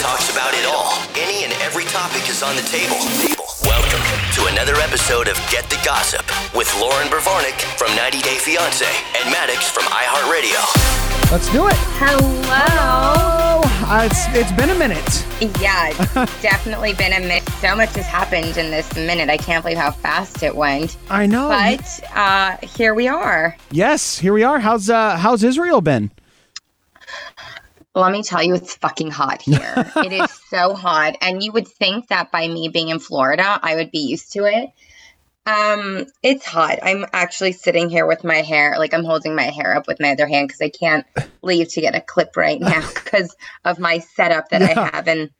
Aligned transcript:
Talks 0.00 0.30
about 0.32 0.54
it 0.54 0.64
all. 0.66 0.96
Any 1.16 1.44
and 1.44 1.52
every 1.60 1.84
topic 1.84 2.28
is 2.28 2.42
on 2.42 2.56
the 2.56 2.62
table. 2.62 2.96
Welcome 3.64 4.00
to 4.34 4.46
another 4.50 4.74
episode 4.80 5.28
of 5.28 5.36
Get 5.50 5.68
the 5.68 5.78
Gossip 5.84 6.24
with 6.56 6.72
Loren 6.80 7.08
Brovarnik 7.08 7.60
from 7.78 7.94
90 7.96 8.20
Day 8.22 8.36
Fiance 8.38 8.86
and 9.20 9.30
Maddox 9.30 9.70
from 9.70 9.84
iHeartRadio. 9.84 11.30
Let's 11.30 11.52
do 11.52 11.68
it. 11.68 11.74
Hello. 12.00 13.60
Uh, 13.92 14.08
it's 14.10 14.26
it's 14.36 14.52
been 14.52 14.70
a 14.70 14.74
minute. 14.78 15.26
Yeah, 15.60 15.90
it's 15.90 16.42
definitely 16.42 16.94
been 16.94 17.12
a 17.12 17.20
minute. 17.20 17.46
So 17.60 17.74
much 17.76 17.94
has 17.96 18.06
happened 18.06 18.56
in 18.56 18.70
this 18.70 18.94
minute. 18.94 19.28
I 19.28 19.36
can't 19.36 19.62
believe 19.62 19.78
how 19.78 19.90
fast 19.90 20.42
it 20.42 20.54
went. 20.54 20.96
I 21.10 21.26
know. 21.26 21.48
But 21.48 22.00
uh, 22.14 22.56
here 22.66 22.94
we 22.94 23.08
are. 23.08 23.56
yes, 23.70 24.18
here 24.18 24.32
we 24.32 24.44
are. 24.44 24.60
How's 24.60 24.88
uh 24.88 25.16
how's 25.16 25.42
Israel 25.44 25.80
been? 25.80 26.10
Let 27.94 28.12
me 28.12 28.22
tell 28.22 28.42
you, 28.42 28.54
it's 28.54 28.76
fucking 28.76 29.10
hot 29.10 29.42
here. 29.42 29.90
it 29.96 30.12
is 30.12 30.30
so 30.48 30.74
hot. 30.74 31.16
And 31.20 31.42
you 31.42 31.52
would 31.52 31.66
think 31.66 32.08
that 32.08 32.30
by 32.30 32.46
me 32.46 32.68
being 32.68 32.88
in 32.88 33.00
Florida, 33.00 33.58
I 33.62 33.74
would 33.76 33.90
be 33.90 33.98
used 33.98 34.32
to 34.32 34.44
it. 34.44 34.70
Um, 35.46 36.06
it's 36.22 36.44
hot. 36.44 36.78
I'm 36.82 37.06
actually 37.12 37.52
sitting 37.52 37.90
here 37.90 38.06
with 38.06 38.22
my 38.22 38.42
hair, 38.42 38.76
like 38.78 38.94
I'm 38.94 39.04
holding 39.04 39.34
my 39.34 39.44
hair 39.44 39.74
up 39.74 39.88
with 39.88 39.98
my 39.98 40.10
other 40.12 40.26
hand 40.26 40.46
because 40.48 40.60
I 40.60 40.68
can't 40.68 41.04
leave 41.42 41.68
to 41.70 41.80
get 41.80 41.94
a 41.96 42.00
clip 42.00 42.36
right 42.36 42.60
now 42.60 42.86
because 42.94 43.34
of 43.64 43.78
my 43.78 43.98
setup 43.98 44.50
that 44.50 44.60
Yeah. 44.60 44.90
I 44.90 44.96
have 44.96 45.08
in 45.08 45.30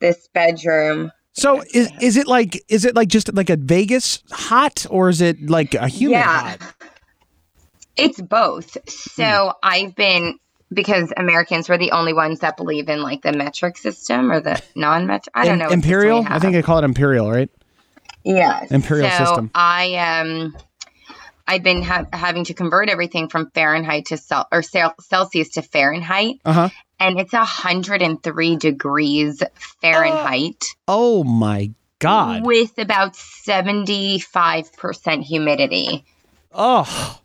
this 0.00 0.28
bedroom. 0.34 1.12
So 1.34 1.62
is 1.72 1.92
is 2.00 2.16
it 2.16 2.26
like 2.26 2.60
is 2.68 2.84
it 2.84 2.96
like 2.96 3.08
just 3.08 3.32
like 3.34 3.50
a 3.50 3.56
Vegas 3.56 4.22
hot 4.32 4.84
or 4.90 5.10
is 5.10 5.20
it 5.20 5.48
like 5.48 5.74
a 5.74 5.86
humid 5.86 6.16
Yeah. 6.18 6.56
hot? 6.56 6.74
It's 7.96 8.20
both. 8.20 8.76
So 8.88 9.24
Hmm. 9.24 9.50
I've 9.62 9.94
been 9.94 10.38
because 10.72 11.12
Americans 11.16 11.68
were 11.68 11.78
the 11.78 11.92
only 11.92 12.12
ones 12.12 12.40
that 12.40 12.56
believe 12.56 12.88
in 12.88 13.02
like 13.02 13.22
the 13.22 13.32
metric 13.32 13.76
system 13.76 14.30
or 14.30 14.40
the 14.40 14.60
non-metric. 14.74 15.32
I 15.34 15.44
don't 15.46 15.58
know. 15.58 15.68
Imperial? 15.68 16.24
I 16.28 16.38
think 16.38 16.52
they 16.52 16.62
call 16.62 16.78
it 16.78 16.84
Imperial, 16.84 17.30
right? 17.30 17.50
yes. 18.24 18.70
Imperial 18.70 19.10
so 19.10 19.24
system. 19.24 19.50
I 19.54 19.94
um, 19.96 20.56
I've 21.46 21.62
been 21.62 21.82
ha- 21.82 22.06
having 22.12 22.44
to 22.44 22.54
convert 22.54 22.88
everything 22.88 23.28
from 23.28 23.50
Fahrenheit 23.50 24.06
to 24.06 24.16
Cel- 24.16 24.46
or 24.52 24.62
Cel- 24.62 24.94
Celsius 25.00 25.48
to 25.50 25.62
Fahrenheit, 25.62 26.36
Uh 26.44 26.52
huh. 26.52 26.68
and 27.00 27.18
it's 27.18 27.32
hundred 27.34 28.02
and 28.02 28.22
three 28.22 28.56
degrees 28.56 29.42
Fahrenheit 29.80 30.64
Oh 30.86 31.24
my 31.24 31.70
god. 31.98 32.46
with 32.46 32.78
about 32.78 33.16
seventy 33.16 34.20
five 34.20 34.72
percent 34.74 35.24
humidity. 35.24 36.04
Oh, 36.52 37.18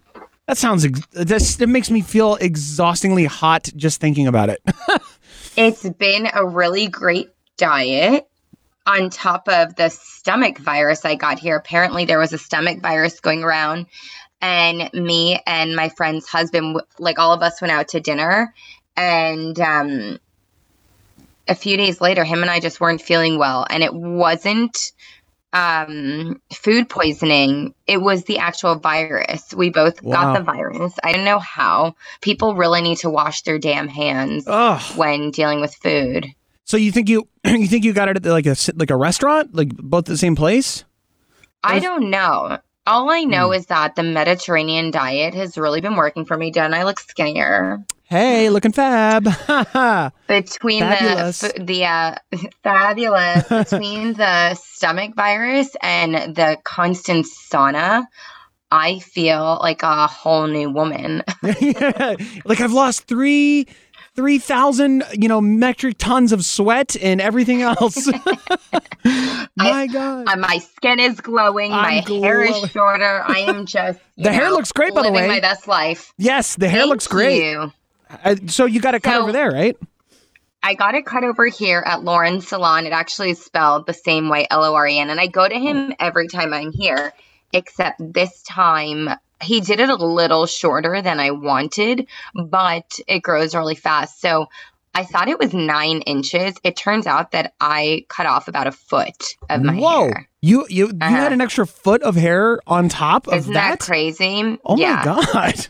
that 0.48 0.58
sounds. 0.58 0.86
Ex- 0.86 1.06
this 1.12 1.56
that 1.58 1.68
makes 1.68 1.90
me 1.90 2.02
feel 2.02 2.36
exhaustingly 2.36 3.26
hot 3.26 3.70
just 3.76 4.00
thinking 4.00 4.28
about 4.28 4.50
it. 4.50 4.62
It's 5.58 5.88
been 5.88 6.28
a 6.34 6.46
really 6.46 6.88
great 6.88 7.30
diet 7.56 8.28
on 8.86 9.10
top 9.10 9.48
of 9.48 9.76
the 9.76 9.88
stomach 9.90 10.58
virus 10.58 11.06
I 11.06 11.16
got 11.16 11.40
here. 11.40 11.56
Apparently, 11.56 12.04
there 12.04 12.20
was 12.20 12.34
a 12.34 12.38
stomach 12.38 12.82
virus 12.82 13.22
going 13.22 13.42
around, 13.42 13.86
and 14.42 14.90
me 14.94 15.40
and 15.48 15.76
my 15.76 15.88
friend's 15.90 16.28
husband, 16.28 16.82
like 17.00 17.20
all 17.20 17.32
of 17.32 17.42
us, 17.42 17.62
went 17.62 17.72
out 17.72 17.88
to 17.90 18.02
dinner. 18.02 18.54
And 18.98 19.58
um, 19.62 20.20
a 21.48 21.56
few 21.56 21.78
days 21.78 22.02
later, 22.02 22.26
him 22.26 22.42
and 22.42 22.52
I 22.52 22.60
just 22.60 22.82
weren't 22.82 23.02
feeling 23.02 23.38
well. 23.38 23.66
And 23.70 23.82
it 23.82 23.94
wasn't 23.94 24.92
um, 25.56 26.42
food 26.54 26.90
poisoning, 26.90 27.74
it 27.88 28.02
was 28.02 28.26
the 28.26 28.38
actual 28.40 28.76
virus. 28.76 29.54
We 29.56 29.70
both 29.70 30.04
Wow. 30.04 30.34
got 30.34 30.38
the 30.38 30.44
virus. 30.44 30.94
I 31.04 31.14
don't 31.14 31.24
know 31.26 31.40
how. 31.40 31.96
People 32.22 32.56
really 32.56 32.82
need 32.82 32.98
to 33.00 33.10
wash 33.10 33.44
their 33.44 33.58
damn 33.58 33.88
hands 33.88 34.44
Ugh. 34.48 34.82
when 34.98 35.32
dealing 35.32 35.62
with 35.62 35.74
food. 35.74 36.28
So 36.66 36.78
you 36.78 36.92
think 36.92 37.08
you 37.10 37.28
you 37.46 37.68
think 37.68 37.86
you 37.86 37.94
got 37.94 38.10
it 38.10 38.18
at 38.18 38.26
like 38.26 38.46
a 38.46 38.56
like 38.76 38.92
a 38.92 38.98
restaurant, 38.98 39.56
like 39.56 39.70
both 39.78 40.06
the 40.06 40.18
same 40.18 40.36
place? 40.36 40.84
I 41.64 41.80
don't 41.80 42.10
know. 42.10 42.60
All 42.88 43.10
I 43.10 43.24
know 43.24 43.48
Hmm. 43.48 43.54
is 43.54 43.66
that 43.68 43.96
the 43.96 44.04
Mediterranean 44.04 44.92
diet 44.92 45.34
has 45.34 45.58
really 45.58 45.82
been 45.82 45.96
working 45.96 46.26
for 46.26 46.38
me. 46.38 46.52
Don't 46.52 46.74
I 46.74 46.84
look 46.84 47.00
skinnier? 47.00 47.84
Hey, 48.08 48.50
looking 48.52 48.72
fab. 48.72 49.24
Between 50.28 50.82
Fabulous. 50.82 51.40
the 51.40 51.54
the 51.60 51.86
uh, 51.86 52.16
fabulous 52.64 53.48
between 53.50 54.14
the 54.14 54.54
stomach 54.54 55.16
virus 55.16 55.76
and 55.82 56.36
the 56.36 56.58
constant 56.64 57.26
sauna, 57.26 58.06
I 58.70 59.00
feel 59.00 59.58
like 59.62 59.82
a 59.82 60.06
whole 60.08 60.46
new 60.48 60.70
woman. 60.70 61.24
like 61.42 62.62
I've 62.62 62.74
lost 62.74 63.06
three 63.08 63.66
three 64.16 64.38
thousand 64.38 65.04
you 65.14 65.28
know 65.28 65.42
metric 65.42 65.96
tons 65.98 66.32
of 66.32 66.46
sweat 66.46 66.96
and 67.02 67.20
everything 67.20 67.64
else. 67.64 68.08
My 69.58 69.88
God. 69.88 70.28
Uh, 70.28 70.36
my 70.38 70.60
skin 70.60 71.00
is 71.00 71.20
glowing. 71.22 71.72
my 71.72 72.04
I'm 72.06 72.22
hair 72.22 72.44
is 72.44 72.70
shorter. 72.72 73.24
I 73.26 73.40
am 73.48 73.66
just 73.66 74.00
The 74.18 74.32
hair 74.32 74.52
looks 74.52 74.72
great, 74.72 74.94
by 74.94 75.02
the 75.04 75.12
way. 75.12 75.28
my 75.28 75.40
best 75.40 75.68
life. 75.68 76.14
yes, 76.20 76.56
the 76.56 76.70
hair 76.70 76.82
Thank 76.82 76.90
looks 76.92 77.08
great. 77.08 77.44
you. 77.44 77.72
Uh, 78.10 78.36
so 78.48 78.66
you 78.66 78.80
got 78.82 78.96
a 78.96 79.00
cut 79.00 79.14
So- 79.16 79.22
over 79.24 79.32
there, 79.32 79.52
right? 79.52 79.78
I 80.64 80.74
got 80.74 80.96
it 80.96 81.06
cut 81.06 81.24
over 81.24 81.46
here 81.46 81.84
at 81.86 82.04
Loren's 82.04 82.48
salon. 82.48 82.88
It 82.88 82.92
actually 82.92 83.30
is 83.30 83.44
spelled 83.44 83.86
the 83.86 83.94
same 83.94 84.30
way, 84.30 84.48
L 84.50 84.64
O 84.64 84.74
R 84.74 84.88
E 84.88 84.98
N. 84.98 85.12
And 85.12 85.20
I 85.20 85.28
go 85.28 85.48
to 85.48 85.54
him 85.54 85.94
every 86.00 86.28
time 86.28 86.54
I'm 86.56 86.72
here, 86.72 87.14
except 87.54 88.02
this 88.14 88.42
time 88.42 89.10
he 89.44 89.62
did 89.62 89.80
it 89.80 89.90
a 89.90 89.96
little 89.96 90.48
shorter 90.48 91.04
than 91.04 91.20
I 91.20 91.30
wanted, 91.30 92.08
but 92.34 93.00
it 93.08 93.20
grows 93.22 93.54
really 93.54 93.76
fast. 93.76 94.20
So 94.22 94.48
I 94.96 95.04
thought 95.04 95.28
it 95.28 95.38
was 95.38 95.54
nine 95.54 96.02
inches. 96.02 96.56
It 96.64 96.76
turns 96.76 97.06
out 97.06 97.30
that 97.32 97.54
I 97.62 98.06
cut 98.10 98.26
off 98.26 98.48
about 98.48 98.66
a 98.66 98.72
foot 98.72 99.36
of 99.52 99.62
my 99.62 99.76
Whoa. 99.76 100.06
hair. 100.06 100.28
You 100.42 100.66
you 100.68 100.88
you 100.88 100.94
Uh-huh. 101.00 101.10
had 101.16 101.32
an 101.32 101.42
extra 101.42 101.68
foot 101.68 102.02
of 102.02 102.16
hair 102.16 102.60
on 102.66 102.90
top 102.90 103.28
of 103.28 103.36
Isn't 103.36 103.54
that, 103.54 103.80
that? 103.80 103.86
crazy? 103.86 104.58
Oh 104.66 104.78
yeah. 104.78 105.04
my 105.06 105.52
god. 105.52 105.68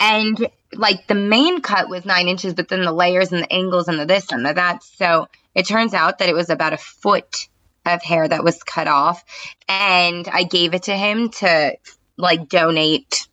and 0.00 0.48
like 0.76 1.06
the 1.06 1.14
main 1.14 1.60
cut 1.60 1.88
was 1.88 2.04
nine 2.04 2.28
inches, 2.28 2.54
but 2.54 2.68
then 2.68 2.82
the 2.82 2.92
layers 2.92 3.32
and 3.32 3.42
the 3.42 3.52
angles 3.52 3.88
and 3.88 3.98
the 3.98 4.06
this 4.06 4.30
and 4.30 4.44
the 4.44 4.54
that. 4.54 4.82
So 4.82 5.28
it 5.54 5.66
turns 5.66 5.94
out 5.94 6.18
that 6.18 6.28
it 6.28 6.34
was 6.34 6.50
about 6.50 6.72
a 6.72 6.78
foot 6.78 7.48
of 7.86 8.02
hair 8.02 8.26
that 8.26 8.44
was 8.44 8.62
cut 8.62 8.88
off, 8.88 9.24
and 9.68 10.28
I 10.28 10.44
gave 10.44 10.74
it 10.74 10.84
to 10.84 10.96
him 10.96 11.30
to 11.30 11.76
like 12.16 12.48
donate 12.48 13.28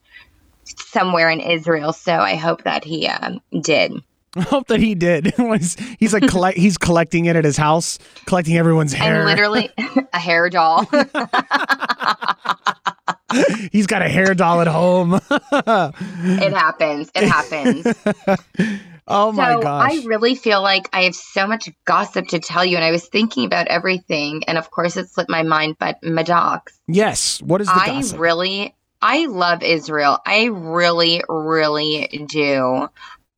somewhere 0.66 1.30
in 1.30 1.40
Israel. 1.40 1.94
So 1.94 2.14
I 2.14 2.36
hope 2.36 2.64
that 2.64 2.84
he 2.84 3.08
um, 3.08 3.42
did. 3.62 3.94
I 4.36 4.42
hope 4.42 4.68
that 4.68 4.80
he 4.80 4.96
did. 4.96 5.34
he's, 5.38 5.76
he's 6.00 6.14
like 6.14 6.28
collect, 6.28 6.58
he's 6.58 6.78
collecting 6.78 7.26
it 7.26 7.36
at 7.36 7.44
his 7.44 7.58
house, 7.58 8.00
collecting 8.26 8.58
everyone's 8.58 8.94
hair. 8.94 9.18
And 9.18 9.26
literally 9.26 9.70
a 10.14 10.20
hair 10.20 10.50
doll. 10.50 10.88
he's 13.72 13.88
got 13.88 14.02
a 14.02 14.10
hair 14.10 14.34
doll 14.34 14.62
at 14.62 14.68
home. 14.68 15.20
it 15.32 16.54
happens. 16.54 17.12
It 17.16 17.28
happens. 17.28 17.86
oh 19.08 19.32
my 19.32 19.54
so 19.54 19.62
gosh. 19.62 19.92
I 19.92 20.06
really 20.06 20.36
feel 20.36 20.62
like 20.62 20.90
I 20.94 21.04
have 21.04 21.16
so 21.16 21.48
much 21.48 21.70
gossip 21.86 22.28
to 22.30 22.40
tell 22.40 22.66
you, 22.66 22.76
and 22.76 22.86
I 22.86 22.92
was 22.92 23.08
thinking 23.08 23.46
about 23.46 23.68
everything, 23.68 24.44
and 24.48 24.58
of 24.58 24.72
course 24.72 24.98
it 24.98 25.10
slipped 25.10 25.30
my 25.30 25.44
mind. 25.44 25.78
But 25.80 25.98
Maddox, 26.04 26.80
yes. 26.88 27.42
What 27.42 27.62
is 27.62 27.68
the 27.68 27.74
I 27.74 27.88
gossip? 27.88 28.20
really, 28.20 28.76
I 29.02 29.26
love 29.28 29.64
Israel. 29.64 30.20
I 30.26 30.46
really, 30.46 31.22
really 31.28 32.26
do. 32.30 32.88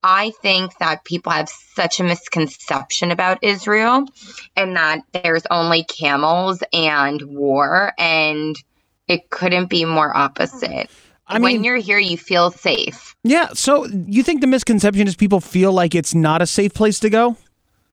I 0.06 0.32
think 0.42 0.78
that 0.80 1.06
people 1.06 1.32
have 1.32 1.48
such 1.48 2.02
a 2.02 2.04
misconception 2.04 3.12
about 3.12 3.40
Israel, 3.42 4.06
and 4.56 4.76
that 4.76 5.00
there's 5.14 5.44
only 5.50 5.86
camels 5.86 6.62
and 6.74 7.22
war, 7.22 7.94
and 7.98 8.56
it 9.08 9.30
couldn't 9.30 9.70
be 9.70 9.86
more 9.86 10.16
opposite. 10.16 10.90
I 11.28 11.36
mean, 11.36 11.44
when 11.44 11.64
you're 11.64 11.78
here, 11.78 12.00
you 12.00 12.18
feel 12.18 12.52
safe. 12.52 13.16
yeah. 13.24 13.50
So 13.54 13.86
you 13.86 14.24
think 14.24 14.42
the 14.42 14.48
misconception 14.48 15.08
is 15.08 15.16
people 15.16 15.40
feel 15.40 15.72
like 15.72 15.96
it's 15.96 16.14
not 16.14 16.42
a 16.42 16.46
safe 16.46 16.74
place 16.74 17.00
to 17.00 17.10
go? 17.10 17.38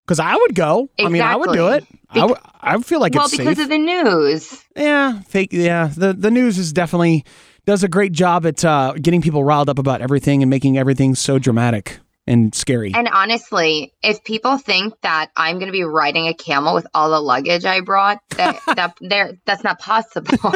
Because 0.04 0.18
I 0.18 0.34
would 0.34 0.54
go. 0.56 0.88
I 0.98 1.08
mean, 1.08 1.22
I 1.22 1.36
would 1.36 1.52
do 1.52 1.68
it. 1.68 1.84
Exactly. 1.84 2.20
I 2.20 2.24
would. 2.26 2.38
I 2.60 2.78
feel 2.80 2.98
like 3.00 3.14
well, 3.14 3.24
it's 3.24 3.36
safe. 3.36 3.44
Well, 3.44 3.54
because 3.54 3.62
of 3.62 3.70
the 3.70 3.78
news. 3.78 4.64
yeah, 4.76 5.20
fake. 5.20 5.52
Yeah, 5.52 5.90
the 5.96 6.12
the 6.12 6.30
news 6.30 6.58
is 6.58 6.72
definitely 6.72 7.24
does 7.66 7.84
a 7.84 7.88
great 7.88 8.12
job 8.12 8.44
at 8.46 8.64
uh, 8.64 8.94
getting 9.00 9.22
people 9.22 9.44
riled 9.44 9.68
up 9.68 9.78
about 9.78 10.00
everything 10.00 10.42
and 10.42 10.50
making 10.50 10.76
everything 10.76 11.14
so 11.14 11.38
dramatic 11.38 12.00
and 12.30 12.54
scary. 12.54 12.92
And 12.94 13.08
honestly, 13.08 13.92
if 14.02 14.22
people 14.22 14.56
think 14.56 14.94
that 15.02 15.30
I'm 15.36 15.56
going 15.56 15.66
to 15.66 15.72
be 15.72 15.82
riding 15.82 16.28
a 16.28 16.34
camel 16.34 16.74
with 16.74 16.86
all 16.94 17.10
the 17.10 17.20
luggage 17.20 17.64
I 17.64 17.80
brought, 17.80 18.20
that, 18.36 18.60
that 18.76 18.96
there 19.00 19.32
that's 19.44 19.64
not 19.64 19.80
possible. 19.80 20.38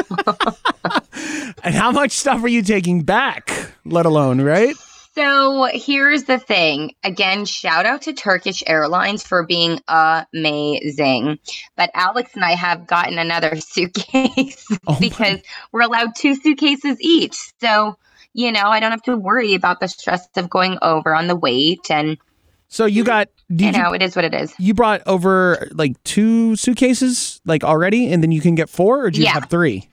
and 1.63 1.75
how 1.75 1.91
much 1.91 2.11
stuff 2.11 2.41
are 2.43 2.47
you 2.47 2.61
taking 2.61 3.01
back? 3.03 3.51
Let 3.83 4.05
alone, 4.05 4.39
right? 4.39 4.75
So 5.15 5.69
here's 5.71 6.23
the 6.23 6.39
thing. 6.39 6.93
Again, 7.03 7.45
shout 7.45 7.85
out 7.85 8.03
to 8.03 8.13
Turkish 8.13 8.63
Airlines 8.67 9.23
for 9.23 9.45
being 9.45 9.79
amazing. 9.87 11.39
But 11.75 11.89
Alex 11.93 12.31
and 12.35 12.43
I 12.43 12.51
have 12.51 12.87
gotten 12.87 13.17
another 13.17 13.55
suitcase 13.59 14.65
Oh 14.87 14.97
because 14.99 15.39
we're 15.71 15.81
allowed 15.81 16.15
two 16.15 16.35
suitcases 16.35 16.97
each. 17.01 17.37
So, 17.61 17.97
you 18.35 18.51
know, 18.51 18.63
I 18.65 18.79
don't 18.79 18.91
have 18.91 19.01
to 19.03 19.15
worry 19.17 19.53
about 19.55 19.79
the 19.79 19.87
stress 19.87 20.27
of 20.35 20.49
going 20.49 20.77
over 20.81 21.15
on 21.15 21.27
the 21.27 21.35
weight. 21.35 21.89
And, 21.89 22.17
So 22.67 22.85
you 22.85 23.03
got 23.05 23.29
you 23.47 23.67
you, 23.67 23.71
know, 23.71 23.93
it 23.93 24.01
is 24.01 24.15
what 24.15 24.25
it 24.25 24.33
is. 24.33 24.53
you 24.59 24.73
brought 24.73 25.01
over 25.07 25.69
like 25.73 26.01
two 26.03 26.55
suitcases 26.57 27.39
like 27.45 27.63
already, 27.63 28.11
and 28.11 28.21
then 28.21 28.31
you 28.31 28.41
can 28.41 28.53
get 28.55 28.69
four, 28.69 29.05
or 29.05 29.11
do 29.11 29.19
you 29.19 29.25
Yeah. 29.25 29.33
have 29.33 29.49
three? 29.49 29.89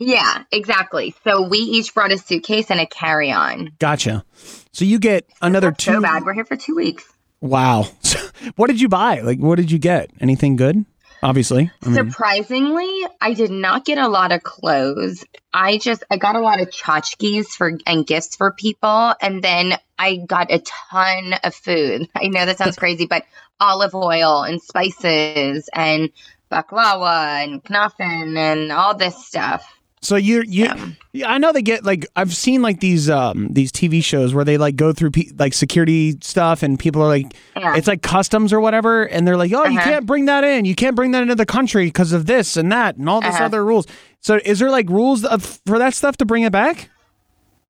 Yeah, 0.00 0.44
exactly. 0.52 1.14
So 1.24 1.46
we 1.48 1.58
each 1.58 1.92
brought 1.94 2.12
a 2.12 2.18
suitcase 2.18 2.70
and 2.70 2.80
a 2.80 2.86
carry 2.86 3.30
on. 3.32 3.72
Gotcha. 3.78 4.24
So 4.72 4.84
you 4.84 4.98
get 4.98 5.26
another 5.42 5.72
two. 5.72 5.94
So 5.94 6.00
bad. 6.00 6.24
We're 6.24 6.34
here 6.34 6.44
for 6.44 6.56
two 6.56 6.74
weeks. 6.76 7.04
Wow. 7.40 7.86
what 8.56 8.68
did 8.68 8.80
you 8.80 8.88
buy? 8.88 9.20
Like, 9.20 9.38
what 9.38 9.56
did 9.56 9.70
you 9.70 9.78
get? 9.78 10.10
Anything 10.20 10.56
good? 10.56 10.84
Obviously. 11.22 11.70
I 11.82 11.88
mean, 11.88 11.94
Surprisingly, 11.94 13.06
I 13.20 13.34
did 13.34 13.50
not 13.50 13.84
get 13.84 13.98
a 13.98 14.08
lot 14.08 14.32
of 14.32 14.42
clothes. 14.42 15.24
I 15.52 15.78
just 15.78 16.04
I 16.10 16.16
got 16.16 16.36
a 16.36 16.40
lot 16.40 16.60
of 16.60 16.70
tchotchkes 16.70 17.48
for 17.48 17.72
and 17.86 18.06
gifts 18.06 18.36
for 18.36 18.52
people, 18.52 19.14
and 19.20 19.42
then 19.42 19.74
I 19.98 20.16
got 20.16 20.52
a 20.52 20.60
ton 20.60 21.34
of 21.42 21.54
food. 21.54 22.08
I 22.14 22.28
know 22.28 22.46
that 22.46 22.58
sounds 22.58 22.76
crazy, 22.78 23.06
but 23.06 23.24
olive 23.60 23.94
oil 23.94 24.42
and 24.42 24.62
spices 24.62 25.68
and 25.72 26.10
baklava 26.50 27.42
and 27.42 27.62
knafen 27.64 28.36
and 28.36 28.72
all 28.72 28.94
this 28.94 29.26
stuff. 29.26 29.77
So 30.00 30.16
you 30.16 30.42
you. 30.46 30.64
Yeah. 31.12 31.30
I 31.32 31.38
know 31.38 31.52
they 31.52 31.62
get 31.62 31.84
like 31.84 32.06
I've 32.14 32.34
seen 32.34 32.62
like 32.62 32.80
these 32.80 33.08
um 33.10 33.48
these 33.50 33.72
TV 33.72 34.02
shows 34.04 34.32
where 34.34 34.44
they 34.44 34.56
like 34.58 34.76
go 34.76 34.92
through 34.92 35.10
pe- 35.12 35.30
like 35.38 35.52
security 35.54 36.16
stuff 36.22 36.62
and 36.62 36.78
people 36.78 37.02
are 37.02 37.08
like 37.08 37.34
Yeah. 37.56 37.76
it's 37.76 37.88
like 37.88 38.02
customs 38.02 38.52
or 38.52 38.60
whatever 38.60 39.04
and 39.04 39.26
they're 39.26 39.36
like 39.36 39.52
oh 39.52 39.64
you 39.64 39.78
Uh-huh. 39.78 39.90
can't 39.90 40.06
bring 40.06 40.26
that 40.26 40.44
in 40.44 40.64
you 40.64 40.74
can't 40.74 40.94
bring 40.94 41.10
that 41.12 41.22
into 41.22 41.34
the 41.34 41.46
country 41.46 41.86
because 41.86 42.12
of 42.12 42.26
this 42.26 42.56
and 42.56 42.70
that 42.70 42.96
and 42.96 43.08
all 43.08 43.20
this 43.20 43.34
Uh-huh. 43.34 43.44
other 43.44 43.64
rules. 43.64 43.86
So 44.20 44.38
is 44.44 44.58
there 44.58 44.70
like 44.70 44.88
rules 44.88 45.24
of, 45.24 45.60
for 45.66 45.78
that 45.78 45.94
stuff 45.94 46.16
to 46.18 46.24
bring 46.24 46.42
it 46.44 46.52
back? 46.52 46.90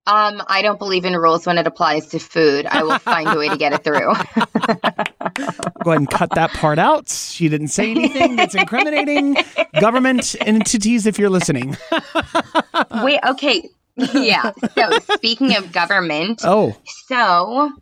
Um, 0.09 0.43
I 0.49 0.63
don't 0.63 0.79
believe 0.79 1.05
in 1.05 1.13
rules 1.15 1.45
when 1.47 1.59
it 1.59 1.67
applies 1.67 2.07
to 2.09 2.19
food. 2.19 2.65
I 2.67 2.83
will 2.83 2.99
find 2.99 3.29
a 3.29 3.37
way 3.37 3.49
to 3.51 3.59
get 3.59 3.73
it 3.75 3.85
through. 3.85 4.15
Go 5.85 5.91
ahead 5.91 5.99
and 6.01 6.11
cut 6.11 6.31
that 6.35 6.51
part 6.55 6.79
out. 6.79 7.09
She 7.11 7.49
didn't 7.49 7.69
say 7.69 7.91
anything 7.91 8.37
that's 8.37 8.55
incriminating. 8.55 9.37
Government 9.81 10.35
entities, 10.41 11.07
if 11.07 11.19
you're 11.19 11.29
listening. 11.31 11.77
Wait, 13.03 13.21
okay. 13.27 13.69
Yeah. 14.15 14.53
So 14.75 14.99
speaking 15.15 15.57
of 15.57 15.73
government, 15.73 16.41
Oh, 16.45 16.75
so 17.07 17.73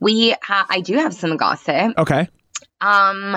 we 0.00 0.36
ha- 0.42 0.66
I 0.70 0.80
do 0.80 0.94
have 0.96 1.14
some 1.14 1.36
gossip. 1.36 1.98
okay. 1.98 2.28
Um, 2.80 3.36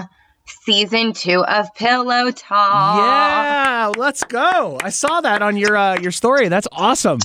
season 0.63 1.13
two 1.13 1.43
of 1.45 1.73
Pillow 1.75 2.31
Talk. 2.31 2.97
Yeah, 2.97 3.91
let's 3.97 4.23
go. 4.23 4.77
I 4.83 4.89
saw 4.89 5.21
that 5.21 5.41
on 5.41 5.55
your 5.57 5.75
uh, 5.77 5.99
your 5.99 6.11
story. 6.11 6.47
That's 6.49 6.67
awesome. 6.71 7.19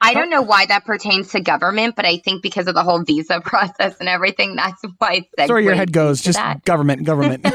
I 0.00 0.14
don't 0.14 0.30
know 0.30 0.42
why 0.42 0.66
that 0.66 0.84
pertains 0.84 1.30
to 1.30 1.40
government, 1.40 1.96
but 1.96 2.04
I 2.04 2.18
think 2.18 2.42
because 2.42 2.68
of 2.68 2.74
the 2.74 2.82
whole 2.82 3.02
visa 3.02 3.40
process 3.44 3.96
and 3.98 4.08
everything, 4.08 4.56
that's 4.56 4.82
why 4.98 5.26
it's 5.38 5.48
where 5.48 5.60
your 5.60 5.74
head 5.74 5.92
goes. 5.92 6.20
Just 6.20 6.38
that. 6.38 6.64
government, 6.64 7.04
government. 7.04 7.46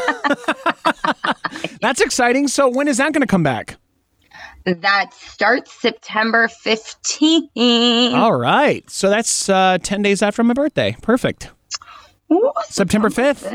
That's 1.82 2.02
exciting. 2.02 2.48
So 2.48 2.70
when 2.70 2.88
is 2.88 2.98
that 2.98 3.14
going 3.14 3.22
to 3.22 3.28
come 3.28 3.44
back? 3.44 3.78
That 4.66 5.14
starts 5.14 5.74
September 5.74 6.48
15th. 6.48 8.14
All 8.14 8.34
right. 8.34 8.88
So 8.90 9.10
that's 9.10 9.50
uh, 9.50 9.80
10 9.82 10.04
days 10.04 10.22
after 10.22 10.44
my 10.44 10.54
birthday. 10.54 10.96
Perfect. 11.02 11.50
Ooh, 12.32 12.52
September 12.70 13.10
5th. 13.10 13.52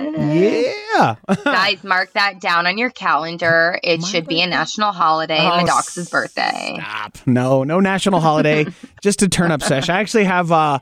Yeah. 0.96 1.16
Guys, 1.44 1.82
mark 1.82 2.12
that 2.12 2.40
down 2.40 2.66
on 2.66 2.76
your 2.78 2.90
calendar. 2.90 3.78
It 3.82 4.02
should 4.04 4.26
be 4.26 4.40
a 4.42 4.46
national 4.46 4.92
holiday, 4.92 5.38
Oh, 5.40 5.56
Maddox's 5.56 6.10
birthday. 6.10 6.74
Stop. 6.78 7.18
No, 7.26 7.64
no 7.64 7.80
national 7.80 8.20
holiday. 8.20 8.66
Just 9.02 9.22
a 9.22 9.28
turn 9.28 9.50
up 9.50 9.62
sesh. 9.62 9.88
I 9.88 10.00
actually 10.00 10.24
have 10.24 10.52
uh 10.52 10.78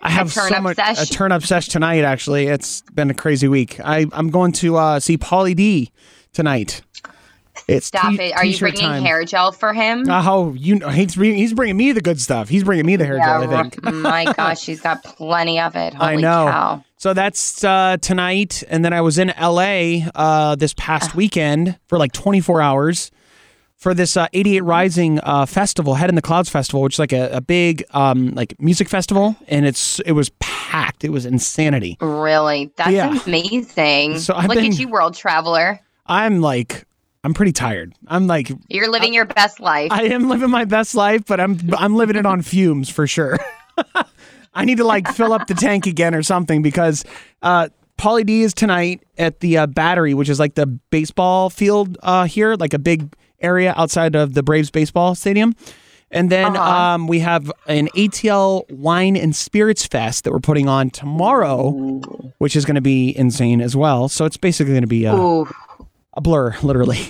I 0.00 0.10
have 0.10 0.30
so 0.32 0.42
turn-up 0.48 0.62
much 0.62 0.76
sesh? 0.76 1.02
a 1.02 1.06
turn 1.12 1.32
up 1.32 1.42
sesh 1.42 1.68
tonight 1.68 2.04
actually. 2.04 2.46
It's 2.48 2.82
been 2.92 3.10
a 3.10 3.14
crazy 3.14 3.48
week. 3.48 3.78
I 3.80 4.06
I'm 4.12 4.30
going 4.30 4.52
to 4.52 4.76
uh 4.76 5.00
see 5.00 5.16
Pauly 5.16 5.54
D 5.54 5.92
tonight. 6.32 6.82
It's 7.68 7.86
Stop 7.86 8.12
t- 8.12 8.22
it. 8.22 8.36
Are 8.36 8.44
you 8.44 8.58
bringing 8.58 8.80
time. 8.80 9.02
hair 9.02 9.24
gel 9.24 9.52
for 9.52 9.72
him? 9.72 10.04
Oh, 10.08 10.54
you 10.54 10.76
know, 10.76 10.88
he's 10.88 11.16
bringing, 11.16 11.36
he's 11.38 11.52
bringing 11.54 11.76
me 11.76 11.92
the 11.92 12.00
good 12.00 12.20
stuff. 12.20 12.48
He's 12.48 12.64
bringing 12.64 12.86
me 12.86 12.96
the 12.96 13.04
hair 13.06 13.18
gel, 13.18 13.42
I 13.50 13.62
think. 13.68 13.82
my 13.84 14.24
gosh, 14.36 14.64
he's 14.66 14.80
got 14.80 15.02
plenty 15.04 15.58
of 15.60 15.74
it. 15.76 15.94
Holy 15.94 16.12
I 16.12 16.16
know. 16.16 16.46
cow. 16.50 16.84
So 16.98 17.12
that's 17.14 17.62
uh, 17.62 17.98
tonight, 18.00 18.62
and 18.68 18.84
then 18.84 18.92
I 18.92 19.00
was 19.02 19.18
in 19.18 19.32
LA 19.40 20.08
uh, 20.14 20.54
this 20.56 20.74
past 20.74 21.10
Ah. 21.12 21.16
weekend 21.16 21.78
for 21.88 21.98
like 21.98 22.12
24 22.12 22.60
hours 22.62 23.10
for 23.76 23.92
this 23.92 24.16
uh, 24.16 24.26
88 24.32 24.60
Rising 24.62 25.20
uh, 25.22 25.44
festival, 25.44 25.94
Head 25.96 26.08
in 26.08 26.14
the 26.16 26.22
Clouds 26.22 26.48
festival, 26.48 26.80
which 26.82 26.94
is 26.94 26.98
like 26.98 27.12
a, 27.12 27.28
a 27.36 27.40
big 27.42 27.84
um, 27.90 28.30
like 28.30 28.58
music 28.60 28.88
festival, 28.88 29.36
and 29.48 29.66
it's 29.66 30.00
it 30.00 30.12
was 30.12 30.30
packed. 30.40 31.04
It 31.04 31.10
was 31.10 31.26
insanity. 31.26 31.98
Really? 32.00 32.72
That's 32.76 32.90
Yeah. 32.90 33.14
amazing. 33.26 34.18
So 34.18 34.34
I've 34.34 34.46
Look 34.48 34.56
been- 34.56 34.72
at 34.72 34.78
you, 34.78 34.88
world 34.88 35.14
traveler. 35.14 35.78
I'm 36.06 36.40
like, 36.40 36.86
I'm 37.26 37.34
pretty 37.34 37.50
tired. 37.50 37.92
I'm 38.06 38.28
like, 38.28 38.52
You're 38.68 38.88
living 38.88 39.12
your 39.12 39.24
best 39.24 39.58
life. 39.58 39.90
I 39.90 40.04
am 40.04 40.28
living 40.28 40.48
my 40.48 40.64
best 40.64 40.94
life, 40.94 41.24
but 41.26 41.40
I'm 41.40 41.58
I'm 41.76 41.96
living 41.96 42.14
it 42.14 42.24
on 42.24 42.40
fumes 42.40 42.88
for 42.88 43.08
sure. 43.08 43.36
I 44.54 44.64
need 44.64 44.78
to 44.78 44.84
like 44.84 45.08
fill 45.08 45.32
up 45.32 45.48
the 45.48 45.54
tank 45.54 45.88
again 45.88 46.14
or 46.14 46.22
something 46.22 46.62
because 46.62 47.04
uh 47.42 47.68
Pauly 47.98 48.24
D 48.24 48.42
is 48.42 48.54
tonight 48.54 49.02
at 49.18 49.40
the 49.40 49.58
uh, 49.58 49.66
Battery, 49.66 50.14
which 50.14 50.28
is 50.28 50.38
like 50.38 50.54
the 50.54 50.66
baseball 50.66 51.50
field 51.50 51.98
uh 52.04 52.26
here, 52.26 52.54
like 52.54 52.72
a 52.74 52.78
big 52.78 53.12
area 53.40 53.74
outside 53.76 54.14
of 54.14 54.34
the 54.34 54.44
Braves 54.44 54.70
baseball 54.70 55.16
stadium. 55.16 55.52
And 56.12 56.30
then 56.30 56.56
um, 56.56 57.08
we 57.08 57.18
have 57.18 57.50
an 57.66 57.88
ATL 57.96 58.70
Wine 58.70 59.16
and 59.16 59.34
Spirits 59.34 59.84
Fest 59.84 60.22
that 60.22 60.32
we're 60.32 60.38
putting 60.38 60.68
on 60.68 60.90
tomorrow, 60.90 61.70
which 62.38 62.54
is 62.54 62.64
going 62.64 62.76
to 62.76 62.80
be 62.80 63.14
insane 63.18 63.60
as 63.60 63.74
well. 63.74 64.08
So 64.08 64.24
it's 64.24 64.36
basically 64.36 64.72
going 64.74 64.84
to 64.84 64.86
be 64.86 65.04
a, 65.06 65.16
Ooh, 65.16 65.48
a 66.16 66.20
blur, 66.20 66.56
literally. 66.62 67.00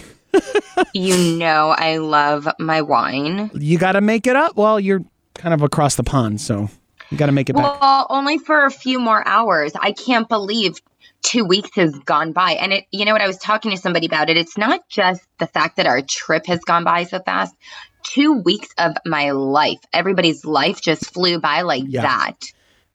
you 0.93 1.17
know 1.39 1.69
I 1.77 1.97
love 1.99 2.49
my 2.59 2.83
wine. 2.83 3.51
You 3.55 3.79
got 3.79 3.93
to 3.93 4.01
make 4.01 4.27
it 4.27 4.37
up. 4.37 4.57
Well, 4.57 4.79
you're 4.79 5.05
kind 5.35 5.55
of 5.55 5.63
across 5.63 5.97
the 5.97 6.03
pond, 6.05 6.41
so 6.41 6.69
you 7.11 7.17
got 7.17 7.27
to 7.27 7.33
make 7.33 7.49
it 7.49 7.55
back. 7.55 7.81
Well, 7.81 8.07
only 8.11 8.39
for 8.39 8.65
a 8.65 8.71
few 8.71 8.99
more 8.99 9.27
hours. 9.27 9.73
I 9.81 9.93
can't 9.93 10.29
believe 10.29 10.75
two 11.23 11.45
weeks 11.45 11.71
has 11.77 11.97
gone 12.01 12.33
by. 12.33 12.53
And 12.53 12.73
it, 12.73 12.85
you 12.91 13.05
know 13.05 13.13
what? 13.13 13.23
I 13.23 13.27
was 13.27 13.39
talking 13.39 13.71
to 13.71 13.77
somebody 13.77 14.07
about 14.07 14.29
it. 14.29 14.37
It's 14.37 14.57
not 14.59 14.87
just 14.89 15.23
the 15.39 15.47
fact 15.47 15.77
that 15.77 15.87
our 15.87 16.03
trip 16.03 16.47
has 16.47 16.61
gone 16.61 16.85
by 16.85 17.05
so 17.05 17.21
fast. 17.21 17.55
Two 18.03 18.35
weeks 18.35 18.69
of 18.79 18.93
my 19.05 19.33
life, 19.33 19.81
everybody's 19.93 20.45
life 20.45 20.81
just 20.81 21.13
flew 21.13 21.41
by 21.41 21.63
like 21.63 21.85
Yeah. 21.87 22.03
that. 22.03 22.37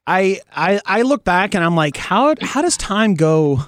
I, 0.08 0.40
I 0.56 0.82
I 0.86 1.02
look 1.04 1.24
back 1.24 1.54
and 1.54 1.64
I'm 1.64 1.76
like, 1.76 1.96
how 1.98 2.34
how 2.42 2.62
does 2.62 2.76
time 2.78 3.14
go? 3.16 3.60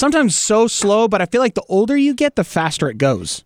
Sometimes 0.00 0.34
so 0.34 0.66
slow, 0.66 1.08
but 1.08 1.20
I 1.20 1.26
feel 1.26 1.42
like 1.42 1.52
the 1.52 1.64
older 1.68 1.94
you 1.94 2.14
get, 2.14 2.34
the 2.34 2.42
faster 2.42 2.88
it 2.88 2.96
goes. 2.96 3.44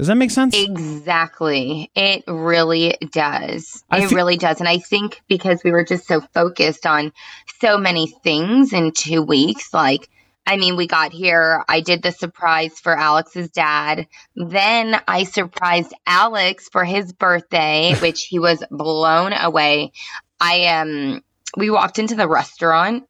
Does 0.00 0.08
that 0.08 0.16
make 0.16 0.32
sense? 0.32 0.52
Exactly. 0.52 1.92
It 1.94 2.24
really 2.26 2.96
does. 3.12 3.84
I 3.88 4.00
it 4.00 4.08
fe- 4.08 4.16
really 4.16 4.36
does. 4.36 4.58
And 4.58 4.68
I 4.68 4.78
think 4.78 5.22
because 5.28 5.62
we 5.62 5.70
were 5.70 5.84
just 5.84 6.08
so 6.08 6.20
focused 6.20 6.86
on 6.86 7.12
so 7.60 7.78
many 7.78 8.08
things 8.24 8.72
in 8.72 8.90
two 8.90 9.22
weeks, 9.22 9.72
like, 9.72 10.10
I 10.44 10.56
mean, 10.56 10.74
we 10.74 10.88
got 10.88 11.12
here. 11.12 11.64
I 11.68 11.78
did 11.78 12.02
the 12.02 12.10
surprise 12.10 12.80
for 12.80 12.98
Alex's 12.98 13.52
dad. 13.52 14.08
Then 14.34 15.00
I 15.06 15.22
surprised 15.22 15.94
Alex 16.04 16.68
for 16.68 16.84
his 16.84 17.12
birthday, 17.12 17.94
which 18.02 18.24
he 18.24 18.40
was 18.40 18.60
blown 18.72 19.34
away. 19.34 19.92
I 20.40 20.64
um 20.64 21.22
we 21.56 21.70
walked 21.70 22.00
into 22.00 22.16
the 22.16 22.26
restaurant 22.26 23.04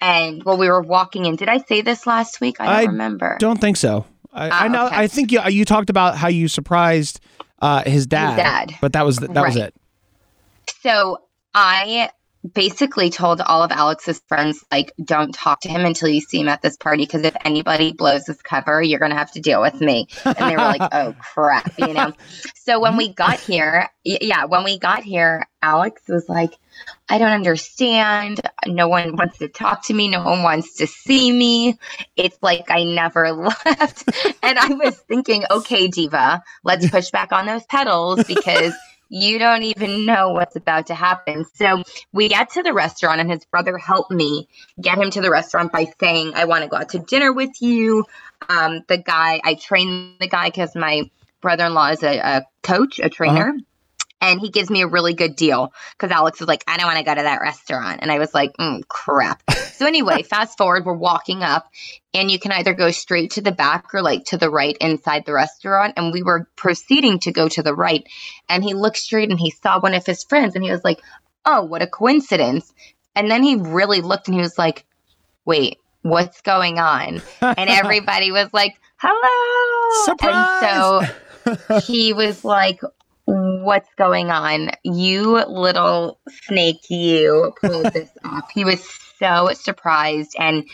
and 0.00 0.42
well 0.44 0.56
we 0.56 0.68
were 0.68 0.82
walking 0.82 1.24
in. 1.26 1.36
Did 1.36 1.48
I 1.48 1.58
say 1.58 1.80
this 1.80 2.06
last 2.06 2.40
week? 2.40 2.56
I 2.60 2.66
don't 2.66 2.74
I 2.74 2.82
remember. 2.84 3.36
Don't 3.40 3.60
think 3.60 3.76
so. 3.76 4.06
I, 4.32 4.48
Ah, 4.50 4.64
I 4.64 4.68
know. 4.68 4.86
okay. 4.86 4.96
I 4.96 5.06
think 5.06 5.32
you 5.32 5.40
you 5.48 5.64
talked 5.64 5.90
about 5.90 6.16
how 6.16 6.28
you 6.28 6.48
surprised 6.48 7.20
uh, 7.62 7.82
his 7.84 8.06
dad, 8.06 8.36
dad. 8.36 8.74
but 8.80 8.92
that 8.92 9.04
was 9.06 9.16
that 9.18 9.34
was 9.34 9.56
it. 9.56 9.74
So 10.82 11.18
I 11.54 12.10
basically 12.52 13.10
told 13.10 13.40
all 13.40 13.62
of 13.62 13.72
Alex's 13.72 14.20
friends, 14.28 14.64
like, 14.70 14.92
don't 15.02 15.32
talk 15.32 15.60
to 15.62 15.68
him 15.68 15.84
until 15.84 16.08
you 16.08 16.20
see 16.20 16.40
him 16.40 16.48
at 16.48 16.62
this 16.62 16.76
party 16.76 17.04
because 17.04 17.22
if 17.22 17.34
anybody 17.44 17.92
blows 17.92 18.26
his 18.26 18.42
cover, 18.42 18.82
you're 18.82 18.98
going 18.98 19.10
to 19.12 19.16
have 19.16 19.32
to 19.32 19.40
deal 19.40 19.60
with 19.60 19.80
me. 19.80 20.08
And 20.24 20.36
they 20.36 20.56
were 20.56 20.62
like, 20.62 20.82
oh, 20.92 21.14
crap, 21.20 21.72
you 21.78 21.94
know? 21.94 22.12
So 22.54 22.80
when 22.80 22.96
we 22.96 23.12
got 23.12 23.40
here, 23.40 23.88
yeah, 24.04 24.44
when 24.44 24.64
we 24.64 24.78
got 24.78 25.02
here, 25.02 25.46
Alex 25.62 26.02
was 26.08 26.28
like, 26.28 26.58
I 27.08 27.18
don't 27.18 27.32
understand. 27.32 28.40
No 28.66 28.88
one 28.88 29.16
wants 29.16 29.38
to 29.38 29.48
talk 29.48 29.86
to 29.86 29.94
me. 29.94 30.08
No 30.08 30.22
one 30.22 30.42
wants 30.42 30.76
to 30.76 30.86
see 30.86 31.32
me. 31.32 31.78
It's 32.16 32.36
like 32.42 32.70
I 32.70 32.84
never 32.84 33.32
left. 33.32 34.08
and 34.42 34.58
I 34.58 34.68
was 34.74 34.96
thinking, 34.96 35.44
okay, 35.50 35.88
Diva, 35.88 36.42
let's 36.64 36.90
push 36.90 37.10
back 37.10 37.32
on 37.32 37.46
those 37.46 37.64
pedals 37.64 38.24
because 38.24 38.74
you 39.08 39.38
don't 39.38 39.62
even 39.62 40.06
know 40.06 40.30
what's 40.30 40.56
about 40.56 40.86
to 40.88 40.94
happen. 40.94 41.44
So 41.54 41.82
we 42.12 42.28
get 42.28 42.50
to 42.50 42.62
the 42.62 42.72
restaurant, 42.72 43.20
and 43.20 43.30
his 43.30 43.44
brother 43.44 43.78
helped 43.78 44.10
me 44.10 44.48
get 44.80 44.98
him 44.98 45.10
to 45.10 45.20
the 45.20 45.30
restaurant 45.30 45.72
by 45.72 45.86
saying, 46.00 46.32
I 46.34 46.44
want 46.46 46.64
to 46.64 46.68
go 46.68 46.76
out 46.76 46.90
to 46.90 46.98
dinner 46.98 47.32
with 47.32 47.60
you. 47.60 48.04
Um, 48.48 48.82
the 48.88 48.98
guy, 48.98 49.40
I 49.44 49.54
train 49.54 50.16
the 50.20 50.28
guy 50.28 50.48
because 50.48 50.74
my 50.74 51.10
brother 51.40 51.66
in 51.66 51.74
law 51.74 51.88
is 51.88 52.02
a, 52.02 52.18
a, 52.18 52.46
coach, 52.62 53.00
a 53.02 53.08
trainer. 53.08 53.50
Uh-huh 53.50 53.58
and 54.24 54.40
he 54.40 54.48
gives 54.48 54.70
me 54.70 54.80
a 54.80 54.86
really 54.86 55.12
good 55.12 55.36
deal 55.36 55.72
because 55.92 56.10
Alex 56.10 56.40
was 56.40 56.48
like, 56.48 56.64
I 56.66 56.78
don't 56.78 56.86
want 56.86 56.98
to 56.98 57.04
go 57.04 57.14
to 57.14 57.22
that 57.22 57.42
restaurant. 57.42 58.00
And 58.00 58.10
I 58.10 58.18
was 58.18 58.32
like, 58.32 58.56
mm, 58.56 58.86
crap. 58.88 59.42
so, 59.74 59.86
anyway, 59.86 60.22
fast 60.28 60.56
forward, 60.56 60.86
we're 60.86 60.94
walking 60.94 61.42
up, 61.42 61.68
and 62.14 62.30
you 62.30 62.38
can 62.38 62.50
either 62.52 62.72
go 62.72 62.90
straight 62.90 63.32
to 63.32 63.42
the 63.42 63.52
back 63.52 63.92
or 63.92 64.00
like 64.00 64.24
to 64.26 64.38
the 64.38 64.48
right 64.48 64.76
inside 64.80 65.26
the 65.26 65.34
restaurant. 65.34 65.94
And 65.96 66.12
we 66.12 66.22
were 66.22 66.48
proceeding 66.56 67.18
to 67.20 67.32
go 67.32 67.48
to 67.48 67.62
the 67.62 67.74
right. 67.74 68.04
And 68.48 68.64
he 68.64 68.72
looked 68.72 68.96
straight 68.96 69.30
and 69.30 69.38
he 69.38 69.50
saw 69.50 69.78
one 69.78 69.94
of 69.94 70.06
his 70.06 70.24
friends, 70.24 70.54
and 70.54 70.64
he 70.64 70.70
was 70.70 70.84
like, 70.84 71.00
Oh, 71.44 71.62
what 71.62 71.82
a 71.82 71.86
coincidence. 71.86 72.72
And 73.14 73.30
then 73.30 73.42
he 73.42 73.56
really 73.56 74.00
looked 74.00 74.28
and 74.28 74.34
he 74.34 74.40
was 74.40 74.56
like, 74.56 74.86
Wait, 75.44 75.76
what's 76.00 76.40
going 76.40 76.78
on? 76.78 77.20
And 77.42 77.68
everybody 77.68 78.32
was 78.32 78.48
like, 78.54 78.80
Hello. 78.96 80.04
Surprise! 80.06 80.62
And 81.44 81.58
so 81.58 81.80
he 81.80 82.14
was 82.14 82.42
like, 82.42 82.80
what's 83.64 83.92
going 83.96 84.30
on? 84.30 84.70
You 84.82 85.44
little 85.44 86.18
snake, 86.44 86.88
you 86.90 87.52
pulled 87.60 87.92
this 87.92 88.10
off. 88.24 88.50
He 88.52 88.64
was 88.64 88.82
so 89.18 89.50
surprised. 89.54 90.36
And 90.38 90.68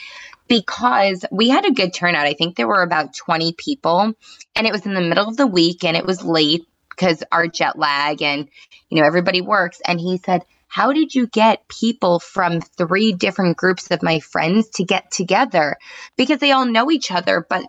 because 0.48 1.24
we 1.30 1.48
had 1.48 1.64
a 1.64 1.72
good 1.72 1.94
turnout, 1.94 2.26
I 2.26 2.34
think 2.34 2.56
there 2.56 2.68
were 2.68 2.82
about 2.82 3.14
20 3.14 3.52
people, 3.52 4.12
and 4.54 4.66
it 4.66 4.72
was 4.72 4.84
in 4.84 4.94
the 4.94 5.00
middle 5.00 5.28
of 5.28 5.36
the 5.36 5.46
week 5.46 5.84
and 5.84 5.96
it 5.96 6.04
was 6.04 6.24
late 6.24 6.66
because 6.90 7.22
our 7.30 7.46
jet 7.46 7.78
lag 7.78 8.20
and, 8.20 8.48
you 8.90 9.00
know, 9.00 9.06
everybody 9.06 9.40
works. 9.40 9.80
And 9.86 10.00
he 10.00 10.18
said, 10.18 10.42
how 10.66 10.92
did 10.92 11.14
you 11.14 11.26
get 11.26 11.66
people 11.68 12.20
from 12.20 12.60
three 12.60 13.12
different 13.12 13.56
groups 13.56 13.90
of 13.90 14.02
my 14.02 14.20
friends 14.20 14.68
to 14.70 14.84
get 14.84 15.10
together? 15.10 15.76
Because 16.16 16.38
they 16.38 16.52
all 16.52 16.66
know 16.66 16.90
each 16.90 17.10
other, 17.10 17.44
but 17.48 17.64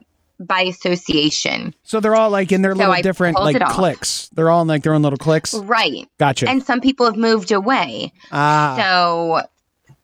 by 0.46 0.62
association. 0.62 1.74
So 1.84 2.00
they're 2.00 2.16
all 2.16 2.30
like 2.30 2.52
in 2.52 2.62
their 2.62 2.74
so 2.74 2.80
little 2.80 2.94
I 2.94 3.02
different 3.02 3.38
like 3.38 3.60
cliques. 3.70 4.30
They're 4.30 4.50
all 4.50 4.62
in 4.62 4.68
like 4.68 4.84
their 4.84 4.94
own 4.94 5.02
little 5.02 5.18
cliques. 5.18 5.54
Right. 5.54 6.08
Gotcha. 6.18 6.50
And 6.50 6.64
some 6.64 6.82
people 6.82 7.06
have 7.06 7.18
moved 7.18 7.52
away. 7.52 8.14
Ah. 8.32 8.76
So 8.78 9.42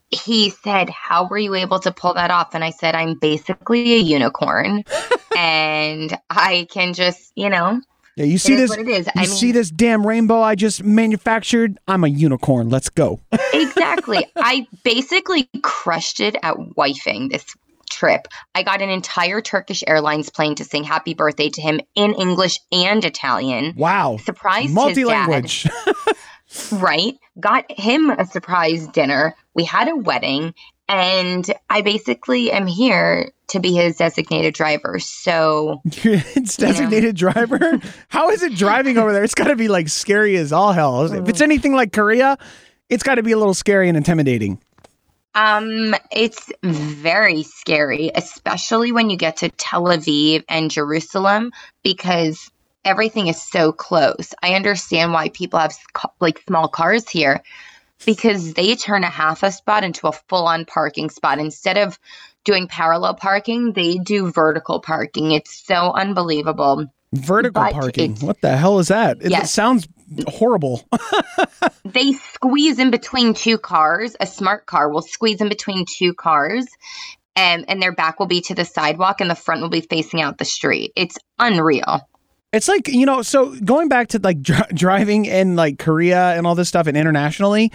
he 0.10 0.50
said, 0.50 0.90
How 0.90 1.28
were 1.28 1.38
you 1.38 1.56
able 1.56 1.80
to 1.80 1.92
pull 1.92 2.14
that 2.14 2.32
off? 2.32 2.54
And 2.54 2.64
I 2.64 2.72
said, 2.72 2.96
I'm 2.96 3.18
basically 3.20 3.94
a 3.94 3.98
unicorn 3.98 4.84
and 5.38 6.18
I 6.30 6.68
can 6.72 6.94
just, 6.94 7.32
you 7.36 7.50
know. 7.50 7.82
Yeah, 8.16 8.26
you 8.26 8.40
see 8.40 8.56
this. 8.56 8.76
You 8.76 9.06
I 9.16 9.22
mean, 9.22 9.26
see 9.28 9.52
this 9.52 9.70
damn 9.70 10.06
rainbow 10.06 10.42
I 10.42 10.56
just 10.56 10.84
manufactured. 10.84 11.78
I'm 11.88 12.04
a 12.04 12.08
unicorn. 12.08 12.70
Let's 12.70 12.90
go. 12.90 13.20
exactly. 13.54 14.26
I 14.36 14.66
basically 14.84 15.48
crushed 15.62 16.20
it 16.20 16.36
at 16.42 16.56
wifing 16.56 17.32
this 17.32 17.46
trip. 17.98 18.28
I 18.54 18.64
got 18.64 18.82
an 18.82 18.90
entire 18.90 19.42
Turkish 19.42 19.84
Airlines 19.88 20.30
plane 20.30 20.56
to 20.56 20.64
sing 20.64 20.84
happy 20.84 21.14
birthday 21.14 21.50
to 21.50 21.62
him 21.62 21.80
in 21.96 22.14
English 22.14 22.60
and 22.72 23.04
Italian. 23.04 23.74
Wow. 23.76 24.18
Surprised 24.24 24.74
Multi-language. 24.74 25.68
right. 26.74 27.16
Got 27.40 27.66
him 27.72 28.10
a 28.10 28.26
surprise 28.26 28.88
dinner. 28.88 29.36
We 29.54 29.64
had 29.64 29.90
a 29.90 29.96
wedding. 29.96 30.54
And 30.90 31.46
I 31.70 31.82
basically 31.82 32.50
am 32.52 32.66
here 32.66 33.32
to 33.48 33.60
be 33.60 33.74
his 33.74 33.98
designated 33.98 34.54
driver. 34.54 35.00
So 35.00 35.82
it's 35.86 36.56
designated 36.56 37.20
you 37.20 37.28
know. 37.28 37.34
driver. 37.34 37.80
How 38.08 38.30
is 38.30 38.42
it 38.44 38.56
driving 38.56 38.98
over 38.98 39.12
there? 39.12 39.24
It's 39.24 39.36
got 39.36 39.48
to 39.48 39.56
be 39.56 39.68
like 39.68 39.90
scary 39.90 40.38
as 40.38 40.54
all 40.54 40.72
hell. 40.72 41.12
If 41.12 41.28
it's 41.28 41.40
mm. 41.40 41.44
anything 41.44 41.74
like 41.74 41.92
Korea, 41.92 42.38
it's 42.90 43.04
got 43.04 43.16
to 43.16 43.24
be 43.24 43.34
a 43.34 43.38
little 43.38 43.54
scary 43.54 43.90
and 43.90 43.98
intimidating. 43.98 44.62
Um, 45.38 45.94
it's 46.12 46.52
very 46.64 47.44
scary, 47.44 48.10
especially 48.16 48.92
when 48.92 49.12
you 49.12 49.18
get 49.18 49.38
to 49.38 49.50
Tel 49.50 49.84
Aviv 49.84 50.44
and 50.50 50.72
Jerusalem 50.72 51.52
because 51.84 52.50
everything 52.84 53.28
is 53.28 53.40
so 53.40 53.72
close. 53.72 54.34
I 54.42 54.56
understand 54.56 55.14
why 55.14 55.30
people 55.30 55.60
have 55.60 55.76
like 56.20 56.42
small 56.48 56.68
cars 56.68 57.08
here 57.08 57.44
because 58.04 58.56
they 58.56 58.76
turn 58.76 59.04
a 59.04 59.12
half 59.12 59.44
a 59.44 59.52
spot 59.52 59.84
into 59.84 60.08
a 60.08 60.12
full 60.12 60.48
on 60.48 60.66
parking 60.66 61.12
spot. 61.12 61.38
Instead 61.38 61.78
of 61.78 62.00
doing 62.44 62.68
parallel 62.68 63.14
parking, 63.14 63.74
they 63.74 63.98
do 63.98 64.32
vertical 64.32 64.80
parking. 64.80 65.34
It's 65.34 65.54
so 65.54 65.92
unbelievable. 65.94 66.88
Vertical 67.14 67.62
but 67.62 67.74
parking. 67.74 68.16
What 68.16 68.42
the 68.42 68.58
hell 68.58 68.80
is 68.80 68.88
that? 68.88 69.18
It, 69.22 69.30
yes. 69.30 69.44
it 69.44 69.48
sounds 69.50 69.88
horrible. 70.28 70.88
they 71.86 72.14
squeeze 72.14 72.80
in 72.80 72.92
between 72.92 73.34
two 73.34 73.58
cars. 73.58 74.16
A 74.20 74.28
smart 74.28 74.66
car 74.66 74.90
will 74.90 75.02
squeeze 75.02 75.42
in 75.42 75.50
between 75.50 75.86
two 75.86 76.14
cars. 76.14 76.68
And, 77.36 77.66
and 77.70 77.82
their 77.82 77.92
back 77.92 78.20
will 78.20 78.26
be 78.26 78.42
to 78.42 78.56
the 78.56 78.66
sidewalk 78.66 79.22
and 79.22 79.30
the 79.30 79.36
front 79.36 79.62
will 79.62 79.70
be 79.70 79.82
facing 79.82 80.22
out 80.22 80.40
the 80.40 80.46
street. 80.46 80.92
It's 80.96 81.18
unreal. 81.38 82.02
It's 82.52 82.68
like, 82.68 82.88
you 82.88 83.06
know, 83.06 83.22
so 83.22 83.54
going 83.60 83.90
back 83.90 84.08
to 84.10 84.20
like 84.20 84.42
dr- 84.42 84.70
driving 84.74 85.26
in 85.26 85.56
like 85.56 85.78
Korea 85.78 86.36
and 86.36 86.48
all 86.48 86.56
this 86.56 86.70
stuff 86.70 86.88
and 86.88 86.98
internationally, 86.98 87.72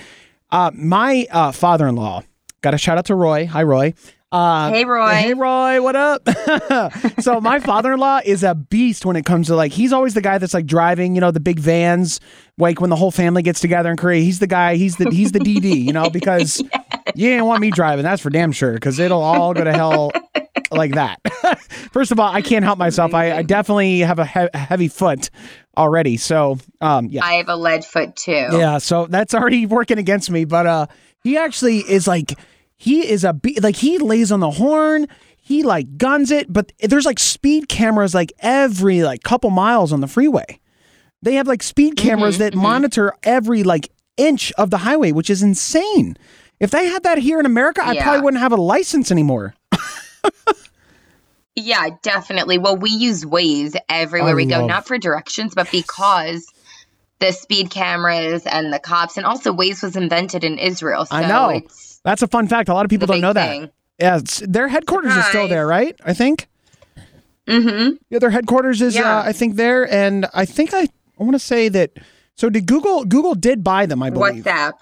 uh, 0.50 0.70
my 0.74 1.26
uh, 1.30 1.52
father 1.52 1.86
in 1.86 1.94
law, 1.94 2.22
got 2.62 2.74
a 2.74 2.78
shout 2.78 2.98
out 2.98 3.06
to 3.06 3.14
Roy. 3.14 3.46
Hi, 3.46 3.62
Roy. 3.62 3.94
Uh, 4.32 4.70
hey, 4.70 4.86
Roy. 4.86 5.12
Hey, 5.12 5.34
Roy. 5.34 5.82
What 5.82 5.94
up? 5.94 6.26
so 7.20 7.38
my 7.38 7.60
father-in-law 7.60 8.20
is 8.24 8.42
a 8.42 8.54
beast 8.54 9.04
when 9.04 9.14
it 9.14 9.26
comes 9.26 9.48
to 9.48 9.56
like 9.56 9.72
he's 9.72 9.92
always 9.92 10.14
the 10.14 10.22
guy 10.22 10.38
that's 10.38 10.54
like 10.54 10.64
driving, 10.64 11.14
you 11.14 11.20
know, 11.20 11.30
the 11.30 11.38
big 11.38 11.60
vans. 11.60 12.18
Like 12.56 12.80
when 12.80 12.88
the 12.88 12.96
whole 12.96 13.10
family 13.10 13.42
gets 13.42 13.60
together 13.60 13.90
in 13.90 13.98
Korea, 13.98 14.22
he's 14.22 14.38
the 14.38 14.46
guy. 14.46 14.76
He's 14.76 14.96
the 14.96 15.10
he's 15.10 15.32
the 15.32 15.38
DD, 15.38 15.84
you 15.84 15.92
know, 15.92 16.08
because 16.12 16.62
yes. 16.62 17.12
you 17.14 17.28
ain't 17.28 17.44
want 17.44 17.60
me 17.60 17.70
driving. 17.70 18.04
That's 18.04 18.22
for 18.22 18.30
damn 18.30 18.52
sure. 18.52 18.72
Because 18.72 18.98
it'll 18.98 19.22
all 19.22 19.52
go 19.52 19.64
to 19.64 19.72
hell 19.72 20.12
like 20.70 20.94
that. 20.94 21.20
First 21.92 22.10
of 22.10 22.18
all, 22.18 22.32
I 22.32 22.40
can't 22.40 22.64
help 22.64 22.78
myself. 22.78 23.12
I, 23.12 23.36
I 23.36 23.42
definitely 23.42 23.98
have 24.00 24.18
a, 24.18 24.24
he- 24.24 24.58
heavy 24.58 24.88
foot 24.88 25.28
already. 25.76 26.16
So 26.16 26.58
um, 26.80 27.08
yeah, 27.08 27.22
I 27.22 27.34
have 27.34 27.50
a 27.50 27.56
lead 27.56 27.84
foot 27.84 28.16
too. 28.16 28.32
Yeah, 28.32 28.78
so 28.78 29.06
that's 29.08 29.34
already 29.34 29.66
working 29.66 29.98
against 29.98 30.30
me. 30.30 30.46
But 30.46 30.66
uh, 30.66 30.86
he 31.22 31.36
actually 31.36 31.80
is 31.80 32.08
like 32.08 32.32
he 32.82 33.08
is 33.08 33.22
a 33.22 33.32
be- 33.32 33.60
like 33.60 33.76
he 33.76 33.98
lays 33.98 34.32
on 34.32 34.40
the 34.40 34.50
horn. 34.50 35.06
He 35.36 35.62
like 35.62 35.98
guns 35.98 36.32
it, 36.32 36.52
but 36.52 36.72
there's 36.80 37.06
like 37.06 37.20
speed 37.20 37.68
cameras 37.68 38.12
like 38.12 38.32
every 38.40 39.04
like 39.04 39.22
couple 39.22 39.50
miles 39.50 39.92
on 39.92 40.00
the 40.00 40.08
freeway. 40.08 40.58
They 41.22 41.34
have 41.34 41.46
like 41.46 41.62
speed 41.62 41.94
mm-hmm, 41.94 42.08
cameras 42.08 42.34
mm-hmm, 42.34 42.42
that 42.42 42.52
mm-hmm. 42.54 42.62
monitor 42.62 43.14
every 43.22 43.62
like 43.62 43.92
inch 44.16 44.50
of 44.58 44.70
the 44.70 44.78
highway, 44.78 45.12
which 45.12 45.30
is 45.30 45.44
insane. 45.44 46.16
If 46.58 46.72
they 46.72 46.86
had 46.86 47.04
that 47.04 47.18
here 47.18 47.38
in 47.38 47.46
America, 47.46 47.86
I 47.86 48.00
probably 48.00 48.22
wouldn't 48.22 48.40
have 48.40 48.50
a 48.50 48.56
license 48.56 49.12
anymore. 49.12 49.54
yeah, 51.54 51.88
definitely. 52.02 52.58
Well, 52.58 52.76
we 52.76 52.90
use 52.90 53.24
Waze 53.24 53.76
everywhere 53.88 54.30
I 54.30 54.34
we 54.34 54.46
love- 54.46 54.62
go, 54.62 54.66
not 54.66 54.88
for 54.88 54.98
directions, 54.98 55.54
but 55.54 55.70
because 55.70 56.52
the 57.20 57.30
speed 57.30 57.70
cameras 57.70 58.44
and 58.44 58.72
the 58.72 58.80
cops, 58.80 59.16
and 59.16 59.24
also 59.24 59.52
Waze 59.52 59.84
was 59.84 59.94
invented 59.94 60.42
in 60.42 60.58
Israel. 60.58 61.04
So 61.06 61.14
I 61.14 61.28
know. 61.28 61.62
That's 62.04 62.22
a 62.22 62.26
fun 62.26 62.48
fact. 62.48 62.68
A 62.68 62.74
lot 62.74 62.84
of 62.84 62.90
people 62.90 63.06
don't 63.06 63.20
know 63.20 63.32
thing. 63.32 63.62
that. 63.62 63.72
Yeah, 63.98 64.20
their 64.48 64.68
headquarters 64.68 65.12
Surprise. 65.12 65.26
is 65.26 65.30
still 65.30 65.48
there, 65.48 65.66
right? 65.66 65.94
I 66.04 66.12
think. 66.12 66.48
Mm-hmm. 67.46 67.96
Yeah, 68.10 68.18
their 68.18 68.30
headquarters 68.30 68.80
is, 68.82 68.94
yeah. 68.94 69.18
uh, 69.18 69.22
I 69.24 69.32
think, 69.32 69.56
there, 69.56 69.90
and 69.92 70.26
I 70.32 70.44
think 70.44 70.72
I, 70.74 70.82
I 70.82 71.22
want 71.22 71.34
to 71.34 71.38
say 71.38 71.68
that. 71.68 71.90
So 72.34 72.48
did 72.48 72.66
Google? 72.66 73.04
Google 73.04 73.34
did 73.34 73.62
buy 73.62 73.86
them, 73.86 74.02
I 74.02 74.10
believe. 74.10 74.44
WhatsApp. 74.44 74.72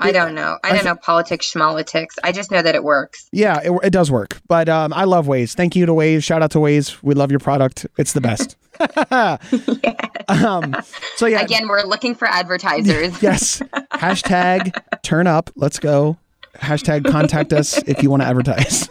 I 0.00 0.12
don't 0.12 0.34
know. 0.34 0.58
I 0.64 0.74
don't 0.74 0.84
know 0.84 0.96
politics, 0.96 1.52
schmolitics. 1.52 2.16
I 2.24 2.32
just 2.32 2.50
know 2.50 2.62
that 2.62 2.74
it 2.74 2.82
works. 2.82 3.28
Yeah, 3.32 3.60
it, 3.62 3.72
it 3.82 3.90
does 3.90 4.10
work. 4.10 4.40
But 4.48 4.68
um, 4.68 4.92
I 4.92 5.04
love 5.04 5.26
Waze. 5.26 5.54
Thank 5.54 5.76
you 5.76 5.86
to 5.86 5.92
Waze. 5.92 6.24
Shout 6.24 6.42
out 6.42 6.50
to 6.52 6.58
Waze. 6.58 7.02
We 7.02 7.14
love 7.14 7.30
your 7.30 7.40
product. 7.40 7.86
It's 7.98 8.12
the 8.12 8.20
best. 8.20 8.56
um, 10.28 10.74
so 11.16 11.26
yeah. 11.26 11.42
Again, 11.42 11.68
we're 11.68 11.82
looking 11.82 12.14
for 12.14 12.26
advertisers. 12.26 13.22
yes. 13.22 13.60
Hashtag 13.92 14.72
turn 15.02 15.26
up. 15.26 15.50
Let's 15.54 15.78
go. 15.78 16.18
Hashtag 16.56 17.10
contact 17.10 17.52
us 17.52 17.78
if 17.86 18.02
you 18.02 18.10
want 18.10 18.22
to 18.22 18.26
advertise. 18.26 18.88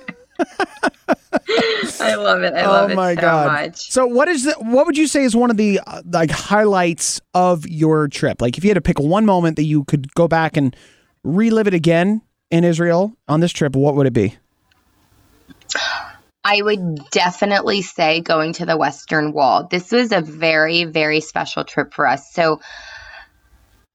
I 2.01 2.15
love 2.15 2.41
it. 2.43 2.53
I 2.53 2.63
oh 2.65 2.71
love 2.71 2.93
my 2.93 3.11
it 3.11 3.15
so 3.15 3.21
God. 3.21 3.51
much. 3.51 3.91
So 3.91 4.07
what 4.07 4.27
is 4.27 4.45
the, 4.45 4.53
what 4.59 4.85
would 4.85 4.97
you 4.97 5.07
say 5.07 5.23
is 5.23 5.35
one 5.35 5.51
of 5.51 5.57
the 5.57 5.79
uh, 5.85 6.01
like 6.05 6.31
highlights 6.31 7.19
of 7.33 7.67
your 7.67 8.07
trip? 8.07 8.41
Like 8.41 8.57
if 8.57 8.63
you 8.63 8.69
had 8.69 8.75
to 8.75 8.81
pick 8.81 8.99
one 8.99 9.25
moment 9.25 9.57
that 9.57 9.63
you 9.63 9.83
could 9.83 10.13
go 10.13 10.27
back 10.27 10.55
and 10.55 10.75
relive 11.23 11.67
it 11.67 11.73
again 11.73 12.21
in 12.51 12.63
Israel 12.63 13.15
on 13.27 13.39
this 13.39 13.51
trip, 13.51 13.75
what 13.75 13.95
would 13.95 14.07
it 14.07 14.13
be? 14.13 14.35
I 16.43 16.61
would 16.61 17.09
definitely 17.11 17.81
say 17.81 18.21
going 18.21 18.53
to 18.53 18.65
the 18.65 18.77
Western 18.77 19.33
Wall. 19.33 19.67
This 19.69 19.91
was 19.91 20.11
a 20.11 20.21
very, 20.21 20.85
very 20.85 21.19
special 21.19 21.63
trip 21.63 21.93
for 21.93 22.07
us. 22.07 22.31
So, 22.33 22.61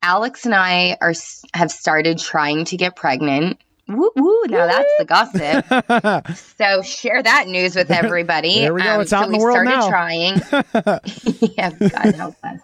Alex 0.02 0.44
and 0.44 0.54
I 0.54 0.98
are 1.00 1.14
have 1.54 1.72
started 1.72 2.18
trying 2.18 2.66
to 2.66 2.76
get 2.76 2.94
pregnant. 2.94 3.58
Woo 3.88 4.10
woo! 4.14 4.42
Now 4.48 4.66
that's 4.66 4.92
the 4.98 5.04
gossip. 5.04 6.36
so 6.58 6.82
share 6.82 7.22
that 7.22 7.48
news 7.48 7.74
with 7.74 7.90
everybody. 7.90 8.60
There 8.60 8.74
we 8.74 8.82
go. 8.82 8.94
Um, 8.94 9.00
it's 9.00 9.12
out 9.12 9.22
so 9.22 9.26
in 9.26 9.32
the 9.32 9.38
world 9.38 9.66
we 9.66 9.72
started 9.72 9.80
now. 9.80 9.88
trying. 9.88 10.34
yeah, 11.56 11.70
God 11.70 12.14
help 12.14 12.36
us. 12.44 12.60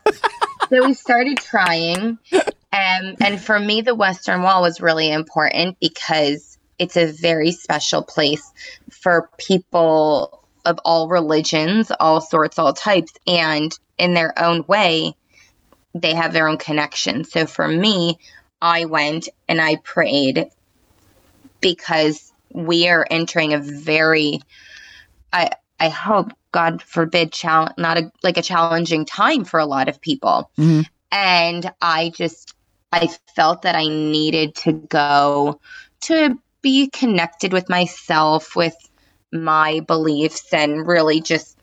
So 0.69 0.87
we 0.87 0.95
started 0.95 1.39
trying, 1.39 2.19
um, 2.33 3.17
and 3.21 3.41
for 3.41 3.59
me, 3.59 3.81
the 3.81 3.95
Western 3.95 4.43
Wall 4.43 4.63
was 4.63 4.81
really 4.81 5.11
important 5.11 5.79
because 5.81 6.59
it's 6.79 6.97
a 6.97 7.13
very 7.13 7.53
special 7.53 8.03
place 8.03 8.53
for 8.91 9.29
people 9.39 10.45
of 10.65 10.79
all 10.85 11.09
religions, 11.09 11.91
all 12.01 12.21
sorts, 12.21 12.59
all 12.59 12.73
types, 12.73 13.13
and 13.27 13.77
in 13.99 14.15
their 14.15 14.33
own 14.39 14.65
way, 14.67 15.15
they 15.95 16.15
have 16.15 16.33
their 16.33 16.49
own 16.49 16.59
connection. 16.59 17.25
So 17.25 17.47
for 17.47 17.67
me, 17.67 18.19
I 18.63 18.85
went 18.85 19.29
and 19.49 19.61
I 19.61 19.77
prayed 19.77 20.51
because 21.61 22.33
we 22.53 22.89
are 22.89 23.07
entering 23.11 23.53
a 23.53 23.59
very 23.59 24.41
I 25.33 25.51
I 25.79 25.89
hope 25.89 26.33
God 26.53 26.83
forbid 26.83 27.33
challenge 27.33 27.73
not 27.79 27.99
a 27.99 28.11
like 28.23 28.37
a 28.37 28.43
challenging 28.43 29.05
time 29.05 29.45
for 29.45 29.61
a 29.61 29.67
lot 29.67 29.89
of 29.89 30.01
people. 30.01 30.51
Mhm. 30.59 30.87
And 31.13 31.73
I 31.81 32.11
just 32.11 32.55
I 32.93 33.09
felt 33.37 33.63
that 33.63 33.75
I 33.77 33.85
needed 33.85 34.55
to 34.57 34.73
go 34.73 35.61
to 36.03 36.39
be 36.63 36.89
connected 36.89 37.53
with 37.53 37.69
myself 37.69 38.57
with 38.57 38.75
my 39.33 39.81
beliefs 39.81 40.53
and 40.53 40.87
really 40.87 41.21
just 41.21 41.57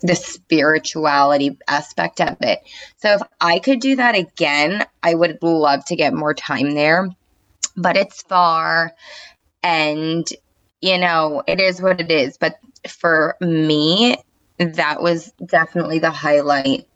the 0.00 0.14
spirituality 0.14 1.58
aspect 1.68 2.20
of 2.20 2.36
it. 2.40 2.60
So 2.98 3.14
if 3.14 3.22
I 3.40 3.58
could 3.58 3.80
do 3.80 3.96
that 3.96 4.16
again, 4.16 4.84
I 5.02 5.14
would 5.14 5.38
love 5.42 5.84
to 5.86 5.96
get 5.96 6.14
more 6.14 6.34
time 6.34 6.74
there. 6.74 7.08
But 7.76 7.96
it's 7.96 8.22
far 8.22 8.92
and 9.62 10.26
you 10.80 10.98
know, 10.98 11.42
it 11.46 11.60
is 11.60 11.80
what 11.80 12.00
it 12.00 12.10
is. 12.10 12.36
But 12.38 12.56
for 12.88 13.36
me, 13.40 14.16
that 14.58 15.02
was 15.02 15.32
definitely 15.46 15.98
the 15.98 16.10
highlight. 16.10 16.86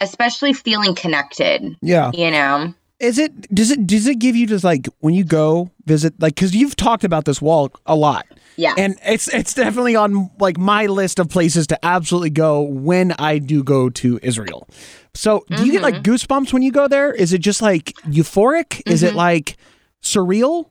Especially 0.00 0.54
feeling 0.54 0.94
connected, 0.94 1.76
Yeah. 1.82 2.10
you 2.14 2.30
know. 2.30 2.72
Is 3.00 3.18
it 3.18 3.54
does 3.54 3.70
it 3.70 3.86
does 3.86 4.06
it 4.06 4.18
give 4.18 4.36
you 4.36 4.46
just 4.46 4.64
like 4.64 4.86
when 5.00 5.14
you 5.14 5.24
go 5.24 5.70
visit 5.86 6.14
like 6.20 6.36
cuz 6.36 6.54
you've 6.54 6.76
talked 6.76 7.04
about 7.04 7.24
this 7.24 7.40
wall 7.40 7.70
a 7.86 7.96
lot. 7.96 8.26
Yeah. 8.56 8.74
And 8.76 8.98
it's 9.06 9.28
it's 9.28 9.54
definitely 9.54 9.96
on 9.96 10.30
like 10.38 10.58
my 10.58 10.86
list 10.86 11.18
of 11.18 11.28
places 11.28 11.66
to 11.68 11.84
absolutely 11.84 12.30
go 12.30 12.60
when 12.60 13.12
I 13.18 13.38
do 13.38 13.62
go 13.62 13.88
to 13.90 14.20
Israel. 14.22 14.68
So, 15.14 15.44
do 15.48 15.64
you 15.64 15.72
get 15.72 15.82
like 15.82 15.96
mm-hmm. 15.96 16.12
goosebumps 16.12 16.52
when 16.52 16.62
you 16.62 16.70
go 16.70 16.88
there? 16.88 17.12
Is 17.12 17.32
it 17.32 17.38
just 17.38 17.62
like 17.62 17.94
euphoric? 18.06 18.82
Is 18.86 19.02
it 19.02 19.08
mm-hmm. 19.08 19.16
like 19.16 19.56
surreal? 20.02 20.66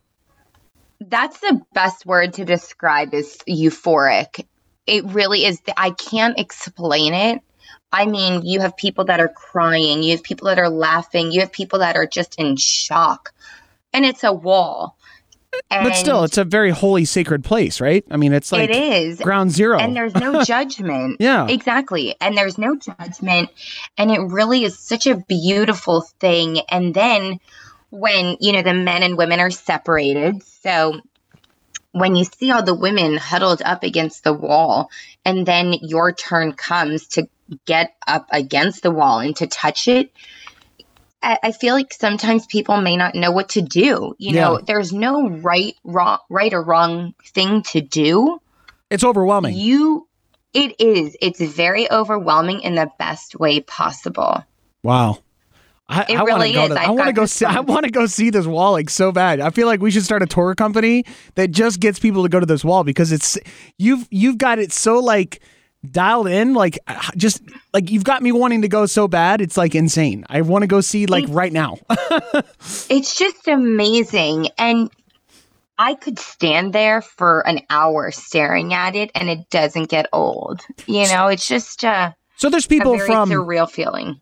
That's 1.00 1.39
the 1.39 1.62
best 1.74 2.06
word 2.06 2.34
to 2.34 2.46
describe 2.46 3.13
is 3.13 3.38
euphoric. 3.48 4.46
It 4.86 5.06
really 5.06 5.46
is. 5.46 5.62
I 5.77 5.91
can't 5.91 6.38
explain 6.39 7.13
it. 7.13 7.41
I 7.91 8.06
mean, 8.06 8.46
you 8.46 8.60
have 8.60 8.77
people 8.77 9.06
that 9.06 9.20
are 9.20 9.29
crying, 9.29 10.03
you 10.03 10.12
have 10.12 10.24
people 10.24 10.48
that 10.48 10.60
are 10.60 10.70
laughing, 10.70 11.32
you 11.32 11.39
have 11.39 11.51
people 11.51 11.79
that 11.79 11.96
are 11.96 12.06
just 12.06 12.36
in 12.39 12.56
shock. 12.56 13.34
And 13.94 14.06
it's 14.06 14.24
a 14.24 14.32
wall. 14.32 14.96
And 15.72 15.84
But 15.84 15.96
still, 15.96 16.24
it's 16.24 16.38
a 16.38 16.44
very 16.44 16.70
holy 16.70 17.06
sacred 17.06 17.44
place, 17.44 17.82
right? 17.82 18.06
I 18.12 18.18
mean, 18.18 18.34
it's 18.34 18.51
like 18.51 18.70
it 18.70 18.75
is. 18.75 19.20
ground 19.20 19.51
zero. 19.51 19.79
And 19.79 19.96
there's 19.96 20.13
no 20.13 20.44
judgment. 20.46 21.18
Yeah. 21.20 21.48
Exactly. 21.48 22.15
And 22.22 22.38
there's 22.38 22.58
no 22.58 22.75
judgment. 22.75 23.50
And 23.98 24.12
it 24.12 24.20
really 24.20 24.63
is 24.63 24.77
such 24.77 25.08
a 25.08 25.18
beautiful 25.18 26.01
thing. 26.20 26.60
And 26.70 26.94
then 26.94 27.39
when, 27.89 28.38
you 28.39 28.53
know, 28.53 28.62
the 28.62 28.74
men 28.74 29.03
and 29.03 29.17
women 29.17 29.39
are 29.39 29.51
separated. 29.51 30.43
So 30.43 31.01
when 31.91 32.15
you 32.15 32.24
see 32.24 32.51
all 32.51 32.63
the 32.63 32.75
women 32.75 33.17
huddled 33.17 33.62
up 33.63 33.84
against 33.84 34.24
the 34.24 34.34
wall, 34.34 34.89
and 35.25 35.46
then 35.46 35.74
your 35.74 36.11
turn 36.11 36.53
comes 36.53 37.07
to 37.09 37.27
get 37.66 37.96
up 38.07 38.27
against 38.31 38.83
the 38.83 38.92
wall 38.92 39.20
and 39.20 39.35
to 39.37 39.48
touch 39.48 39.87
it, 39.87 40.11
I, 41.22 41.40
I 41.44 41.51
feel 41.51 41.74
like 41.74 41.92
sometimes 41.94 42.46
people 42.46 42.79
may 42.79 42.96
not 42.96 43.16
know 43.16 43.31
what 43.31 43.50
to 43.50 43.61
do. 43.61 44.16
You 44.18 44.33
know, 44.33 44.59
there's 44.59 44.94
no 44.94 45.29
right, 45.29 45.75
wrong, 45.83 46.20
right 46.29 46.53
or 46.53 46.64
wrong 46.64 47.16
thing 47.33 47.64
to 47.72 47.81
do 47.81 48.40
it's 48.90 49.03
overwhelming. 49.03 49.55
you 49.55 50.07
it 50.53 50.79
is 50.79 51.16
it's 51.22 51.40
very 51.40 51.90
overwhelming 51.92 52.61
in 52.61 52.75
the 52.75 52.90
best 52.98 53.40
way 53.40 53.59
possible 53.59 54.44
Wow. 54.81 55.20
I, 55.90 56.06
I 56.10 56.14
want 56.18 56.28
really 56.28 56.50
to 56.50 56.54
go. 56.54 56.68
To, 56.68 56.80
I 56.80 56.90
want 56.92 57.08
to 57.08 57.14
go 57.14 57.25
see. 57.25 57.46
I 57.46 57.62
want 57.62 57.86
to 57.86 57.92
go 57.92 58.06
see 58.06 58.30
this 58.30 58.46
wall 58.46 58.74
like 58.74 58.92
so 58.92 59.12
bad. 59.12 59.40
I 59.40 59.50
feel 59.50 59.66
like 59.66 59.82
we 59.82 59.90
should 59.90 60.06
start 60.06 60.22
a 60.22 60.28
tour 60.28 60.54
company 60.54 61.04
that 61.34 61.50
just 61.50 61.80
gets 61.80 61.98
people 61.98 62.22
to 62.22 62.30
go 62.30 62.40
to 62.40 62.46
this 62.46 62.64
wall 62.64 62.84
because 62.84 63.12
it's 63.12 63.40
you've 63.80 64.08
you've 64.12 64.38
got 64.38 64.60
it 64.60 64.72
so 64.72 65.00
like 65.00 65.42
dialed 65.90 66.28
in. 66.28 66.54
Like 66.54 66.78
uh, 66.86 67.02
just 67.18 67.42
like 67.74 67.90
you've 67.90 68.04
got 68.04 68.22
me 68.22 68.32
wanting 68.32 68.62
to 68.62 68.68
go 68.68 68.86
so 68.86 69.08
bad. 69.08 69.42
It's 69.42 69.58
like 69.58 69.74
insane. 69.74 70.25
I 70.30 70.42
want 70.42 70.62
to 70.62 70.68
go 70.68 70.80
see 70.80 71.08
like 71.08 71.25
right 71.28 71.52
now. 71.52 71.78
it's 71.90 73.18
just 73.18 73.48
amazing 73.48 74.50
and 74.58 74.92
i 75.78 75.94
could 75.96 76.20
stand 76.20 76.74
there 76.74 77.02
for 77.02 77.40
an 77.48 77.62
hour 77.70 78.12
staring 78.12 78.74
at 78.74 78.96
it 78.96 79.10
and 79.16 79.30
it 79.30 79.50
doesn't 79.50 79.90
get 79.90 80.08
old 80.12 80.62
you 80.88 81.08
know 81.08 81.28
it's 81.28 81.48
just 81.48 81.86
uh, 81.86 82.12
so 82.36 82.50
there's 82.50 82.66
a 82.66 82.70
people 82.70 83.00
from 83.00 83.30
surreal 83.30 83.70
feeling 83.70 84.20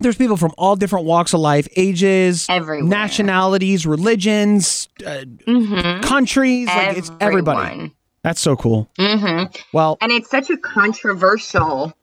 there's 0.00 0.16
people 0.16 0.36
from 0.36 0.52
all 0.58 0.76
different 0.76 1.04
walks 1.04 1.32
of 1.34 1.40
life, 1.40 1.68
ages, 1.76 2.46
Everywhere. 2.48 2.88
nationalities, 2.88 3.86
religions, 3.86 4.88
uh, 5.04 5.24
mm-hmm. 5.46 6.00
countries. 6.02 6.66
Like 6.68 6.96
it's 6.96 7.10
everybody. 7.20 7.94
That's 8.22 8.40
so 8.40 8.56
cool. 8.56 8.88
Mm-hmm. 8.98 9.52
Well, 9.72 9.98
and 10.00 10.10
it's 10.12 10.30
such 10.30 10.50
a 10.50 10.56
controversial 10.56 11.94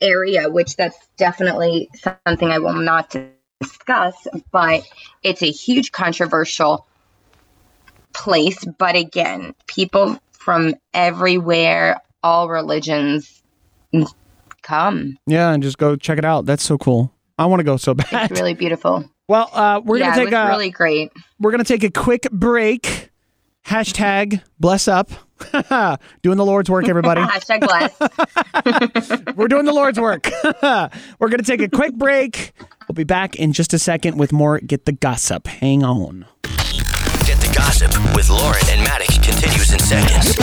area 0.00 0.48
which 0.48 0.74
that's 0.76 0.96
definitely 1.18 1.90
something 1.94 2.48
i 2.48 2.58
will 2.58 2.72
not 2.72 3.14
discuss 3.60 4.26
but 4.50 4.82
it's 5.22 5.42
a 5.42 5.50
huge 5.50 5.92
controversial 5.92 6.86
place 8.14 8.64
but 8.78 8.96
again 8.96 9.54
people 9.66 10.18
from 10.32 10.74
everywhere 10.94 12.00
all 12.22 12.48
religions 12.48 13.42
come 14.66 15.16
yeah, 15.26 15.52
and 15.52 15.62
just 15.62 15.78
go 15.78 15.96
check 15.96 16.18
it 16.18 16.24
out. 16.24 16.44
That's 16.44 16.62
so 16.62 16.76
cool. 16.76 17.12
I 17.38 17.46
want 17.46 17.60
to 17.60 17.64
go 17.64 17.76
so 17.76 17.94
bad. 17.94 18.30
it's 18.30 18.40
really 18.40 18.54
beautiful 18.54 19.04
Well, 19.28 19.50
uh, 19.52 19.80
we're 19.84 19.98
yeah 19.98 20.10
gonna 20.10 20.22
it 20.22 20.24
take 20.26 20.34
was 20.34 20.46
a 20.46 20.48
really 20.48 20.70
great 20.70 21.12
we're 21.40 21.50
gonna 21.50 21.64
take 21.64 21.82
a 21.84 21.90
quick 21.90 22.30
break. 22.30 23.10
Hashtag 23.66 24.42
bless 24.60 24.86
up. 24.86 25.10
doing 26.22 26.38
the 26.38 26.46
Lord's 26.46 26.70
work, 26.70 26.88
everybody. 26.88 27.20
hashtag 27.24 27.60
bless 27.60 29.36
we're 29.36 29.48
doing 29.48 29.64
the 29.64 29.72
Lord's 29.72 29.98
work. 29.98 30.30
we're 31.18 31.28
gonna 31.28 31.42
take 31.42 31.60
a 31.60 31.68
quick 31.68 31.94
break. 31.94 32.52
We'll 32.88 32.94
be 32.94 33.04
back 33.04 33.34
in 33.36 33.52
just 33.52 33.74
a 33.74 33.78
second 33.80 34.16
with 34.16 34.32
more 34.32 34.60
Get 34.60 34.84
the 34.84 34.92
Gossip. 34.92 35.48
Hang 35.48 35.82
on. 35.82 36.24
Get 36.44 37.40
the 37.40 37.52
gossip 37.56 37.90
with 38.14 38.30
Loren 38.30 38.62
and 38.68 38.84
Maddox 38.84 39.18
continues 39.18 39.72
in 39.72 39.80
seconds. 39.80 40.36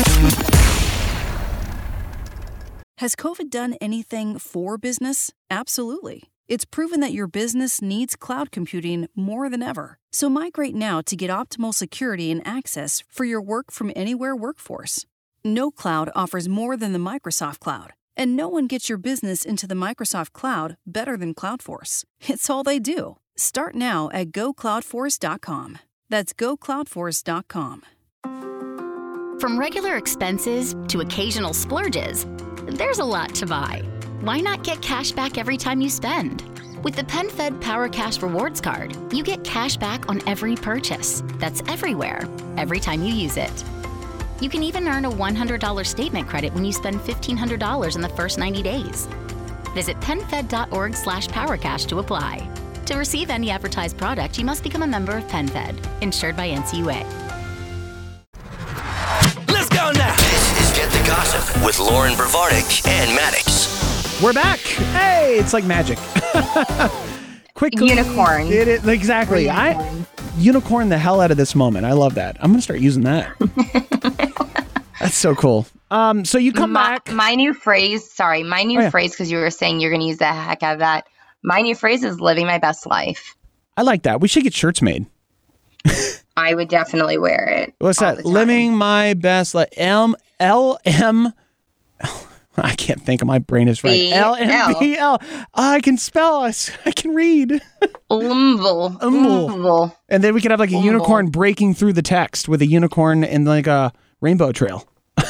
Has 2.97 3.15
COVID 3.15 3.49
done 3.49 3.75
anything 3.79 4.37
for 4.37 4.77
business? 4.77 5.31
Absolutely. 5.49 6.23
It's 6.47 6.65
proven 6.65 6.99
that 6.99 7.13
your 7.13 7.27
business 7.27 7.81
needs 7.81 8.15
cloud 8.15 8.51
computing 8.51 9.07
more 9.15 9.49
than 9.49 9.61
ever. 9.61 9.97
So 10.11 10.29
migrate 10.29 10.75
now 10.75 11.01
to 11.01 11.15
get 11.15 11.29
optimal 11.29 11.73
security 11.73 12.31
and 12.31 12.45
access 12.45 13.03
for 13.09 13.23
your 13.25 13.41
work 13.41 13.71
from 13.71 13.91
anywhere 13.95 14.35
workforce. 14.35 15.05
No 15.43 15.71
cloud 15.71 16.09
offers 16.15 16.47
more 16.47 16.77
than 16.77 16.93
the 16.93 16.99
Microsoft 16.99 17.59
Cloud, 17.59 17.93
and 18.15 18.35
no 18.35 18.47
one 18.47 18.67
gets 18.67 18.89
your 18.89 18.97
business 18.97 19.43
into 19.43 19.67
the 19.67 19.75
Microsoft 19.75 20.33
Cloud 20.33 20.77
better 20.85 21.17
than 21.17 21.33
Cloudforce. 21.33 22.03
It's 22.27 22.49
all 22.49 22.63
they 22.63 22.79
do. 22.79 23.17
Start 23.35 23.75
now 23.75 24.09
at 24.13 24.31
gocloudforce.com. 24.31 25.79
That's 26.09 26.33
gocloudforce.com. 26.33 27.83
From 29.39 29.59
regular 29.59 29.97
expenses 29.97 30.75
to 30.87 31.01
occasional 31.01 31.53
splurges, 31.53 32.25
there's 32.67 32.99
a 32.99 33.05
lot 33.05 33.35
to 33.35 33.45
buy. 33.45 33.81
Why 34.23 34.39
not 34.39 34.63
get 34.63 34.81
cash 34.81 35.11
back 35.11 35.37
every 35.37 35.57
time 35.57 35.81
you 35.81 35.89
spend? 35.89 36.43
With 36.81 36.95
the 36.95 37.03
PenFed 37.03 37.59
Power 37.59 37.89
Cash 37.89 38.21
Rewards 38.21 38.61
Card, 38.61 38.95
you 39.11 39.21
get 39.21 39.43
cash 39.43 39.75
back 39.75 40.07
on 40.07 40.21
every 40.25 40.55
purchase. 40.55 41.21
That's 41.39 41.61
everywhere, 41.67 42.23
every 42.55 42.79
time 42.79 43.03
you 43.03 43.13
use 43.13 43.35
it. 43.35 43.51
You 44.39 44.49
can 44.49 44.63
even 44.63 44.87
earn 44.87 45.03
a 45.03 45.11
$100 45.11 45.85
statement 45.85 46.29
credit 46.29 46.53
when 46.53 46.63
you 46.63 46.71
spend 46.71 47.01
$1,500 47.01 47.95
in 47.97 48.01
the 48.01 48.07
first 48.07 48.37
90 48.37 48.63
days. 48.63 49.09
Visit 49.73 49.99
penfed.org 49.99 50.95
slash 50.95 51.27
powercash 51.27 51.85
to 51.87 51.99
apply. 51.99 52.49
To 52.85 52.95
receive 52.95 53.29
any 53.29 53.49
advertised 53.49 53.97
product, 53.97 54.39
you 54.39 54.45
must 54.45 54.63
become 54.63 54.83
a 54.83 54.87
member 54.87 55.17
of 55.17 55.25
PenFed, 55.25 56.01
insured 56.01 56.37
by 56.37 56.47
NCUA. 56.47 57.03
Let's 59.49 59.67
go 59.67 59.91
now. 59.91 60.15
This 60.15 60.61
is 60.61 60.77
Get 60.77 60.89
the 60.91 61.05
Gossip 61.05 61.65
with 61.65 61.77
Loren 61.77 62.13
Brovarnik 62.13 62.87
and 62.87 63.13
Maddox. 63.13 63.42
We're 64.23 64.31
back. 64.31 64.59
Hey, 64.59 65.37
it's 65.37 65.51
like 65.51 65.65
magic. 65.65 65.97
Quickly, 67.55 67.89
Unicorn. 67.89 68.47
It 68.47 68.87
exactly. 68.87 69.49
I 69.49 70.05
unicorn 70.37 70.87
the 70.87 70.97
hell 70.97 71.19
out 71.19 71.29
of 71.31 71.35
this 71.35 71.55
moment. 71.55 71.85
I 71.85 71.91
love 71.91 72.15
that. 72.15 72.37
I'm 72.39 72.51
gonna 72.51 72.61
start 72.61 72.79
using 72.79 73.03
that. 73.03 73.35
That's 75.01 75.17
so 75.17 75.35
cool. 75.35 75.67
Um, 75.91 76.23
so 76.23 76.37
you 76.37 76.53
come 76.53 76.71
my, 76.71 76.91
back. 76.99 77.11
my 77.11 77.35
new 77.35 77.53
phrase, 77.53 78.09
sorry, 78.09 78.43
my 78.43 78.63
new 78.63 78.79
Oh, 78.79 78.83
yeah. 78.83 78.89
phrase, 78.89 79.11
because 79.11 79.29
you 79.29 79.37
were 79.37 79.49
saying 79.51 79.81
you're 79.81 79.91
going 79.91 79.99
to 80.01 80.07
use 80.07 80.17
the 80.17 80.25
heck 80.25 80.63
out 80.63 80.73
of 80.73 80.79
that. 80.79 81.05
My 81.43 81.59
new 81.61 81.75
phrase 81.75 82.03
is 82.03 82.19
living 82.21 82.47
my 82.47 82.57
best 82.57 82.87
life. 82.87 83.35
I 83.75 83.81
like 83.81 84.03
that. 84.03 84.21
We 84.21 84.27
should 84.29 84.43
get 84.43 84.53
shirts 84.53 84.81
made. 84.81 85.05
I 86.37 86.53
would 86.55 86.69
definitely 86.69 87.17
wear 87.17 87.45
it. 87.49 87.73
What's 87.79 87.99
that? 87.99 88.25
Living 88.25 88.73
my 88.75 89.13
best 89.13 89.53
life. 89.53 89.67
M 89.75 90.15
L 90.39 90.79
M. 90.85 91.33
I 92.57 92.75
can't 92.75 93.01
think. 93.01 93.21
of 93.21 93.27
My 93.27 93.39
brain 93.39 93.67
is 93.67 93.83
right. 93.83 94.11
L 94.11 94.35
M 94.35 94.75
B 94.79 94.97
L. 94.97 95.19
I 95.53 95.81
can 95.81 95.97
spell. 95.97 96.43
I 96.43 96.91
can 96.91 97.15
read. 97.15 97.61
Umble. 98.11 98.97
Umble. 99.01 99.49
Umble. 99.49 99.97
And 100.09 100.23
then 100.23 100.33
we 100.35 100.41
could 100.41 100.51
have 100.51 100.59
like 100.59 100.71
a 100.71 100.75
Umble. 100.75 100.85
unicorn 100.85 101.29
breaking 101.29 101.73
through 101.73 101.93
the 101.93 102.01
text 102.01 102.47
with 102.47 102.61
a 102.61 102.67
unicorn 102.67 103.23
and 103.23 103.45
like 103.45 103.67
a 103.67 103.91
rainbow 104.21 104.51
trail. 104.51 104.87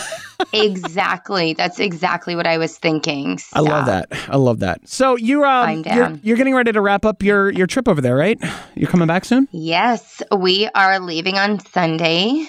exactly. 0.54 1.54
That's 1.54 1.80
exactly 1.80 2.36
what 2.36 2.46
I 2.46 2.58
was 2.58 2.78
thinking. 2.78 3.40
I 3.54 3.62
love 3.62 3.86
that. 3.86 4.08
I 4.28 4.36
love 4.36 4.60
that. 4.60 4.88
So 4.88 5.16
you're 5.16 5.46
um, 5.46 5.84
you're, 5.86 6.20
you're 6.24 6.38
getting 6.38 6.56
ready 6.56 6.74
to 6.74 6.82
wrap 6.82 7.06
up 7.06 7.24
your 7.24 7.52
your 7.52 7.68
trip 7.68 7.88
over 7.88 8.02
there, 8.02 8.16
right? 8.16 8.38
You're 8.76 8.90
coming 8.90 9.08
back 9.08 9.24
soon. 9.24 9.48
Yes, 9.52 10.22
we 10.36 10.68
are 10.76 11.00
leaving 11.00 11.38
on 11.38 11.60
Sunday. 11.60 12.48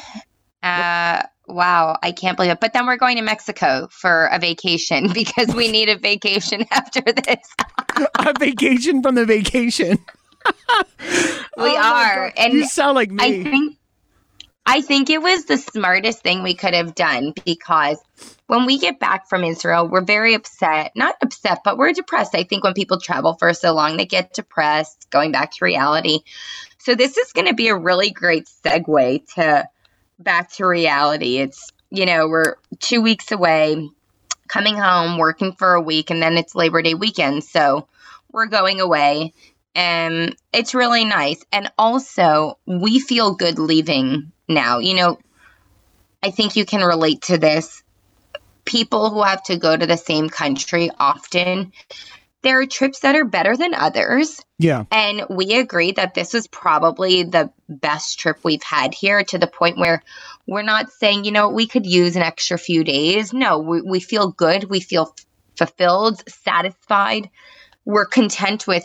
Uh, 0.64 1.22
wow, 1.46 1.98
I 2.02 2.12
can't 2.12 2.36
believe 2.36 2.52
it. 2.52 2.60
But 2.60 2.72
then 2.72 2.86
we're 2.86 2.96
going 2.96 3.16
to 3.16 3.22
Mexico 3.22 3.88
for 3.90 4.26
a 4.26 4.38
vacation 4.38 5.12
because 5.14 5.54
we 5.54 5.70
need 5.70 5.88
a 5.88 5.98
vacation 5.98 6.64
after 6.70 7.00
this. 7.00 7.48
a 8.18 8.32
vacation 8.38 9.02
from 9.02 9.14
the 9.14 9.24
vacation. 9.24 9.98
We 11.56 11.76
Oh 11.76 11.82
are. 11.82 12.32
And 12.36 12.52
you 12.52 12.66
sound 12.66 12.96
like 12.96 13.10
me. 13.10 13.24
I 13.24 13.42
think 13.42 13.78
I 14.66 14.80
think 14.80 15.10
it 15.10 15.20
was 15.20 15.44
the 15.44 15.58
smartest 15.58 16.22
thing 16.22 16.42
we 16.42 16.54
could 16.54 16.72
have 16.72 16.94
done 16.94 17.34
because 17.44 17.98
when 18.46 18.64
we 18.64 18.78
get 18.78 18.98
back 18.98 19.28
from 19.28 19.44
Israel, 19.44 19.88
we're 19.88 20.04
very 20.04 20.34
upset. 20.34 20.92
Not 20.96 21.16
upset, 21.22 21.60
but 21.64 21.76
we're 21.76 21.92
depressed. 21.92 22.34
I 22.34 22.44
think 22.44 22.64
when 22.64 22.72
people 22.72 22.98
travel 22.98 23.34
for 23.34 23.52
so 23.52 23.74
long, 23.74 23.96
they 23.96 24.06
get 24.06 24.32
depressed, 24.32 25.06
going 25.10 25.32
back 25.32 25.52
to 25.52 25.64
reality. 25.64 26.20
So 26.78 26.94
this 26.94 27.18
is 27.18 27.32
going 27.32 27.46
to 27.46 27.54
be 27.54 27.68
a 27.68 27.76
really 27.76 28.10
great 28.10 28.48
segue 28.64 29.34
to 29.34 29.68
back 30.18 30.50
to 30.52 30.66
reality. 30.66 31.38
It's, 31.38 31.70
you 31.90 32.06
know, 32.06 32.28
we're 32.28 32.56
2 32.80 33.00
weeks 33.02 33.32
away 33.32 33.88
coming 34.48 34.76
home, 34.76 35.18
working 35.18 35.52
for 35.52 35.74
a 35.74 35.80
week 35.80 36.10
and 36.10 36.22
then 36.22 36.36
it's 36.36 36.54
Labor 36.54 36.82
Day 36.82 36.94
weekend. 36.94 37.44
So 37.44 37.88
we're 38.30 38.46
going 38.46 38.80
away 38.80 39.32
and 39.74 40.36
it's 40.52 40.74
really 40.74 41.04
nice. 41.04 41.44
And 41.52 41.70
also, 41.78 42.58
we 42.66 43.00
feel 43.00 43.34
good 43.34 43.58
leaving 43.58 44.32
now. 44.48 44.78
You 44.78 44.94
know, 44.94 45.18
I 46.22 46.30
think 46.30 46.56
you 46.56 46.64
can 46.64 46.82
relate 46.82 47.22
to 47.22 47.38
this. 47.38 47.82
People 48.64 49.10
who 49.10 49.22
have 49.22 49.42
to 49.44 49.56
go 49.56 49.76
to 49.76 49.86
the 49.86 49.96
same 49.96 50.28
country 50.28 50.90
often, 50.98 51.72
there 52.44 52.60
are 52.60 52.66
trips 52.66 53.00
that 53.00 53.16
are 53.16 53.24
better 53.24 53.56
than 53.56 53.74
others. 53.74 54.40
yeah. 54.58 54.84
And 54.92 55.22
we 55.28 55.56
agree 55.56 55.90
that 55.92 56.14
this 56.14 56.32
was 56.32 56.46
probably 56.46 57.24
the 57.24 57.50
best 57.68 58.20
trip 58.20 58.38
we've 58.44 58.62
had 58.62 58.94
here 58.94 59.24
to 59.24 59.38
the 59.38 59.48
point 59.48 59.76
where 59.78 60.02
we're 60.46 60.62
not 60.62 60.92
saying, 60.92 61.24
you 61.24 61.32
know, 61.32 61.48
we 61.48 61.66
could 61.66 61.84
use 61.86 62.14
an 62.14 62.22
extra 62.22 62.56
few 62.58 62.84
days. 62.84 63.32
No, 63.32 63.58
we, 63.58 63.80
we 63.82 63.98
feel 63.98 64.30
good. 64.30 64.64
We 64.70 64.78
feel 64.80 65.12
f- 65.18 65.26
fulfilled, 65.56 66.22
satisfied. 66.28 67.28
We're 67.86 68.06
content 68.06 68.66
with 68.66 68.84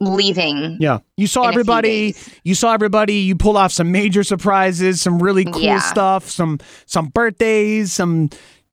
leaving. 0.00 0.78
Yeah. 0.80 0.98
You 1.16 1.26
saw 1.26 1.42
in 1.44 1.48
a 1.48 1.52
few 1.52 1.60
everybody. 1.60 2.16
You 2.44 2.54
saw 2.54 2.72
everybody. 2.72 3.14
You 3.14 3.36
pulled 3.36 3.56
off 3.56 3.72
some 3.72 3.92
major 3.92 4.24
surprises, 4.24 5.00
some 5.00 5.22
really 5.22 5.44
cool 5.44 5.60
Yeah. 5.60 5.78
stuff, 5.80 6.28
some 6.28 6.58
some 6.86 7.06
birthdays, 7.08 7.92
some 7.92 8.30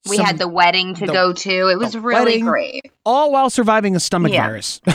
We 0.07 0.17
some- 0.17 0.25
had 0.25 0.37
the 0.37 0.47
wedding 0.47 0.95
to 0.95 1.05
the- 1.05 1.11
go 1.13 1.33
to. 1.33 1.67
It 1.69 1.77
was 1.77 1.95
really 1.97 2.25
wedding. 2.25 2.45
great. 2.45 2.91
all 3.05 3.31
while 3.31 3.49
surviving 3.49 3.95
a 3.95 3.99
stomach 3.99 4.31
Yeah. 4.33 4.45
virus. 4.47 4.81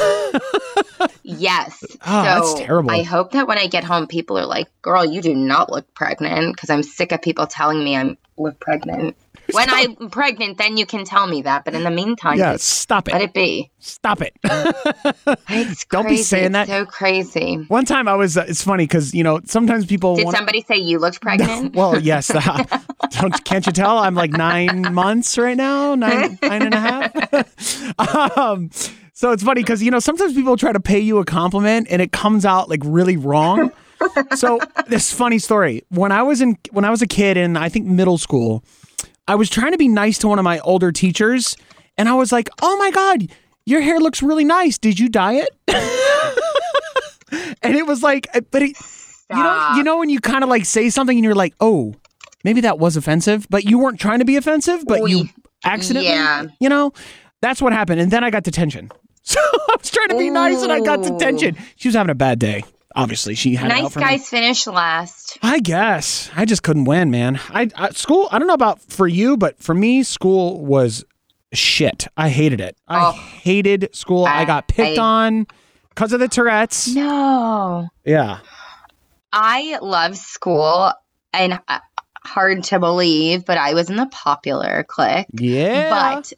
Yes. 1.22 1.82
Oh, 2.06 2.22
that's 2.22 2.54
terrible. 2.54 2.90
I 2.90 3.02
hope 3.02 3.32
that 3.32 3.48
when 3.48 3.58
I 3.58 3.66
get 3.66 3.82
home, 3.82 4.06
people 4.06 4.38
are 4.38 4.44
like, 4.46 4.66
girl, 4.82 5.04
you 5.04 5.20
do 5.22 5.34
not 5.34 5.70
look 5.72 5.92
pregnant. 5.94 6.54
Because 6.54 6.68
I'm 6.70 6.82
sick 6.82 7.12
of 7.12 7.22
people 7.22 7.46
telling 7.46 7.82
me 7.82 7.96
I 7.96 8.16
look 8.36 8.60
pregnant. 8.60 9.16
When 9.52 9.68
I'm 9.68 10.08
pregnant, 10.08 10.56
then 10.56 10.78
you 10.78 10.86
can 10.86 11.04
tell 11.04 11.26
me 11.26 11.42
that. 11.42 11.66
But 11.66 11.74
in 11.74 11.82
the 11.84 11.90
meantime, 11.90 12.38
yeah. 12.38 12.56
stop 12.58 13.08
it. 13.08 13.12
let 13.12 13.20
it. 13.22 13.34
be. 13.34 13.70
Stop 13.78 14.22
it. 14.22 14.32
It's 15.50 15.84
Don't 15.84 16.08
be 16.08 16.16
saying 16.16 16.46
It's 16.46 16.52
that. 16.54 16.66
so 16.68 16.86
crazy. 16.86 17.56
One 17.68 17.84
time 17.84 18.08
I 18.08 18.14
was. 18.14 18.38
Uh, 18.38 18.46
it's 18.48 18.62
funny 18.62 18.84
because 18.84 19.12
you 19.12 19.22
know 19.22 19.40
sometimes 19.44 19.84
people. 19.84 20.16
Did 20.16 20.24
wanna- 20.26 20.38
somebody 20.38 20.62
say 20.62 20.76
you 20.78 20.98
looked 20.98 21.20
pregnant? 21.20 21.74
Well, 21.76 22.00
yes. 22.00 22.28
Don't, 22.28 22.72
can't 23.44 23.66
you 23.66 23.72
tell? 23.72 23.98
I'm 23.98 24.14
like 24.14 24.31
nine 24.33 24.92
months 24.94 25.38
right 25.38 25.57
now, 25.57 25.94
nine, 25.94 26.38
nine 26.42 26.62
and 26.62 26.74
a 26.74 26.81
half. 26.81 28.37
um, 28.38 28.70
so 29.12 29.31
it's 29.31 29.42
funny 29.42 29.62
because 29.62 29.83
you 29.83 29.90
know 29.90 30.00
sometimes 30.00 30.35
people 30.35 30.57
try 30.57 30.72
to 30.72 30.81
pay 30.81 30.98
you 30.98 31.18
a 31.18 31.24
compliment 31.24 31.87
and 31.90 32.03
it 32.03 32.12
comes 32.12 32.44
out 32.44 32.68
like 32.68 32.81
really 32.85 33.16
wrong. 33.16 33.70
so 34.35 34.59
this 34.88 35.12
funny 35.12 35.38
story 35.38 35.83
when 35.88 36.12
I 36.12 36.22
was 36.22 36.40
in 36.40 36.59
when 36.72 36.85
I 36.85 36.90
was 36.90 37.00
a 37.00 37.07
kid 37.07 37.37
in 37.37 37.57
I 37.57 37.68
think 37.68 37.87
middle 37.87 38.18
school, 38.18 38.64
I 39.29 39.37
was 39.37 39.48
trying 39.48 39.72
to 39.72 39.79
be 39.79 39.88
nice 39.88 40.18
to 40.18 40.29
one 40.29 40.38
of 40.38 40.44
my 40.44 40.59
older 40.61 40.92
teachers, 40.92 41.57
and 41.96 42.09
I 42.09 42.14
was 42.14 42.33
like, 42.33 42.48
"Oh 42.61 42.77
my 42.77 42.90
god, 42.90 43.29
your 43.64 43.81
hair 43.81 44.00
looks 44.00 44.22
really 44.22 44.44
nice. 44.44 44.79
Did 44.79 44.98
you 44.98 45.09
dye 45.09 45.44
it?" 45.46 45.50
and 47.62 47.77
it 47.77 47.87
was 47.87 48.03
like, 48.03 48.27
but 48.50 48.62
it, 48.62 48.77
you 49.31 49.37
know, 49.37 49.74
you 49.77 49.83
know 49.85 49.98
when 49.98 50.11
you 50.11 50.20
kind 50.20 50.42
of 50.42 50.50
like 50.50 50.64
say 50.64 50.90
something 50.90 51.16
and 51.16 51.24
you're 51.24 51.35
like, 51.35 51.55
"Oh, 51.61 51.94
maybe 52.44 52.61
that 52.61 52.78
was 52.78 52.96
offensive," 52.96 53.46
but 53.50 53.64
you 53.64 53.78
weren't 53.78 53.98
trying 53.98 54.20
to 54.20 54.24
be 54.24 54.37
offensive, 54.37 54.85
but 54.87 55.09
you 55.11 55.28
accidentally, 55.64 56.11
Yeah. 56.14 56.44
you 56.61 56.68
know, 56.68 56.92
that's 57.40 57.61
what 57.61 57.72
happened. 57.72 58.00
And 58.00 58.11
then 58.11 58.22
I 58.24 58.30
got 58.30 58.44
detention. 58.44 58.90
So 59.26 59.40
I 59.40 59.76
was 59.80 59.90
trying 59.90 60.09
to 60.11 60.18
be 60.18 60.28
nice 60.28 60.61
and 60.62 60.70
I 60.70 60.80
got 60.80 61.02
detention. 61.02 61.57
She 61.76 61.88
was 61.88 61.94
having 61.94 62.11
a 62.11 62.14
bad 62.14 62.38
day. 62.38 62.62
Obviously, 62.94 63.35
she 63.35 63.54
had 63.54 63.68
nice 63.70 63.90
for 63.94 64.00
me. 64.00 64.04
guys 64.04 64.28
finish 64.28 64.66
last. 64.66 65.38
I 65.42 65.61
guess 65.61 66.30
I 66.37 66.44
just 66.44 66.62
couldn't 66.62 66.85
win, 66.85 67.11
man. 67.11 67.40
I, 67.48 67.70
I 67.74 67.88
school. 67.92 68.28
I 68.30 68.38
don't 68.38 68.46
know 68.48 68.52
about 68.52 68.83
for 68.83 69.09
you, 69.09 69.38
but 69.38 69.59
for 69.62 69.74
me, 69.74 70.02
school 70.02 70.62
was 70.62 71.07
shit. 71.54 72.07
I 72.18 72.28
hated 72.28 72.61
it. 72.61 72.76
I 72.87 72.98
Oh. 73.07 73.12
hated 73.12 73.88
school. 73.96 74.26
I, 74.26 74.42
I- 74.42 74.44
got 74.44 74.68
picked 74.68 74.98
I- 74.98 75.02
on 75.02 75.46
because 75.88 76.12
of 76.12 76.20
the 76.20 76.28
Tourette's. 76.28 76.94
No. 76.94 77.88
Yeah. 78.04 78.40
I 79.33 79.78
love 79.80 80.18
school 80.18 80.92
and 81.33 81.59
hard 82.26 82.64
to 82.64 82.78
believe, 82.78 83.44
but 83.44 83.58
I 83.58 83.74
was 83.74 83.90
in 83.90 83.96
the 83.96 84.06
popular 84.06 84.84
clique. 84.84 85.26
Yeah. 85.32 85.90
But 85.90 86.32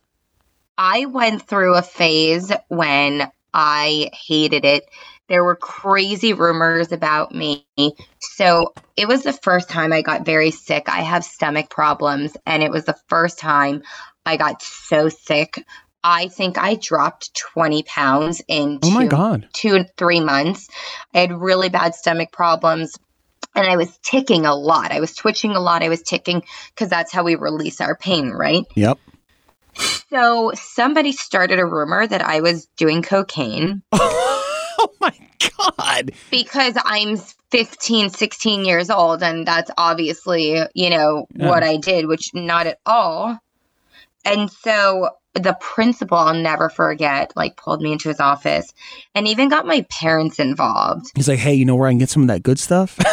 I 0.78 1.06
went 1.06 1.42
through 1.42 1.74
a 1.74 1.82
phase 1.82 2.52
when 2.68 3.30
I 3.54 4.10
hated 4.12 4.64
it. 4.64 4.84
There 5.28 5.42
were 5.42 5.56
crazy 5.56 6.34
rumors 6.34 6.92
about 6.92 7.34
me. 7.34 7.66
So 8.20 8.74
it 8.96 9.08
was 9.08 9.22
the 9.22 9.32
first 9.32 9.68
time 9.68 9.92
I 9.92 10.02
got 10.02 10.24
very 10.24 10.50
sick. 10.50 10.88
I 10.88 11.00
have 11.00 11.24
stomach 11.24 11.70
problems, 11.70 12.36
and 12.46 12.62
it 12.62 12.70
was 12.70 12.84
the 12.84 12.96
first 13.08 13.38
time 13.38 13.82
I 14.24 14.36
got 14.36 14.62
so 14.62 15.08
sick. 15.08 15.64
I 16.04 16.28
think 16.28 16.56
I 16.58 16.76
dropped 16.76 17.34
20 17.34 17.82
pounds 17.82 18.40
in 18.46 18.78
oh 18.84 18.90
my 18.92 19.06
god. 19.06 19.48
two 19.52 19.74
and 19.74 19.90
three 19.96 20.20
months. 20.20 20.68
I 21.12 21.20
had 21.20 21.32
really 21.32 21.68
bad 21.68 21.96
stomach 21.96 22.30
problems. 22.30 22.96
And 23.56 23.66
I 23.66 23.76
was 23.76 23.98
ticking 24.02 24.44
a 24.46 24.54
lot. 24.54 24.92
I 24.92 25.00
was 25.00 25.14
twitching 25.14 25.52
a 25.52 25.60
lot. 25.60 25.82
I 25.82 25.88
was 25.88 26.02
ticking 26.02 26.42
because 26.74 26.88
that's 26.90 27.12
how 27.12 27.24
we 27.24 27.34
release 27.36 27.80
our 27.80 27.96
pain, 27.96 28.30
right? 28.30 28.64
Yep. 28.76 28.98
So 30.10 30.52
somebody 30.54 31.12
started 31.12 31.58
a 31.58 31.66
rumor 31.66 32.06
that 32.06 32.22
I 32.22 32.40
was 32.40 32.66
doing 32.76 33.02
cocaine 33.02 33.82
oh 33.92 34.88
my 35.00 35.12
god. 35.58 36.12
because 36.30 36.74
I'm 36.84 37.16
15, 37.50 38.10
16 38.10 38.64
years 38.64 38.90
old. 38.90 39.22
And 39.22 39.46
that's 39.46 39.70
obviously, 39.76 40.58
you 40.74 40.90
know, 40.90 41.26
Yeah. 41.34 41.48
what 41.48 41.62
I 41.62 41.76
did, 41.78 42.06
which 42.06 42.32
not 42.34 42.66
at 42.66 42.78
all. 42.86 43.38
And 44.24 44.50
so 44.50 45.10
the 45.36 45.56
principal, 45.60 46.18
I'll 46.18 46.34
never 46.34 46.68
forget, 46.68 47.32
like 47.36 47.56
pulled 47.56 47.80
me 47.80 47.92
into 47.92 48.08
his 48.08 48.20
office 48.20 48.72
and 49.14 49.28
even 49.28 49.48
got 49.48 49.66
my 49.66 49.86
parents 49.90 50.38
involved. 50.38 51.06
He's 51.14 51.28
like, 51.28 51.38
hey, 51.38 51.54
you 51.54 51.64
know 51.64 51.76
where 51.76 51.88
I 51.88 51.92
can 51.92 51.98
get 51.98 52.10
some 52.10 52.22
of 52.22 52.28
that 52.28 52.42
good 52.42 52.58
stuff? 52.58 52.98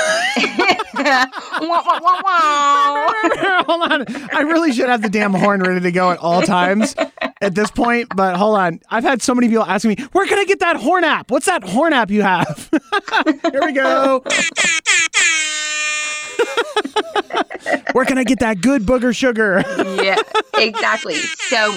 Wah, 1.03 1.25
wah, 1.59 1.99
wah, 2.01 2.21
wah. 2.23 3.63
Hold 3.67 3.91
on. 3.91 4.05
I 4.31 4.41
really 4.41 4.71
should 4.71 4.89
have 4.89 5.01
the 5.01 5.09
damn 5.09 5.33
horn 5.33 5.61
ready 5.61 5.81
to 5.81 5.91
go 5.91 6.11
at 6.11 6.19
all 6.19 6.41
times. 6.41 6.95
at 7.41 7.55
this 7.55 7.69
point. 7.71 8.07
But 8.15 8.37
hold 8.37 8.57
on, 8.57 8.79
I've 8.89 9.03
had 9.03 9.21
so 9.21 9.35
many 9.35 9.49
people 9.49 9.65
asking 9.65 9.89
me, 9.89 9.95
"Where 10.13 10.25
can 10.25 10.39
I 10.39 10.45
get 10.45 10.59
that 10.59 10.77
horn 10.77 11.03
app? 11.03 11.29
What's 11.29 11.45
that 11.45 11.63
horn 11.63 11.93
app 11.93 12.09
you 12.09 12.21
have?" 12.21 12.69
Here 13.51 13.61
we 13.65 13.73
go. 13.73 14.23
Where 17.93 18.05
can 18.05 18.17
I 18.17 18.23
get 18.23 18.39
that 18.39 18.61
good 18.61 18.83
booger 18.83 19.15
sugar? 19.15 19.63
yeah, 20.01 20.21
exactly. 20.57 21.15
So 21.15 21.75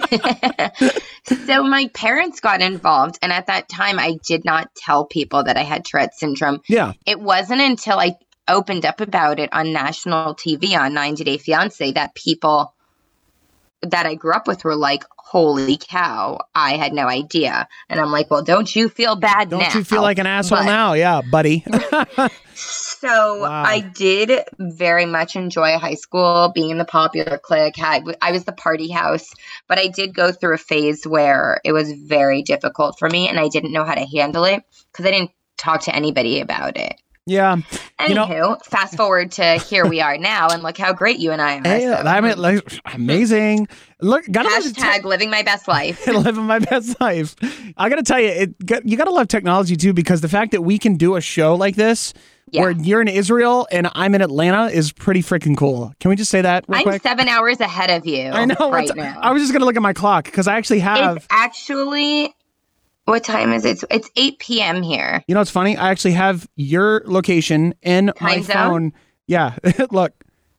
so 1.24 1.62
my 1.62 1.88
parents 1.94 2.40
got 2.40 2.60
involved 2.60 3.18
and 3.22 3.32
at 3.32 3.46
that 3.46 3.68
time 3.68 3.98
I 3.98 4.18
did 4.26 4.44
not 4.44 4.74
tell 4.74 5.04
people 5.04 5.44
that 5.44 5.56
I 5.56 5.62
had 5.62 5.84
Tourette 5.84 6.14
syndrome. 6.14 6.60
Yeah. 6.68 6.92
It 7.06 7.20
wasn't 7.20 7.60
until 7.60 7.98
I 7.98 8.16
opened 8.48 8.84
up 8.84 9.00
about 9.00 9.38
it 9.38 9.50
on 9.52 9.72
national 9.72 10.34
TV 10.34 10.76
on 10.78 10.94
90 10.94 11.24
Day 11.24 11.38
Fiance 11.38 11.92
that 11.92 12.14
people 12.14 12.74
that 13.82 14.06
I 14.06 14.14
grew 14.14 14.32
up 14.32 14.46
with 14.46 14.64
were 14.64 14.76
like, 14.76 15.04
"Holy 15.18 15.76
cow, 15.76 16.38
I 16.54 16.76
had 16.76 16.92
no 16.92 17.06
idea." 17.08 17.68
And 17.88 18.00
I'm 18.00 18.10
like, 18.12 18.30
"Well, 18.30 18.42
don't 18.42 18.74
you 18.74 18.88
feel 18.88 19.16
bad 19.16 19.50
Don't 19.50 19.60
now?" 19.60 19.74
you 19.74 19.84
feel 19.84 20.02
like 20.02 20.18
an 20.18 20.26
asshole 20.26 20.58
But- 20.58 20.66
now? 20.66 20.92
Yeah, 20.94 21.20
buddy. 21.30 21.64
So 22.54 23.40
Wow. 23.40 23.64
I 23.64 23.80
did 23.80 24.44
very 24.58 25.06
much 25.06 25.34
enjoy 25.34 25.76
high 25.78 25.94
school, 25.94 26.52
being 26.54 26.70
in 26.70 26.78
the 26.78 26.84
popular 26.84 27.38
clique. 27.38 27.76
Had 27.76 28.04
I 28.20 28.30
was 28.30 28.44
the 28.44 28.52
party 28.52 28.90
house, 28.90 29.32
but 29.66 29.78
I 29.78 29.88
did 29.88 30.14
go 30.14 30.30
through 30.30 30.54
a 30.54 30.58
phase 30.58 31.04
where 31.04 31.60
it 31.64 31.72
was 31.72 31.90
very 31.92 32.42
difficult 32.42 32.98
for 32.98 33.08
me, 33.08 33.28
and 33.28 33.40
I 33.40 33.48
didn't 33.48 33.72
know 33.72 33.84
how 33.84 33.94
to 33.94 34.06
handle 34.06 34.44
it 34.44 34.62
because 34.92 35.06
I 35.06 35.10
didn't 35.10 35.32
talk 35.56 35.80
to 35.82 35.96
anybody 35.96 36.40
about 36.40 36.76
it. 36.76 36.94
Yeah. 37.26 37.56
Anywho, 38.00 38.08
You 38.08 38.14
know- 38.16 38.58
fast 38.64 38.96
forward 38.96 39.30
to 39.32 39.54
here 39.54 39.86
we 39.86 40.00
are 40.00 40.18
now, 40.18 40.48
and 40.48 40.62
look 40.62 40.76
how 40.78 40.92
great 40.92 41.18
you 41.18 41.30
and 41.30 41.40
I 41.40 41.58
are. 41.58 41.62
Hey, 41.62 41.82
So, 41.82 41.94
I 41.94 42.20
mean, 42.20 42.36
like, 42.38 42.66
amazing. 42.92 43.68
Look, 44.00 44.24
gotta 44.30 44.48
hashtag 44.48 45.04
living 45.04 45.30
my 45.30 45.42
best 45.42 45.68
life. 45.68 46.04
living 46.08 46.44
my 46.44 46.58
best 46.58 47.00
life. 47.00 47.36
I 47.76 47.88
got 47.88 47.96
to 47.96 48.02
tell 48.02 48.18
you, 48.20 48.28
it, 48.28 48.54
you 48.84 48.96
got 48.96 49.04
to 49.04 49.12
love 49.12 49.28
technology 49.28 49.76
too, 49.76 49.92
because 49.92 50.20
the 50.20 50.28
fact 50.28 50.50
that 50.52 50.62
we 50.62 50.78
can 50.78 50.96
do 50.96 51.14
a 51.14 51.20
show 51.20 51.54
like 51.54 51.76
this, 51.76 52.12
Yeah. 52.50 52.62
where 52.62 52.70
you're 52.72 53.00
in 53.00 53.06
Israel 53.08 53.68
and 53.70 53.88
I'm 53.94 54.14
in 54.16 54.22
Atlanta, 54.22 54.66
is 54.66 54.90
pretty 54.90 55.22
freaking 55.22 55.56
cool. 55.56 55.92
Can 56.00 56.08
we 56.08 56.16
just 56.16 56.30
say 56.30 56.42
that 56.42 56.64
real 56.66 56.78
I'm 56.78 56.84
quick? 56.84 57.02
seven 57.02 57.28
hours 57.28 57.60
ahead 57.60 57.90
of 57.90 58.04
you. 58.04 58.30
I 58.30 58.46
know. 58.46 58.70
right 58.72 58.90
now. 58.96 59.20
I 59.20 59.30
was 59.32 59.42
just 59.42 59.52
gonna 59.52 59.64
look 59.64 59.76
at 59.76 59.82
my 59.82 59.92
clock 59.92 60.24
because 60.24 60.48
I 60.48 60.56
actually 60.56 60.80
have. 60.80 61.18
it's 61.18 61.26
actually 61.30 62.34
what 63.12 63.24
time 63.24 63.52
is 63.52 63.66
it? 63.66 63.84
It's 63.90 64.08
8 64.16 64.38
p.m. 64.38 64.82
here. 64.82 65.22
You 65.28 65.34
know, 65.34 65.42
it's 65.42 65.50
funny. 65.50 65.76
I 65.76 65.90
actually 65.90 66.14
have 66.14 66.48
your 66.56 67.02
location 67.04 67.74
in 67.82 68.10
my 68.22 68.40
zone? 68.40 68.54
phone. 68.54 68.92
Yeah, 69.26 69.54
look, 69.90 70.14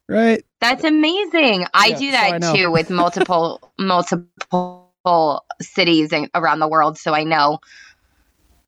right. 0.08 0.46
That's 0.62 0.84
amazing. 0.84 1.66
I 1.74 1.88
Yeah, 1.88 1.98
do 1.98 2.12
so 2.12 2.18
I 2.18 2.38
that 2.38 2.56
too 2.56 2.72
with 2.72 2.92
multiple 2.92 3.74
multiple 3.80 5.46
cities 5.62 6.14
and 6.14 6.30
around 6.36 6.60
the 6.60 6.68
world, 6.68 7.00
so 7.00 7.16
I 7.16 7.24
know. 7.24 7.58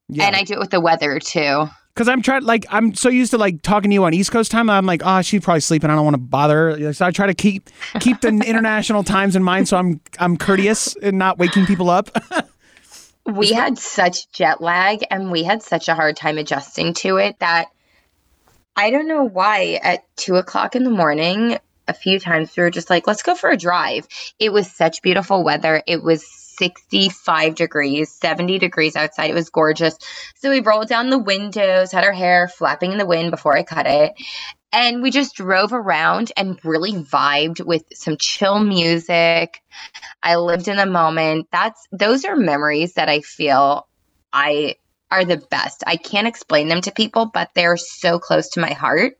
Yeah. 0.08 0.26
And 0.26 0.34
I 0.34 0.42
do 0.42 0.54
it 0.54 0.58
with 0.58 0.70
the 0.70 0.80
weather 0.80 1.20
too. 1.20 1.66
Because 1.94 2.08
I'm 2.08 2.22
trying, 2.22 2.42
like, 2.42 2.66
I'm 2.68 2.92
so 2.92 3.08
used 3.08 3.30
to 3.30 3.38
like 3.38 3.62
talking 3.62 3.90
to 3.90 3.94
you 3.94 4.04
on 4.04 4.12
East 4.14 4.32
Coast 4.32 4.50
time. 4.50 4.68
I'm 4.68 4.84
like, 4.84 5.02
oh, 5.04 5.22
she's 5.22 5.42
probably 5.42 5.60
sleeping. 5.60 5.90
I 5.90 5.94
don't 5.94 6.04
want 6.04 6.14
to 6.14 6.18
bother. 6.18 6.76
her. 6.76 6.92
So 6.92 7.06
I 7.06 7.12
try 7.12 7.28
to 7.28 7.34
keep 7.34 7.70
keep 8.00 8.20
the 8.20 8.28
international 8.46 9.04
times 9.04 9.36
in 9.36 9.44
mind, 9.44 9.68
so 9.68 9.76
I'm 9.76 10.00
I'm 10.18 10.36
courteous 10.36 10.96
and 10.96 11.18
not 11.18 11.38
waking 11.38 11.66
people 11.66 11.88
up. 11.88 12.10
We 13.26 13.52
had 13.52 13.78
such 13.78 14.30
jet 14.30 14.60
lag 14.60 15.04
and 15.10 15.32
we 15.32 15.42
had 15.42 15.62
such 15.62 15.88
a 15.88 15.94
hard 15.94 16.16
time 16.16 16.38
adjusting 16.38 16.94
to 16.94 17.16
it 17.16 17.38
that 17.40 17.66
I 18.76 18.90
don't 18.90 19.08
know 19.08 19.24
why 19.24 19.80
at 19.82 20.04
two 20.16 20.36
o'clock 20.36 20.76
in 20.76 20.84
the 20.84 20.90
morning, 20.90 21.58
a 21.88 21.94
few 21.94 22.20
times 22.20 22.56
we 22.56 22.62
were 22.62 22.70
just 22.70 22.90
like, 22.90 23.06
let's 23.06 23.22
go 23.22 23.34
for 23.34 23.50
a 23.50 23.56
drive. 23.56 24.06
It 24.38 24.52
was 24.52 24.70
such 24.70 25.02
beautiful 25.02 25.42
weather. 25.44 25.82
It 25.86 26.02
was 26.02 26.26
65 26.58 27.54
degrees, 27.54 28.10
70 28.12 28.58
degrees 28.58 28.96
outside. 28.96 29.30
It 29.30 29.34
was 29.34 29.50
gorgeous. 29.50 29.96
So 30.36 30.50
we 30.50 30.60
rolled 30.60 30.88
down 30.88 31.10
the 31.10 31.18
windows, 31.18 31.92
had 31.92 32.04
our 32.04 32.12
hair 32.12 32.48
flapping 32.48 32.92
in 32.92 32.98
the 32.98 33.06
wind 33.06 33.30
before 33.30 33.56
I 33.56 33.62
cut 33.62 33.86
it. 33.86 34.12
And 34.72 35.02
we 35.02 35.10
just 35.10 35.34
drove 35.36 35.72
around 35.72 36.32
and 36.36 36.58
really 36.64 36.92
vibed 36.92 37.64
with 37.64 37.84
some 37.94 38.16
chill 38.18 38.58
music. 38.58 39.62
I 40.22 40.36
lived 40.36 40.68
in 40.68 40.76
the 40.76 40.86
moment. 40.86 41.48
That's 41.52 41.86
those 41.92 42.24
are 42.24 42.36
memories 42.36 42.94
that 42.94 43.08
I 43.08 43.20
feel 43.20 43.86
I 44.32 44.76
are 45.10 45.24
the 45.24 45.36
best. 45.36 45.84
I 45.86 45.96
can't 45.96 46.26
explain 46.26 46.68
them 46.68 46.80
to 46.82 46.90
people, 46.90 47.30
but 47.32 47.50
they're 47.54 47.76
so 47.76 48.18
close 48.18 48.48
to 48.50 48.60
my 48.60 48.72
heart. 48.72 49.16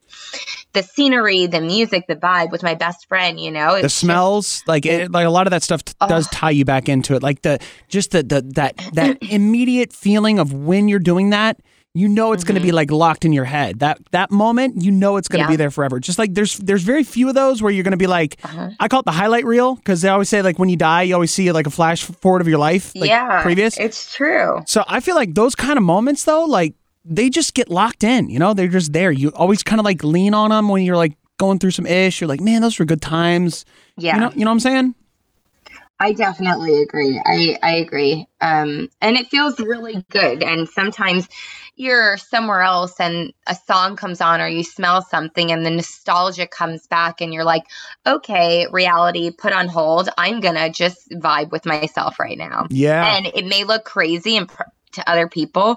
The 0.72 0.82
scenery, 0.82 1.46
the 1.46 1.60
music, 1.60 2.06
the 2.08 2.16
vibe 2.16 2.50
with 2.50 2.62
my 2.62 2.74
best 2.74 3.06
friend, 3.06 3.38
you 3.38 3.52
know, 3.52 3.72
the 3.72 3.84
it's 3.84 3.94
just- 3.94 3.98
smells, 3.98 4.62
like 4.66 4.84
it, 4.84 5.12
like 5.12 5.26
a 5.26 5.30
lot 5.30 5.46
of 5.46 5.52
that 5.52 5.62
stuff 5.62 5.84
t- 5.84 5.94
does 6.08 6.26
tie 6.28 6.50
you 6.50 6.64
back 6.64 6.88
into 6.88 7.14
it. 7.14 7.22
Like 7.22 7.42
the 7.42 7.60
just 7.88 8.10
the, 8.10 8.22
the 8.22 8.42
that 8.56 8.76
that 8.94 9.18
immediate 9.30 9.92
feeling 9.92 10.38
of 10.38 10.52
when 10.52 10.88
you're 10.88 10.98
doing 10.98 11.30
that. 11.30 11.60
You 11.96 12.08
know 12.08 12.32
it's 12.32 12.44
going 12.44 12.56
to 12.56 12.60
be 12.60 12.72
like 12.72 12.90
locked 12.90 13.24
in 13.24 13.32
your 13.32 13.44
head. 13.46 13.78
That 13.80 13.98
that 14.10 14.30
moment, 14.30 14.82
you 14.82 14.90
know 14.90 15.16
it's 15.16 15.28
going 15.28 15.38
to 15.40 15.44
Mm-hmm. 15.44 15.52
Yeah. 15.52 15.56
be 15.56 15.56
there 15.56 15.70
forever. 15.70 15.98
Just 16.00 16.18
like 16.18 16.34
there's 16.34 16.58
there's 16.58 16.82
very 16.82 17.04
few 17.04 17.28
of 17.28 17.34
those 17.34 17.62
where 17.62 17.72
you're 17.72 17.84
going 17.84 17.92
to 17.92 17.96
be 17.96 18.06
like, 18.06 18.36
Uh-huh. 18.44 18.70
I 18.78 18.88
call 18.88 19.00
it 19.00 19.06
the 19.06 19.12
highlight 19.12 19.44
reel 19.46 19.76
because 19.76 20.02
they 20.02 20.08
always 20.08 20.28
say 20.28 20.42
like 20.42 20.58
when 20.58 20.68
you 20.68 20.76
die, 20.76 21.02
you 21.02 21.14
always 21.14 21.32
see 21.32 21.50
like 21.52 21.66
a 21.66 21.70
flash 21.70 22.04
forward 22.04 22.40
of 22.42 22.48
your 22.48 22.58
life, 22.58 22.92
like 22.94 23.08
yeah, 23.08 23.42
previous. 23.42 23.78
It's 23.78 24.14
true. 24.14 24.60
So 24.66 24.84
I 24.88 25.00
feel 25.00 25.14
like 25.16 25.34
those 25.34 25.54
kind 25.54 25.76
of 25.78 25.82
moments 25.84 26.24
though, 26.24 26.44
like 26.44 26.74
they 27.04 27.30
just 27.30 27.54
get 27.54 27.70
locked 27.70 28.02
in. 28.04 28.28
You 28.30 28.38
know, 28.40 28.52
they're 28.52 28.68
just 28.68 28.92
there. 28.92 29.10
You 29.12 29.30
always 29.30 29.62
kind 29.62 29.78
of 29.80 29.84
like 29.84 30.02
lean 30.04 30.34
on 30.34 30.50
them 30.50 30.68
when 30.68 30.82
you're 30.82 30.96
like 30.96 31.16
going 31.38 31.58
through 31.58 31.70
some 31.72 31.86
ish. 31.86 32.20
You're 32.20 32.28
like, 32.28 32.40
man, 32.40 32.62
those 32.62 32.78
were 32.78 32.84
good 32.84 33.00
times. 33.02 33.64
Yeah. 33.96 34.14
You 34.16 34.20
know, 34.20 34.30
you 34.34 34.44
know 34.44 34.50
what 34.50 34.54
I'm 34.54 34.60
saying? 34.60 34.94
I 35.98 36.12
definitely 36.12 36.82
agree. 36.82 37.18
I, 37.24 37.56
I 37.62 37.70
agree. 37.76 38.26
Um, 38.42 38.90
and 39.00 39.16
it 39.16 39.28
feels 39.28 39.58
really 39.58 40.04
good. 40.10 40.42
And 40.42 40.68
sometimes 40.68 41.26
you're 41.76 42.16
somewhere 42.16 42.62
else 42.62 42.98
and 42.98 43.32
a 43.46 43.54
song 43.54 43.96
comes 43.96 44.20
on 44.20 44.40
or 44.40 44.48
you 44.48 44.64
smell 44.64 45.02
something 45.02 45.52
and 45.52 45.64
the 45.64 45.70
nostalgia 45.70 46.46
comes 46.46 46.86
back 46.86 47.20
and 47.20 47.32
you're 47.32 47.44
like, 47.44 47.64
okay, 48.06 48.66
reality 48.72 49.30
put 49.30 49.52
on 49.52 49.68
hold. 49.68 50.08
I'm 50.16 50.40
going 50.40 50.54
to 50.54 50.70
just 50.70 51.10
vibe 51.10 51.50
with 51.52 51.66
myself 51.66 52.18
right 52.18 52.38
now. 52.38 52.66
Yeah. 52.70 53.16
And 53.16 53.26
it 53.26 53.44
may 53.44 53.64
look 53.64 53.84
crazy 53.84 54.36
and 54.36 54.48
pr- 54.48 54.62
to 54.92 55.10
other 55.10 55.28
people, 55.28 55.76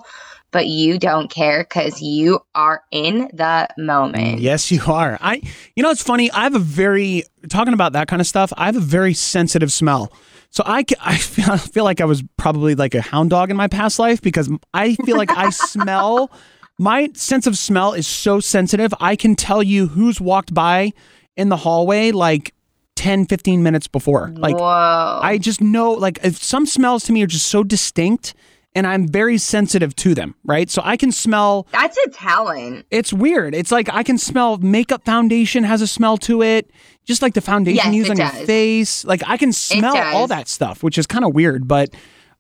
but 0.51 0.67
you 0.67 0.97
don't 0.97 1.29
care 1.29 1.63
because 1.63 2.01
you 2.01 2.39
are 2.55 2.81
in 2.91 3.29
the 3.33 3.67
moment. 3.77 4.39
Yes, 4.39 4.71
you 4.71 4.81
are. 4.87 5.17
I, 5.21 5.41
you 5.75 5.83
know, 5.83 5.91
it's 5.91 6.03
funny. 6.03 6.31
I 6.31 6.43
have 6.43 6.55
a 6.55 6.59
very 6.59 7.23
talking 7.49 7.73
about 7.73 7.93
that 7.93 8.07
kind 8.07 8.21
of 8.21 8.27
stuff. 8.27 8.53
I 8.55 8.67
have 8.67 8.77
a 8.77 8.81
very 8.81 9.13
sensitive 9.13 9.71
smell. 9.71 10.11
So 10.51 10.63
I, 10.65 10.83
I 11.01 11.17
feel, 11.17 11.51
I 11.51 11.57
feel 11.57 11.83
like 11.83 12.01
I 12.01 12.05
was 12.05 12.23
probably 12.37 12.75
like 12.75 12.95
a 12.95 13.01
hound 13.01 13.29
dog 13.29 13.51
in 13.51 13.57
my 13.57 13.67
past 13.67 13.99
life 13.99 14.21
because 14.21 14.49
I 14.73 14.95
feel 14.95 15.17
like 15.17 15.31
I 15.31 15.49
smell. 15.51 16.31
My 16.77 17.09
sense 17.13 17.45
of 17.45 17.57
smell 17.57 17.93
is 17.93 18.07
so 18.07 18.39
sensitive. 18.39 18.93
I 19.01 19.15
can 19.15 19.35
tell 19.35 19.61
you 19.61 19.87
who's 19.87 20.21
walked 20.21 20.53
by 20.53 20.93
in 21.35 21.49
the 21.49 21.57
hallway 21.57 22.11
like 22.11 22.53
10, 22.95 23.25
15 23.25 23.63
minutes 23.63 23.87
before. 23.87 24.31
Like 24.35 24.57
Whoa. 24.57 25.19
I 25.21 25.37
just 25.37 25.61
know, 25.61 25.91
like, 25.91 26.19
if 26.23 26.41
some 26.41 26.65
smells 26.65 27.03
to 27.05 27.13
me 27.13 27.23
are 27.23 27.27
just 27.27 27.47
so 27.47 27.63
distinct 27.63 28.33
and 28.75 28.85
I'm 28.85 29.07
very 29.07 29.37
sensitive 29.37 29.95
to 29.97 30.13
them, 30.13 30.35
right? 30.45 30.69
So 30.69 30.81
I 30.85 30.95
can 30.95 31.11
smell, 31.11 31.67
That's 31.71 31.97
a 32.05 32.09
talent. 32.11 32.85
it's 32.91 33.11
weird. 33.11 33.55
It's 33.55 33.71
like 33.71 33.89
I 33.89 34.03
can 34.03 34.17
smell 34.17 34.57
makeup 34.57 35.03
foundation 35.05 35.63
has 35.63 35.81
a 35.81 35.87
smell 35.87 36.17
to 36.19 36.43
it, 36.43 36.69
just 37.09 37.23
like 37.23 37.33
the 37.33 37.41
foundation 37.41 37.91
Yes, 37.91 37.95
used 37.95 38.11
it 38.11 38.19
on 38.21 38.35
your 38.37 38.45
face. 38.45 39.03
Like 39.03 39.23
I 39.25 39.35
can 39.35 39.51
smell 39.51 39.97
all 39.97 40.27
that 40.27 40.47
stuff, 40.47 40.83
which 40.83 40.95
is 40.95 41.07
kind 41.07 41.25
of 41.25 41.33
weird. 41.33 41.67
But 41.67 41.89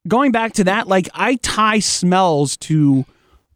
going 0.07 0.31
back 0.31 0.53
to 0.53 0.63
that, 0.65 0.87
like 0.87 1.09
I 1.15 1.37
tie 1.37 1.79
smells 1.79 2.55
to 2.57 3.03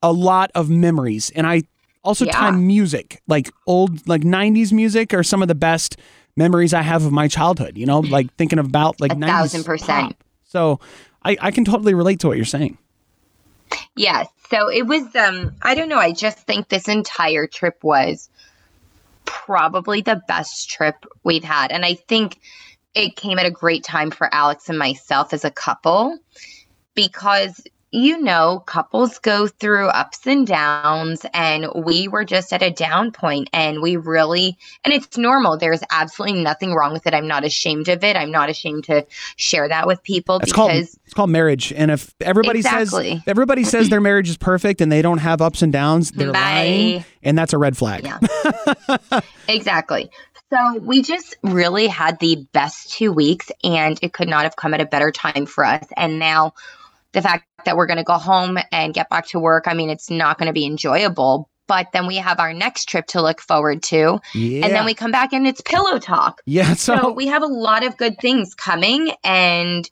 a 0.02 0.12
lot 0.12 0.49
of 0.56 0.71
memories 0.71 1.30
and 1.36 1.45
I 1.45 1.63
also 2.04 2.26
tie 2.26 2.49
music, 2.49 3.21
like 3.28 3.52
old, 3.67 4.08
like 4.08 4.21
90s 4.23 4.73
music 4.73 5.13
are 5.13 5.21
some 5.21 5.43
of 5.43 5.47
the 5.47 5.54
best 5.56 5.97
memories 6.36 6.73
I 6.73 6.82
have 6.82 7.06
of 7.06 7.12
my 7.12 7.28
childhood, 7.28 7.78
you 7.78 7.86
know, 7.86 7.99
like 7.99 8.34
thinking 8.34 8.58
about 8.58 8.99
like 8.99 9.12
A 9.12 9.15
90s 9.15 9.28
thousand 9.28 9.63
percent. 9.65 10.08
pop. 10.17 10.23
So 10.45 10.80
I, 11.23 11.38
I 11.39 11.52
can 11.52 11.63
totally 11.63 11.93
relate 11.93 12.21
to 12.21 12.28
what 12.28 12.38
you're 12.38 12.45
saying. 12.45 12.80
Yes. 13.95 14.28
So 14.49 14.67
it 14.67 14.88
was 14.88 15.15
um 15.15 15.54
I 15.62 15.76
don't 15.76 15.89
know, 15.89 15.99
I 15.99 16.12
just 16.12 16.39
think 16.39 16.69
this 16.69 16.88
entire 16.88 17.45
trip 17.45 17.84
was 17.84 18.30
probably 19.34 20.02
the 20.02 20.22
best 20.28 20.69
trip 20.69 21.06
we've 21.24 21.43
had. 21.43 21.72
And 21.72 21.84
I 21.84 21.96
think 21.96 22.39
it 22.93 23.15
came 23.15 23.39
at 23.39 23.48
a 23.48 23.52
great 23.52 23.84
time 23.84 24.12
for 24.12 24.34
Alex 24.34 24.69
and 24.69 24.78
myself 24.78 25.34
as 25.34 25.43
a 25.43 25.52
couple 25.52 26.17
because 26.93 27.60
you 27.94 28.20
know, 28.20 28.64
couples 28.66 29.20
go 29.20 29.46
through 29.46 29.88
ups 29.90 30.26
and 30.26 30.48
downs, 30.48 31.28
and 31.32 31.68
we 31.76 32.08
were 32.08 32.26
just 32.26 32.52
at 32.52 32.64
a 32.64 32.72
down 32.72 33.12
point, 33.12 33.52
and 33.54 33.84
we 33.84 33.98
really, 33.98 34.58
and 34.84 34.92
it's 34.92 35.16
normal. 35.16 35.60
There's 35.60 35.84
absolutely 35.92 36.42
nothing 36.42 36.74
wrong 36.74 36.92
with 36.92 37.06
it. 37.06 37.14
I'm 37.14 37.28
not 37.28 37.46
ashamed 37.46 37.90
of 37.90 38.04
it. 38.04 38.16
I'm 38.16 38.32
not 38.32 38.50
ashamed 38.50 38.86
to 38.86 39.06
share 39.36 39.70
that 39.70 39.86
with 39.86 40.02
people 40.02 40.40
It's 40.40 40.52
called 40.52 40.72
because 40.72 40.98
it's 41.06 41.14
called 41.14 41.30
marriage. 41.30 41.72
And 41.72 41.92
if 41.92 42.16
everybody 42.20 42.60
Exactly. 42.60 43.12
says 43.12 43.24
everybody 43.28 43.64
says 43.64 43.90
their 43.90 44.02
marriage 44.02 44.28
is 44.28 44.38
perfect 44.38 44.82
and 44.82 44.92
they 44.92 45.04
don't 45.04 45.20
have 45.20 45.40
ups 45.40 45.62
and 45.62 45.72
downs, 45.72 46.10
they're 46.10 46.34
Bye. 46.34 46.40
lying, 46.40 47.06
and 47.22 47.38
that's 47.38 47.54
a 47.54 47.60
red 47.60 47.78
flag. 47.78 48.06
Yeah. 48.06 49.20
exactly. 49.48 50.10
So 50.50 50.80
we 50.80 51.04
just 51.04 51.36
really 51.44 51.86
had 51.86 52.20
the 52.20 52.48
best 52.54 52.92
two 52.92 53.12
weeks, 53.12 53.52
and 53.64 54.00
it 54.02 54.14
could 54.14 54.28
not 54.28 54.46
have 54.46 54.56
come 54.56 54.74
at 54.74 54.82
a 54.82 54.86
better 54.86 55.12
time 55.12 55.46
for 55.46 55.64
us. 55.64 55.86
And 55.96 56.18
now 56.18 56.54
the 57.13 57.21
fact 57.21 57.45
that 57.65 57.78
we're 57.78 57.88
going 57.88 57.97
to 57.97 58.04
go 58.04 58.17
home 58.17 58.58
and 58.71 58.93
get 58.93 59.10
back 59.10 59.28
to 59.28 59.39
work, 59.39 59.63
I 59.67 59.73
mean, 59.73 59.89
it's 59.89 60.10
not 60.10 60.38
going 60.38 60.47
to 60.47 60.54
be 60.54 60.65
enjoyable. 60.65 61.49
But 61.65 61.88
then 61.93 62.08
we 62.08 62.17
have 62.17 62.39
our 62.41 62.54
next 62.54 62.89
trip 62.89 63.08
to 63.08 63.21
look 63.21 63.39
forward 63.39 63.82
to. 63.84 64.19
Yeah. 64.34 64.65
And 64.65 64.76
then 64.76 64.84
we 64.84 64.93
come 64.93 65.12
back 65.12 65.32
and 65.32 65.47
it's 65.47 65.62
pillow 65.62 65.97
talk. 65.97 66.41
yeah. 66.45 66.73
So, 66.76 66.97
So 66.97 67.12
we 67.13 67.28
have 67.28 67.41
a 67.41 67.47
lot 67.47 67.86
of 67.86 67.95
good 67.95 68.17
things 68.19 68.54
coming, 68.54 69.12
and 69.23 69.89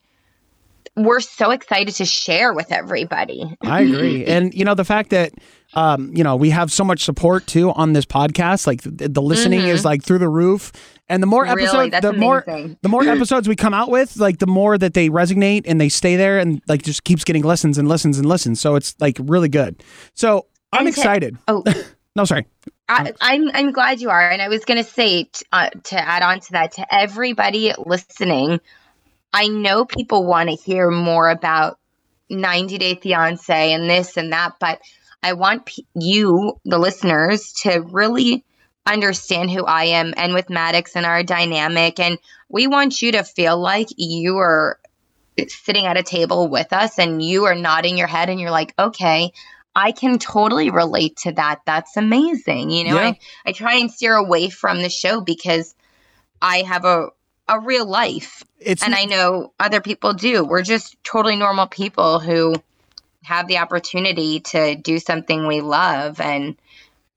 we're 0.97 1.19
so 1.21 1.51
excited 1.51 1.95
to 1.95 2.06
share 2.06 2.54
with 2.54 2.71
everybody. 2.71 3.43
I 3.62 3.82
agree. 3.82 4.25
And 4.27 4.54
you 4.54 4.65
know, 4.65 4.73
the 4.75 4.84
fact 4.86 5.10
that 5.12 5.32
um, 5.73 6.12
you 6.13 6.23
know, 6.23 6.36
we 6.36 6.49
have 6.49 6.69
so 6.71 6.84
much 6.84 7.04
support 7.04 7.47
too 7.47 7.71
on 7.71 7.93
this 7.93 8.06
podcast. 8.06 8.67
Like 8.67 8.82
the, 8.82 9.08
the 9.08 9.21
listening 9.21 9.62
is 9.62 9.86
like 9.86 10.04
through 10.04 10.17
the 10.19 10.27
roof. 10.30 10.71
And 11.08 11.21
the 11.23 11.27
more 11.27 11.45
Mm-hmm. 11.45 11.56
Really? 11.56 11.67
episodes 11.67 11.91
That's 11.91 12.06
the 12.06 12.13
more 12.13 12.43
the 12.82 12.89
more 12.89 13.04
episodes 13.08 13.47
we 13.47 13.56
come 13.56 13.73
out 13.73 13.89
with, 13.89 14.17
like 14.17 14.39
the 14.39 14.47
more 14.47 14.77
that 14.77 14.93
they 14.93 15.10
resonate 15.10 15.63
and 15.65 15.80
they 15.80 15.88
stay 15.89 16.15
there 16.17 16.39
and 16.39 16.62
like 16.67 16.82
just 16.84 17.04
keeps 17.06 17.23
getting 17.23 17.43
listens 17.43 17.77
and 17.77 17.88
listens 17.88 18.17
and 18.17 18.27
listens. 18.27 18.60
So 18.60 18.75
it's 18.75 18.93
like 18.99 19.17
really 19.19 19.49
good. 19.49 19.82
So 20.13 20.47
I'm 20.73 20.86
And 20.88 20.93
to- 20.95 20.99
excited. 20.99 21.38
Oh, 21.47 21.63
No, 22.17 22.25
sorry. 22.25 22.45
I, 22.89 23.13
I'm 23.21 23.49
I'm 23.54 23.71
glad 23.71 24.01
you 24.01 24.10
are, 24.10 24.30
and 24.30 24.41
I 24.41 24.49
was 24.49 24.65
going 24.65 24.84
to 24.84 24.89
say 24.89 25.23
t- 25.23 25.45
uh, 25.54 25.69
to 25.86 25.97
add 25.97 26.21
on 26.23 26.41
to 26.41 26.51
that 26.51 26.73
to 26.73 26.86
everybody 26.93 27.71
listening. 27.86 28.60
I 29.34 29.48
know 29.48 29.86
people 29.86 30.26
want 30.26 30.50
to 30.50 30.56
hear 30.56 30.89
more 30.89 31.30
about 31.30 31.80
90 32.30 32.78
Day 32.78 32.96
Fiance 32.96 33.74
and 33.74 33.89
this 33.89 34.17
and 34.17 34.32
that, 34.34 34.54
but 34.60 34.82
I 35.24 35.34
want 35.34 35.65
p- 35.65 35.86
you, 35.94 36.60
the 36.65 36.80
listeners, 36.80 37.54
to 37.63 37.82
really 37.82 38.44
understand 38.86 39.52
who 39.52 39.63
I 39.65 39.86
am 39.86 40.13
and 40.17 40.34
with 40.34 40.50
Maddox 40.50 40.96
and 40.96 41.06
our 41.06 41.24
dynamic, 41.24 42.00
and 42.00 42.17
we 42.50 42.67
want 42.67 43.02
you 43.02 43.13
to 43.13 43.24
feel 43.24 43.60
like 43.60 43.88
you 43.98 44.38
are 44.38 44.80
sitting 45.48 45.86
at 45.86 45.98
a 45.98 46.04
table 46.04 46.48
with 46.48 46.74
us 46.74 47.00
and 47.00 47.22
you 47.22 47.46
are 47.46 47.56
nodding 47.56 47.98
your 47.98 48.08
head 48.08 48.30
and 48.30 48.39
you're 48.39 48.52
like, 48.52 48.74
okay, 48.78 49.32
I 49.76 49.91
can 49.91 50.20
totally 50.20 50.70
relate 50.70 51.17
to 51.17 51.32
that. 51.34 51.62
That's 51.65 51.96
amazing. 51.96 52.70
You 52.72 52.84
know, 52.86 52.96
Yeah. 52.96 53.08
I, 53.08 53.20
I 53.46 53.52
try 53.54 53.76
and 53.76 53.91
steer 53.91 54.13
away 54.15 54.50
from 54.50 54.82
the 54.82 54.89
show 54.89 55.22
because 55.22 55.74
I 56.41 56.63
have 56.63 56.86
a 56.86 57.08
a 57.47 57.60
real 57.60 57.86
life 57.86 58.43
It's 58.60 58.84
and 58.84 58.95
I 58.95 59.06
know 59.06 59.54
other 59.60 59.82
people 59.82 60.13
do. 60.13 60.43
We're 60.45 60.63
just 60.63 60.95
totally 61.04 61.36
normal 61.36 61.67
people 61.67 62.19
who 62.19 62.56
have 63.23 63.47
the 63.47 63.58
opportunity 63.58 64.39
to 64.39 64.75
do 64.75 64.99
something 64.99 65.47
we 65.47 65.62
love 65.62 66.19
and 66.19 66.56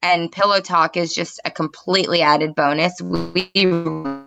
and 0.02 0.30
pillow 0.30 0.60
talk 0.60 0.98
is 0.98 1.14
just 1.14 1.40
a 1.46 1.50
completely 1.50 2.20
added 2.20 2.54
bonus. 2.54 3.00
We 3.00 3.50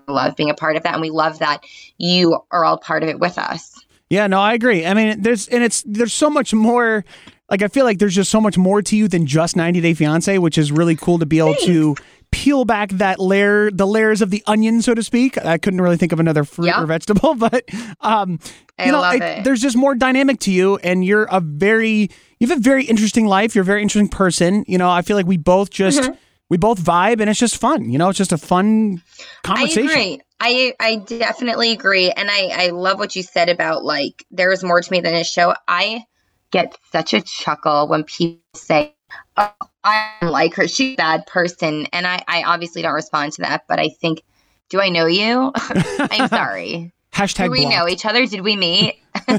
love 0.07 0.35
being 0.35 0.49
a 0.49 0.55
part 0.55 0.75
of 0.75 0.83
that 0.83 0.93
and 0.93 1.01
we 1.01 1.11
love 1.11 1.39
that 1.39 1.63
you 1.99 2.39
are 2.49 2.65
all 2.65 2.79
part 2.79 3.03
of 3.03 3.09
it 3.09 3.19
with 3.19 3.37
us. 3.37 3.85
Yeah, 4.09 4.25
no, 4.27 4.39
I 4.39 4.53
agree. 4.53 4.85
I 4.85 4.93
mean, 4.93 5.21
there's 5.21 5.47
and 5.49 5.63
it's 5.63 5.83
there's 5.83 6.13
so 6.13 6.29
much 6.29 6.53
more. 6.53 7.05
Like 7.49 7.61
I 7.61 7.67
feel 7.67 7.85
like 7.85 7.99
there's 7.99 8.15
just 8.15 8.31
so 8.31 8.41
much 8.41 8.57
more 8.57 8.81
to 8.81 8.97
you 8.97 9.07
than 9.07 9.25
just 9.25 9.55
90 9.55 9.79
Day 9.79 9.93
Fiance, 9.93 10.37
which 10.37 10.57
is 10.57 10.71
really 10.71 10.95
cool 10.95 11.19
to 11.19 11.25
be 11.25 11.37
able 11.37 11.55
to 11.55 11.95
peel 12.31 12.65
back 12.65 12.89
that 12.91 13.19
layer, 13.19 13.71
the 13.71 13.87
layers 13.87 14.21
of 14.21 14.29
the 14.29 14.43
onion, 14.47 14.81
so 14.81 14.93
to 14.93 15.03
speak. 15.03 15.37
I 15.37 15.57
couldn't 15.57 15.81
really 15.81 15.97
think 15.97 16.11
of 16.11 16.19
another 16.19 16.43
fruit 16.43 16.67
Yeah. 16.67 16.81
or 16.81 16.85
vegetable, 16.85 17.35
but 17.37 17.63
um, 18.01 18.39
I 18.77 18.85
you 18.85 18.91
know, 18.91 19.01
love 19.01 19.15
it. 19.21 19.43
there's 19.43 19.61
just 19.61 19.77
more 19.77 19.95
dynamic 19.95 20.39
to 20.41 20.51
you, 20.51 20.77
and 20.77 21.03
you're 21.05 21.25
a 21.31 21.39
very 21.41 22.09
you 22.39 22.47
have 22.47 22.57
a 22.57 22.61
very 22.61 22.85
interesting 22.85 23.25
life. 23.25 23.55
You're 23.55 23.63
a 23.63 23.65
very 23.65 23.81
interesting 23.81 24.09
person. 24.09 24.63
You 24.67 24.77
know, 24.77 24.89
I 24.89 25.01
feel 25.01 25.17
like 25.17 25.25
we 25.25 25.37
both 25.37 25.69
just 25.71 26.01
Mm-hmm. 26.01 26.13
we 26.49 26.57
both 26.57 26.79
vibe, 26.79 27.19
and 27.21 27.29
it's 27.29 27.39
just 27.39 27.57
fun. 27.57 27.89
You 27.89 27.97
know, 27.97 28.09
it's 28.09 28.17
just 28.17 28.31
a 28.31 28.37
fun 28.37 29.01
conversation. 29.43 29.89
I 29.89 29.91
agree. 29.91 30.21
I 30.39 30.73
I 30.79 30.95
definitely 30.97 31.71
agree, 31.71 32.11
and 32.11 32.29
I 32.29 32.49
I 32.53 32.69
love 32.69 32.99
what 32.99 33.15
you 33.15 33.23
said 33.23 33.49
about 33.49 33.83
like 33.83 34.25
there 34.31 34.51
is 34.51 34.63
more 34.63 34.81
to 34.81 34.91
me 34.91 34.99
than 35.01 35.15
a 35.15 35.23
show. 35.23 35.55
I 35.67 36.03
get 36.51 36.77
such 36.91 37.13
a 37.13 37.21
chuckle 37.21 37.87
when 37.87 38.03
people 38.03 38.39
say, 38.53 38.95
"Oh, 39.35 39.49
I 39.87 40.11
don't 40.21 40.31
like 40.31 40.53
her. 40.55 40.67
She's 40.67 40.93
a 40.93 40.97
bad 40.97 41.25
person," 41.27 41.87
and 41.93 42.05
I 42.07 42.21
I 42.27 42.43
obviously 42.43 42.81
don't 42.81 42.93
respond 42.93 43.33
to 43.33 43.41
that, 43.43 43.63
but 43.67 43.79
I 43.79 43.89
think, 43.89 44.21
do 44.69 44.79
I 44.81 44.89
know 44.89 45.05
you? 45.05 45.51
I'm 45.55 46.27
sorry. 46.29 46.93
Hashtag 47.13 47.45
Do 47.45 47.51
we 47.51 47.61
blocked. 47.61 47.75
know 47.75 47.87
each 47.87 48.05
other? 48.05 48.25
Did 48.27 48.41
we 48.41 48.55
meet? 48.55 48.99
no, 49.27 49.37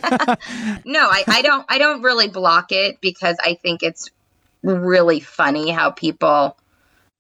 I, 1.00 1.22
I 1.28 1.42
don't 1.42 1.64
I 1.68 1.78
don't 1.78 2.02
really 2.02 2.28
block 2.28 2.72
it 2.72 3.00
because 3.00 3.36
I 3.44 3.54
think 3.54 3.82
it's 3.84 4.10
really 4.62 5.20
funny 5.20 5.70
how 5.70 5.90
people 5.92 6.56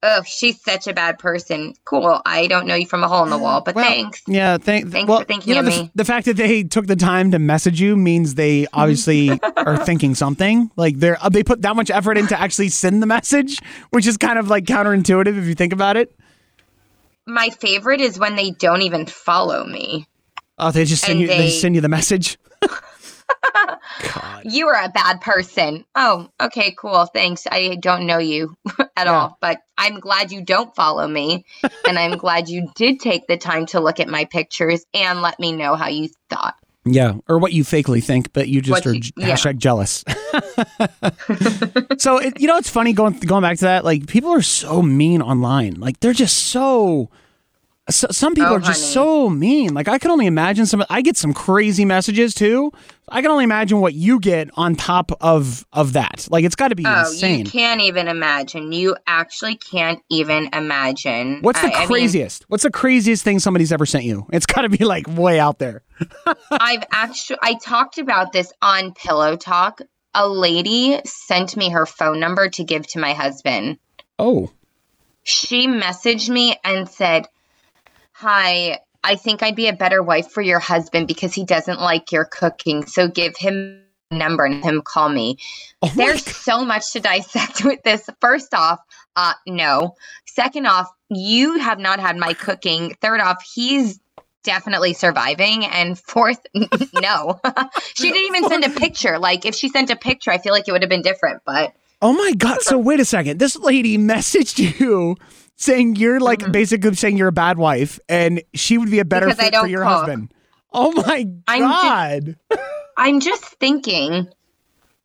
oh 0.02 0.22
she's 0.26 0.60
such 0.62 0.86
a 0.86 0.92
bad 0.92 1.18
person. 1.18 1.74
Cool. 1.84 2.20
I 2.24 2.46
don't 2.46 2.66
know 2.66 2.74
you 2.74 2.86
from 2.86 3.02
a 3.04 3.08
hole 3.08 3.24
in 3.24 3.30
the 3.30 3.38
wall, 3.38 3.60
but 3.60 3.74
Well, 3.74 3.84
thanks. 3.84 4.22
Yeah, 4.26 4.58
thank, 4.58 4.90
Thanks 4.90 5.08
well, 5.08 5.20
for 5.20 5.24
thinking 5.24 5.54
you 5.54 5.54
know, 5.62 5.66
of 5.68 5.74
the, 5.74 5.82
me. 5.84 5.90
the 5.94 6.04
fact 6.04 6.26
that 6.26 6.36
they 6.36 6.62
took 6.62 6.86
the 6.86 6.96
time 6.96 7.30
to 7.32 7.38
message 7.38 7.80
you 7.80 7.96
means 7.96 8.34
they 8.34 8.66
obviously 8.72 9.38
are 9.56 9.76
thinking 9.84 10.14
something. 10.14 10.70
Like 10.76 10.98
they're 10.98 11.18
uh, 11.22 11.28
they 11.28 11.42
put 11.42 11.62
that 11.62 11.76
much 11.76 11.90
effort 11.90 12.16
into 12.18 12.38
actually 12.38 12.68
send 12.68 13.02
the 13.02 13.06
message, 13.06 13.58
which 13.90 14.06
is 14.06 14.16
kind 14.16 14.38
of 14.38 14.48
like 14.48 14.64
counterintuitive 14.64 15.36
if 15.38 15.44
you 15.46 15.54
think 15.54 15.72
about 15.72 15.96
it. 15.96 16.14
My 17.26 17.50
favorite 17.50 18.00
is 18.00 18.18
when 18.18 18.36
they 18.36 18.52
don't 18.52 18.82
even 18.82 19.04
follow 19.06 19.64
me. 19.64 20.06
Oh, 20.58 20.70
they 20.70 20.84
just 20.84 21.04
send 21.04 21.20
you 21.20 21.26
they 21.28 21.38
they- 21.38 21.50
send 21.50 21.74
you 21.74 21.80
the 21.80 21.88
message. 21.88 22.38
You 24.44 24.68
are 24.68 24.84
a 24.84 24.88
bad 24.88 25.20
person. 25.20 25.84
Oh, 25.94 26.28
okay, 26.40 26.74
cool. 26.78 27.06
Thanks. 27.06 27.46
I 27.50 27.76
don't 27.80 28.06
know 28.06 28.18
you 28.18 28.54
at 28.96 29.06
Yeah. 29.06 29.12
all, 29.12 29.38
but 29.40 29.60
I'm 29.76 30.00
glad 30.00 30.30
you 30.32 30.42
don't 30.42 30.74
follow 30.74 31.06
me. 31.06 31.44
and 31.86 31.98
I'm 31.98 32.16
glad 32.18 32.48
you 32.48 32.68
did 32.76 33.00
take 33.00 33.26
the 33.26 33.36
time 33.36 33.66
to 33.66 33.80
look 33.80 34.00
at 34.00 34.08
my 34.08 34.24
pictures 34.26 34.84
and 34.94 35.20
let 35.22 35.38
me 35.40 35.52
know 35.52 35.74
how 35.74 35.88
you 35.88 36.08
thought. 36.30 36.54
Yeah, 36.84 37.14
or 37.28 37.38
what 37.38 37.52
you 37.52 37.64
fakely 37.64 38.02
think, 38.02 38.32
but 38.32 38.48
you 38.48 38.62
just 38.62 38.70
What 38.70 38.86
are 38.86 38.94
you- 38.94 39.02
yeah. 39.16 39.34
hashtag 39.34 39.58
jealous. 39.58 40.04
so 41.98 42.18
it, 42.18 42.40
you 42.40 42.46
know, 42.46 42.56
it's 42.56 42.70
funny 42.70 42.92
going 42.92 43.18
going 43.20 43.42
back 43.42 43.58
to 43.58 43.64
that. 43.64 43.84
Like 43.84 44.06
people 44.06 44.30
are 44.30 44.42
so 44.42 44.80
mean 44.82 45.20
online. 45.20 45.74
Like 45.74 46.00
they're 46.00 46.12
just 46.14 46.36
so. 46.48 47.10
so 47.90 48.06
some 48.10 48.34
people 48.34 48.50
Oh, 48.52 48.56
are 48.56 48.60
just 48.60 48.82
honey. 48.82 48.92
so 48.94 49.28
mean. 49.30 49.74
Like 49.74 49.88
I 49.88 49.98
can 49.98 50.10
only 50.10 50.26
imagine 50.26 50.64
some. 50.66 50.84
I 50.88 51.02
get 51.02 51.16
some 51.16 51.34
crazy 51.34 51.84
messages 51.84 52.32
too. 52.34 52.72
I 53.10 53.22
can 53.22 53.30
only 53.30 53.44
imagine 53.44 53.80
what 53.80 53.94
you 53.94 54.20
get 54.20 54.50
on 54.54 54.74
top 54.76 55.10
of 55.20 55.66
of 55.72 55.94
that. 55.94 56.26
Like 56.30 56.44
it's 56.44 56.54
got 56.54 56.68
to 56.68 56.74
be 56.74 56.84
Oh, 56.86 57.00
insane. 57.00 57.40
you 57.40 57.44
can't 57.44 57.80
even 57.80 58.08
imagine. 58.08 58.72
You 58.72 58.96
actually 59.06 59.56
can't 59.56 60.00
even 60.10 60.48
imagine. 60.52 61.38
What's 61.42 61.60
the 61.60 61.68
I- 61.68 61.76
I 61.76 61.78
mean, 61.80 61.86
craziest? 61.88 62.44
What's 62.48 62.62
the 62.64 62.70
craziest 62.70 63.22
thing 63.24 63.38
somebody's 63.38 63.72
ever 63.72 63.86
sent 63.86 64.04
you? 64.04 64.26
It's 64.32 64.46
got 64.46 64.62
to 64.62 64.68
be 64.68 64.84
like 64.84 65.06
way 65.08 65.40
out 65.40 65.58
there. 65.58 65.82
I've 66.50 66.84
actually 66.92 67.38
I 67.42 67.54
talked 67.54 67.98
about 67.98 68.32
this 68.32 68.52
on 68.62 68.92
Pillow 68.94 69.36
Talk. 69.36 69.80
A 70.14 70.26
lady 70.28 70.98
sent 71.04 71.56
me 71.56 71.70
her 71.70 71.86
phone 71.86 72.18
number 72.18 72.48
to 72.50 72.64
give 72.64 72.86
to 72.88 72.98
my 72.98 73.12
husband. 73.12 73.78
Oh, 74.18 74.50
She 75.22 75.66
messaged 75.68 76.28
me 76.30 76.56
and 76.64 76.88
said, 76.88 77.26
"Hi, 78.12 78.78
I 79.08 79.16
think 79.16 79.42
I'd 79.42 79.56
be 79.56 79.68
a 79.68 79.72
better 79.72 80.02
wife 80.02 80.30
for 80.30 80.42
your 80.42 80.58
husband 80.58 81.08
because 81.08 81.32
he 81.32 81.42
doesn't 81.42 81.80
like 81.80 82.12
your 82.12 82.26
cooking. 82.26 82.84
So 82.84 83.08
give 83.08 83.38
him 83.38 83.82
a 84.10 84.14
number 84.14 84.44
and 84.44 84.62
him 84.62 84.82
call 84.82 85.08
me." 85.08 85.38
oh 85.80 85.90
There's 85.96 86.24
so 86.24 86.62
much 86.62 86.92
to 86.92 87.00
dissect 87.00 87.64
with 87.64 87.82
this. 87.82 88.10
First 88.20 88.52
off, 88.52 88.80
uh, 89.16 89.32
no. 89.46 89.96
Second 90.26 90.66
off, 90.66 90.88
you 91.08 91.58
have 91.58 91.78
not 91.78 92.00
had 92.00 92.18
my 92.18 92.34
cooking. 92.34 92.96
Third 93.00 93.20
off, 93.20 93.42
he's 93.42 93.98
definitely 94.44 94.92
surviving. 94.92 95.64
And 95.64 95.98
fourth, 95.98 96.44
no. 96.54 97.40
she 97.94 98.12
didn't 98.12 98.36
even 98.36 98.50
send 98.50 98.64
a 98.64 98.70
picture. 98.78 99.18
Like, 99.18 99.46
if 99.46 99.54
she 99.54 99.70
sent 99.70 99.88
a 99.88 99.96
picture, 99.96 100.30
I 100.30 100.38
feel 100.38 100.52
like 100.52 100.68
it 100.68 100.72
would 100.72 100.82
have 100.82 100.90
been 100.90 101.02
different. 101.02 101.40
But 101.46 101.72
Oh 102.00 102.12
my 102.12 102.32
god! 102.34 102.60
So 102.60 102.78
wait 102.78 103.00
a 103.00 103.04
second. 103.04 103.38
This 103.38 103.56
lady 103.56 103.98
messaged 103.98 104.78
you 104.78 105.16
saying 105.58 105.96
you're 105.96 106.18
like 106.20 106.50
basically 106.50 106.94
saying 106.94 107.18
you're 107.18 107.28
a 107.28 107.32
bad 107.32 107.58
wife, 107.58 108.00
and 108.08 108.42
she 108.54 108.78
would 108.78 108.90
be 108.90 109.00
a 109.00 109.04
better 109.04 109.26
Mm-hmm. 109.26 109.36
Because 109.36 109.50
fit 109.50 109.60
for 109.60 109.66
your 109.66 109.82
cook. 109.82 109.88
husband. 109.92 110.32
Oh 110.72 110.92
my 110.92 111.28
I'm 111.46 111.60
god! 111.60 112.36
I'm 112.96 113.20
just 113.20 113.44
thinking, 113.44 114.28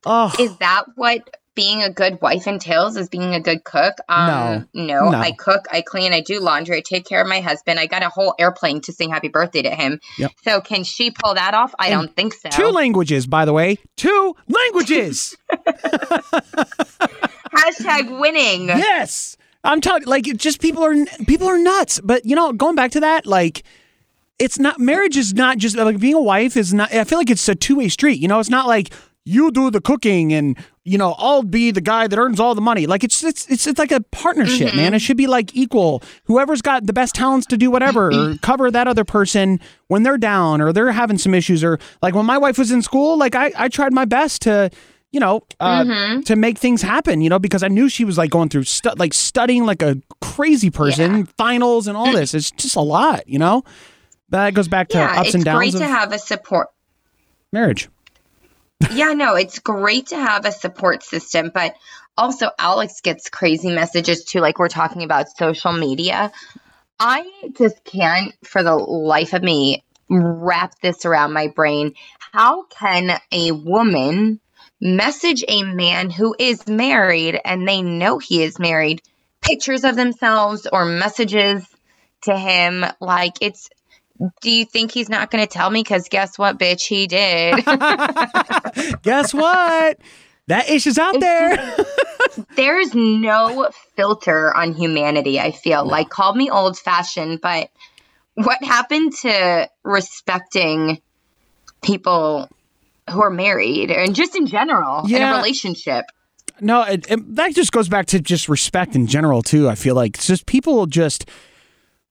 oh, 0.06 0.34
is 0.40 0.56
that 0.58 0.86
what 0.96 1.38
being 1.56 1.84
a 1.84 1.90
good 1.92 2.18
wife 2.22 2.48
entails? 2.48 2.98
Is 2.98 3.08
being 3.10 3.36
a 3.36 3.40
good 3.40 3.64
cook? 3.64 3.94
Um, 4.10 4.68
no. 4.74 5.12
No. 5.12 5.18
I 5.18 5.32
cook, 5.34 5.66
I 5.72 5.82
clean, 5.82 6.12
I 6.12 6.20
do 6.22 6.40
laundry, 6.40 6.78
I 6.78 6.82
take 6.82 7.06
care 7.06 7.22
of 7.22 7.28
my 7.28 7.42
husband. 7.42 7.80
I 7.80 7.86
got 7.86 8.02
a 8.02 8.10
whole 8.10 8.34
airplane 8.40 8.82
to 8.82 8.92
sing 8.92 9.12
happy 9.12 9.28
birthday 9.28 9.62
to 9.62 9.70
him. 9.70 10.00
Yep. 10.18 10.32
So 10.44 10.62
can 10.62 10.84
she 10.84 11.12
pull 11.12 11.36
that 11.36 11.54
off? 11.54 11.76
I 11.78 11.90
And 11.90 11.94
don't 12.08 12.16
think 12.16 12.34
so. 12.34 12.50
two 12.50 12.70
languages, 12.70 13.28
by 13.28 13.46
the 13.46 13.54
way. 13.54 13.78
Two 13.98 14.36
languages. 14.48 15.38
Hashtag 17.56 18.20
winning. 18.20 18.68
yes, 18.68 19.38
I'm 19.64 19.82
telling. 19.82 20.04
Like, 20.06 20.26
just 20.38 20.60
people 20.62 20.84
are 20.84 20.96
people 21.26 21.48
are 21.48 21.58
nuts. 21.58 22.00
But 22.04 22.26
you 22.26 22.36
know, 22.36 22.54
going 22.54 22.76
back 22.76 22.92
to 22.92 23.00
that, 23.02 23.26
like. 23.26 23.64
It's 24.40 24.58
not 24.58 24.80
marriage 24.80 25.16
is 25.16 25.36
not 25.36 25.60
just 25.60 25.78
like 25.78 26.00
being 26.00 26.16
a 26.16 26.22
wife 26.22 26.58
is 26.58 26.74
not 26.74 26.92
I 26.92 27.04
feel 27.04 27.20
like 27.20 27.30
it's 27.30 27.48
a 27.48 27.54
two-way 27.54 27.88
street. 27.88 28.20
You 28.20 28.28
know, 28.28 28.40
it's 28.40 28.50
not 28.50 28.66
like 28.68 28.92
you 29.26 29.52
do 29.52 29.70
the 29.70 29.80
cooking 29.80 30.34
and 30.34 30.58
you 30.84 30.98
know 30.98 31.14
I'll 31.20 31.44
be 31.44 31.70
the 31.70 31.80
guy 31.82 32.08
that 32.08 32.18
earns 32.18 32.40
all 32.40 32.56
the 32.56 32.60
money. 32.60 32.88
Like 32.88 33.04
it's 33.04 33.24
it's 33.24 33.46
it's, 33.50 33.68
it's 33.68 33.78
like 33.78 33.92
a 33.92 34.02
partnership, 34.02 34.70
Mm-hmm. 34.70 34.78
man. 34.78 34.94
It 34.96 35.00
should 35.00 35.18
be 35.18 35.28
like 35.28 35.56
equal. 35.56 36.02
Whoever's 36.26 36.64
got 36.64 36.88
the 36.88 36.94
best 36.94 37.14
talents 37.14 37.46
to 37.48 37.58
do 37.58 37.70
whatever 37.70 38.12
or 38.12 38.36
cover 38.42 38.72
that 38.72 38.88
other 38.88 39.06
person 39.06 39.60
when 39.88 40.02
they're 40.02 40.18
down 40.18 40.62
or 40.62 40.74
they're 40.74 40.92
having 40.92 41.20
some 41.20 41.36
issues 41.36 41.64
or 41.64 41.80
like 42.02 42.16
when 42.16 42.26
my 42.26 42.40
wife 42.40 42.58
was 42.58 42.72
in 42.72 42.82
school, 42.82 43.16
like 43.18 43.36
I 43.36 43.52
I 43.56 43.70
tried 43.70 43.94
my 43.94 44.04
best 44.06 44.42
to 44.42 44.72
you 45.14 45.20
know, 45.22 45.42
uh, 45.62 45.84
Mm-hmm. 45.86 46.22
to 46.24 46.36
make 46.36 46.58
things 46.58 46.82
happen, 46.82 47.22
you 47.22 47.30
know, 47.30 47.40
because 47.40 47.64
I 47.64 47.70
knew 47.70 47.88
she 47.88 48.04
was 48.04 48.18
like 48.18 48.32
going 48.32 48.50
through 48.50 48.64
stu- 48.66 48.92
like 48.98 49.14
studying 49.14 49.66
like 49.66 49.82
a 49.82 49.96
crazy 50.22 50.70
person, 50.70 51.28
finals 51.38 51.88
and 51.88 51.96
all 51.96 52.12
this. 52.12 52.34
It's 52.34 52.52
just 52.52 52.76
a 52.76 52.82
lot, 52.82 53.30
you 53.30 53.40
know. 53.40 53.64
That 54.30 54.54
goes 54.56 54.68
back 54.68 54.90
to 54.90 54.98
yeah, 54.98 55.22
ups 55.22 55.36
and 55.36 55.46
downs 55.46 55.68
It's 55.68 55.76
great 55.78 55.86
to 55.86 55.94
have 55.94 56.12
a 56.12 56.20
support. 56.20 56.68
marriage. 57.54 57.88
yeah, 58.92 59.14
no, 59.14 59.36
it's 59.36 59.60
great 59.60 60.08
to 60.08 60.18
have 60.18 60.46
a 60.46 60.52
support 60.52 61.04
system, 61.04 61.52
but 61.54 61.76
also 62.18 62.50
Alex 62.60 63.00
gets 63.02 63.30
crazy 63.30 63.70
messages 63.70 64.24
too, 64.26 64.40
like 64.40 64.60
we're 64.60 64.68
talking 64.68 65.04
about 65.04 65.30
social 65.30 65.72
media. 65.72 66.32
I 67.00 67.24
just 67.58 67.84
can't, 67.84 68.34
for 68.44 68.64
the 68.64 68.76
life 68.76 69.34
of 69.34 69.42
me, 69.44 69.84
wrap 70.10 70.80
this 70.82 71.06
around 71.06 71.34
my 71.34 71.48
brain. 71.48 71.94
How 72.32 72.64
can 72.64 73.20
a 73.32 73.52
woman 73.52 74.40
message 74.84 75.44
a 75.48 75.64
man 75.64 76.10
who 76.10 76.36
is 76.38 76.68
married 76.68 77.40
and 77.44 77.68
they 77.68 77.82
know 77.82 78.20
he 78.20 78.44
is 78.44 78.60
married 78.60 79.02
pictures 79.42 79.84
of 79.84 79.96
themselves 79.96 80.68
or 80.72 80.86
messages 80.86 81.68
to 82.24 82.38
him? 82.38 82.86
Like, 83.00 83.34
it's. 83.42 83.70
Do 84.42 84.52
you 84.52 84.64
think 84.64 84.92
he's 84.92 85.10
not 85.10 85.32
going 85.32 85.44
to 85.44 85.50
tell 85.50 85.70
me? 85.70 85.82
Because 85.82 86.08
guess 86.08 86.38
what, 86.38 86.60
bitch, 86.60 86.84
he 86.86 87.08
did. 87.08 87.66
Guess 89.02 89.34
what? 89.34 89.98
that 90.48 90.70
ish 90.70 90.88
is 90.88 90.98
out 90.98 91.20
there. 91.20 91.76
there's 92.56 92.94
no 92.94 93.70
filter 93.96 94.56
on 94.56 94.74
humanity 94.74 95.40
i 95.40 95.52
feel 95.52 95.86
like 95.86 96.10
call 96.10 96.34
me 96.36 96.50
old 96.50 96.78
fashioned 96.78 97.40
but 97.42 97.70
what 98.36 98.64
happened 98.64 99.14
to 99.14 99.70
respecting 99.84 101.00
people 101.84 102.50
who 103.10 103.22
are 103.22 103.30
married 103.30 103.92
and 103.92 104.16
just 104.16 104.36
in 104.36 104.46
general 104.48 105.06
in 105.08 105.22
a 105.22 105.36
relationship 105.36 106.06
no, 106.62 106.84
it, 106.84 107.10
it- 107.10 107.36
that 107.36 107.56
just 107.56 107.72
goes 107.72 107.90
back 107.90 108.06
to 108.08 108.20
just 108.20 108.48
respect 108.48 108.96
in 108.96 109.08
general 109.08 109.42
too. 109.42 109.68
I 109.68 109.76
feel 109.76 109.96
like 109.96 110.16
it's 110.18 110.28
just 110.28 110.46
people 110.46 110.86
just. 110.86 111.28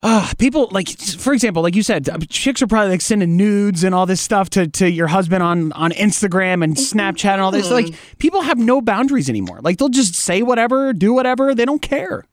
Uh, 0.02 0.28
people 0.36 0.66
like, 0.72 0.88
for 0.88 1.32
example, 1.32 1.62
like 1.62 1.76
you 1.76 1.82
said, 1.84 2.08
uh, 2.08 2.18
chicks 2.28 2.60
are 2.60 2.66
probably 2.66 2.90
like 2.90 3.00
sending 3.00 3.36
nudes 3.36 3.84
and 3.84 3.94
all 3.94 4.04
this 4.04 4.20
stuff 4.20 4.50
to, 4.50 4.66
to 4.66 4.90
your 4.90 5.06
husband 5.06 5.44
on, 5.44 5.70
on 5.74 5.92
Instagram 5.92 6.64
and 6.64 6.74
Snapchat 6.76 7.34
and 7.34 7.40
all 7.40 7.52
this. 7.52 7.70
Like, 7.70 7.94
people 8.18 8.42
have 8.42 8.58
no 8.58 8.80
boundaries 8.80 9.28
anymore. 9.28 9.60
Like, 9.62 9.78
they'll 9.78 9.88
just 9.88 10.16
say 10.16 10.42
whatever, 10.42 10.92
do 10.92 11.12
whatever. 11.14 11.54
They 11.54 11.64
don't 11.64 11.80
care. 11.80 12.24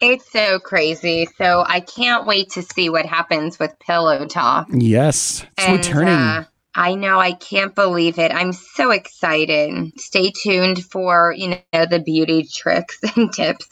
it's 0.00 0.30
so 0.30 0.60
crazy 0.60 1.26
so 1.36 1.64
i 1.66 1.80
can't 1.80 2.24
wait 2.24 2.50
to 2.50 2.62
see 2.62 2.88
what 2.88 3.04
happens 3.04 3.58
with 3.58 3.76
pillow 3.80 4.26
talk 4.26 4.68
Yes, 4.72 5.44
it's 5.56 5.66
And, 5.66 5.76
returning. 5.78 6.14
uh, 6.14 6.44
I 6.78 6.94
know, 6.94 7.18
I 7.18 7.32
can't 7.32 7.74
believe 7.74 8.20
it. 8.20 8.30
I'm 8.30 8.52
so 8.52 8.92
excited. 8.92 9.98
Stay 9.98 10.30
tuned 10.30 10.84
for, 10.84 11.34
you 11.36 11.60
know, 11.72 11.86
the 11.86 11.98
beauty 11.98 12.44
tricks 12.44 13.00
and 13.16 13.32
tips 13.32 13.68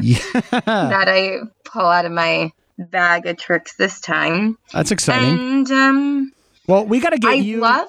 yeah, 0.00 0.40
that 0.60 1.08
I 1.08 1.40
pull 1.64 1.86
out 1.86 2.04
of 2.04 2.12
my 2.12 2.52
bag 2.78 3.26
of 3.26 3.36
tricks 3.36 3.74
this 3.74 4.00
time. 4.00 4.56
that's 4.72 4.92
exciting. 4.92 5.28
And 5.36 5.70
um 5.72 6.32
well, 6.68 6.86
we 6.86 7.00
got 7.00 7.10
to 7.10 7.18
get 7.18 7.30
I 7.32 7.34
you 7.34 7.58
love 7.58 7.88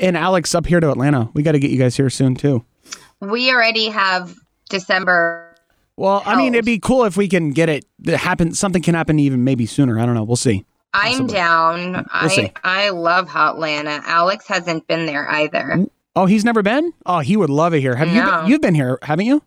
and 0.00 0.16
Alex 0.16 0.54
up 0.54 0.66
here 0.66 0.78
to 0.78 0.88
Atlanta. 0.88 1.28
We 1.34 1.42
got 1.42 1.52
to 1.52 1.58
get 1.58 1.72
you 1.72 1.78
guys 1.78 1.96
here 1.96 2.08
soon 2.08 2.36
too. 2.36 2.64
we 3.18 3.50
already 3.50 3.88
have 3.88 4.32
December 4.70 5.56
Well, 5.96 6.22
I 6.24 6.36
mean, 6.36 6.54
it'd 6.54 6.64
be 6.64 6.78
cool 6.78 7.04
if 7.04 7.16
we 7.16 7.26
can 7.26 7.50
get 7.50 7.68
it 7.68 7.84
happen. 8.06 8.54
Something 8.54 8.80
can 8.80 8.94
happen 8.94 9.18
even 9.18 9.42
maybe 9.42 9.66
sooner. 9.66 9.98
I 9.98 10.06
don't 10.06 10.14
know. 10.14 10.22
We'll 10.22 10.36
see. 10.36 10.64
I'm 10.94 11.12
Possibly. 11.12 11.34
down. 11.34 12.06
I 12.12 12.28
see. 12.28 12.52
I 12.62 12.90
love 12.90 13.28
Hotlanta. 13.28 14.02
Alex 14.04 14.46
hasn't 14.46 14.86
been 14.86 15.06
there 15.06 15.28
either. 15.28 15.86
Oh, 16.14 16.26
he's 16.26 16.44
never 16.44 16.62
been. 16.62 16.92
Oh, 17.06 17.20
he 17.20 17.36
would 17.36 17.50
love 17.50 17.72
it 17.74 17.80
here. 17.80 17.96
Have 17.96 18.08
you? 18.08 18.22
Been, 18.22 18.46
you've 18.46 18.60
been 18.60 18.74
here, 18.74 18.98
haven't 19.02 19.26
you? 19.26 19.42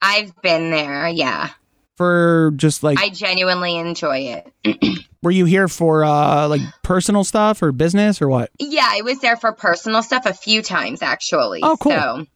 I've 0.00 0.40
been 0.42 0.70
there, 0.70 1.08
yeah. 1.08 1.50
For 1.96 2.52
just 2.56 2.82
like, 2.82 2.98
I 2.98 3.08
genuinely 3.08 3.76
enjoy 3.76 4.42
it. 4.64 4.98
were 5.24 5.30
you 5.30 5.46
here 5.46 5.66
for 5.66 6.04
uh 6.04 6.46
like 6.46 6.60
personal 6.82 7.24
stuff 7.24 7.62
or 7.62 7.72
business 7.72 8.22
or 8.22 8.28
what? 8.28 8.50
Yeah, 8.58 8.86
I 8.88 9.00
was 9.02 9.18
there 9.20 9.36
for 9.36 9.52
personal 9.52 10.02
stuff 10.02 10.26
a 10.26 10.34
few 10.34 10.62
times 10.62 11.02
actually. 11.02 11.60
Oh, 11.62 11.76
cool. 11.78 11.92
So 11.92 12.26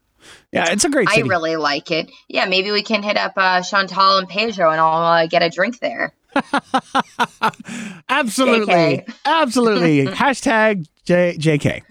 Yeah, 0.50 0.72
it's 0.72 0.84
a 0.84 0.90
great 0.90 1.08
I 1.08 1.20
really 1.20 1.56
like 1.56 1.90
it. 1.90 2.10
Yeah, 2.28 2.46
maybe 2.46 2.72
we 2.72 2.82
can 2.82 3.02
hit 3.02 3.16
up 3.16 3.34
uh, 3.36 3.62
Chantal 3.62 4.18
and 4.18 4.28
Pedro 4.28 4.70
and 4.70 4.80
I'll 4.80 5.24
uh, 5.24 5.26
get 5.26 5.42
a 5.42 5.50
drink 5.50 5.78
there. 5.78 6.14
Absolutely, 8.08 8.74
JK. 8.74 9.14
absolutely. 9.24 10.06
Hashtag 10.14 10.86
J- 11.04 11.36
JK. 11.38 11.82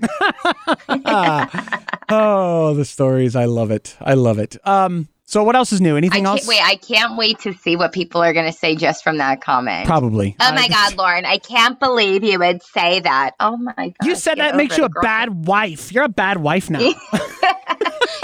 oh, 2.10 2.74
the 2.74 2.86
stories. 2.86 3.36
I 3.36 3.46
love 3.46 3.72
it. 3.72 3.98
I 4.00 4.14
love 4.14 4.40
it. 4.40 4.58
Um. 4.66 5.08
So 5.30 5.44
what 5.44 5.58
else 5.58 5.74
is 5.74 5.82
new? 5.82 5.98
Anything 5.98 6.26
else? 6.26 6.48
wait. 6.48 6.62
I 6.64 6.76
can't 6.78 7.18
wait 7.18 7.38
to 7.40 7.52
see 7.54 7.76
what 7.76 7.92
people 7.92 8.24
are 8.24 8.32
going 8.32 8.46
to 8.46 8.58
say 8.58 8.78
just 8.78 9.04
from 9.04 9.18
that 9.18 9.42
comment. 9.42 9.86
Probably. 9.86 10.38
Oh 10.40 10.54
my 10.54 10.70
God, 10.70 10.96
Loren! 10.96 11.26
I 11.26 11.38
can't 11.38 11.78
believe 11.82 12.24
you 12.24 12.40
would 12.40 12.64
say 12.64 13.02
that. 13.02 13.32
Oh 13.42 13.58
my 13.58 13.74
God! 13.76 13.94
You 14.08 14.16
said 14.16 14.38
that 14.38 14.56
makes 14.56 14.78
you 14.78 14.86
a 14.86 14.90
girl. 14.90 15.04
bad 15.04 15.46
wife. 15.46 15.92
You're 15.92 16.06
a 16.06 16.10
bad 16.10 16.38
wife 16.38 16.70
now. 16.70 16.80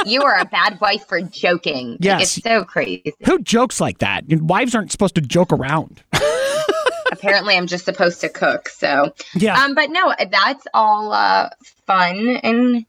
You 0.06 0.24
are 0.24 0.38
a 0.38 0.44
bad 0.46 0.82
wife 0.82 1.06
for 1.08 1.22
joking. 1.22 1.92
Like, 1.92 2.00
Yes. 2.02 2.38
it's 2.38 2.44
so 2.44 2.66
crazy. 2.66 3.14
Who 3.26 3.40
jokes 3.40 3.80
like 3.80 4.00
that? 4.00 4.26
Wives 4.28 4.76
aren't 4.76 4.92
supposed 4.92 5.16
to 5.16 5.22
joke 5.22 5.54
around. 5.54 6.04
Apparently, 7.12 7.56
I'm 7.56 7.68
just 7.68 7.86
supposed 7.86 8.20
to 8.22 8.28
cook. 8.30 8.68
So, 8.68 9.14
Yeah. 9.36 9.58
um, 9.62 9.76
but 9.76 9.92
no, 9.92 10.14
that's 10.30 10.68
all 10.74 11.14
uh, 11.14 11.50
fun 11.88 12.38
and 12.44 12.86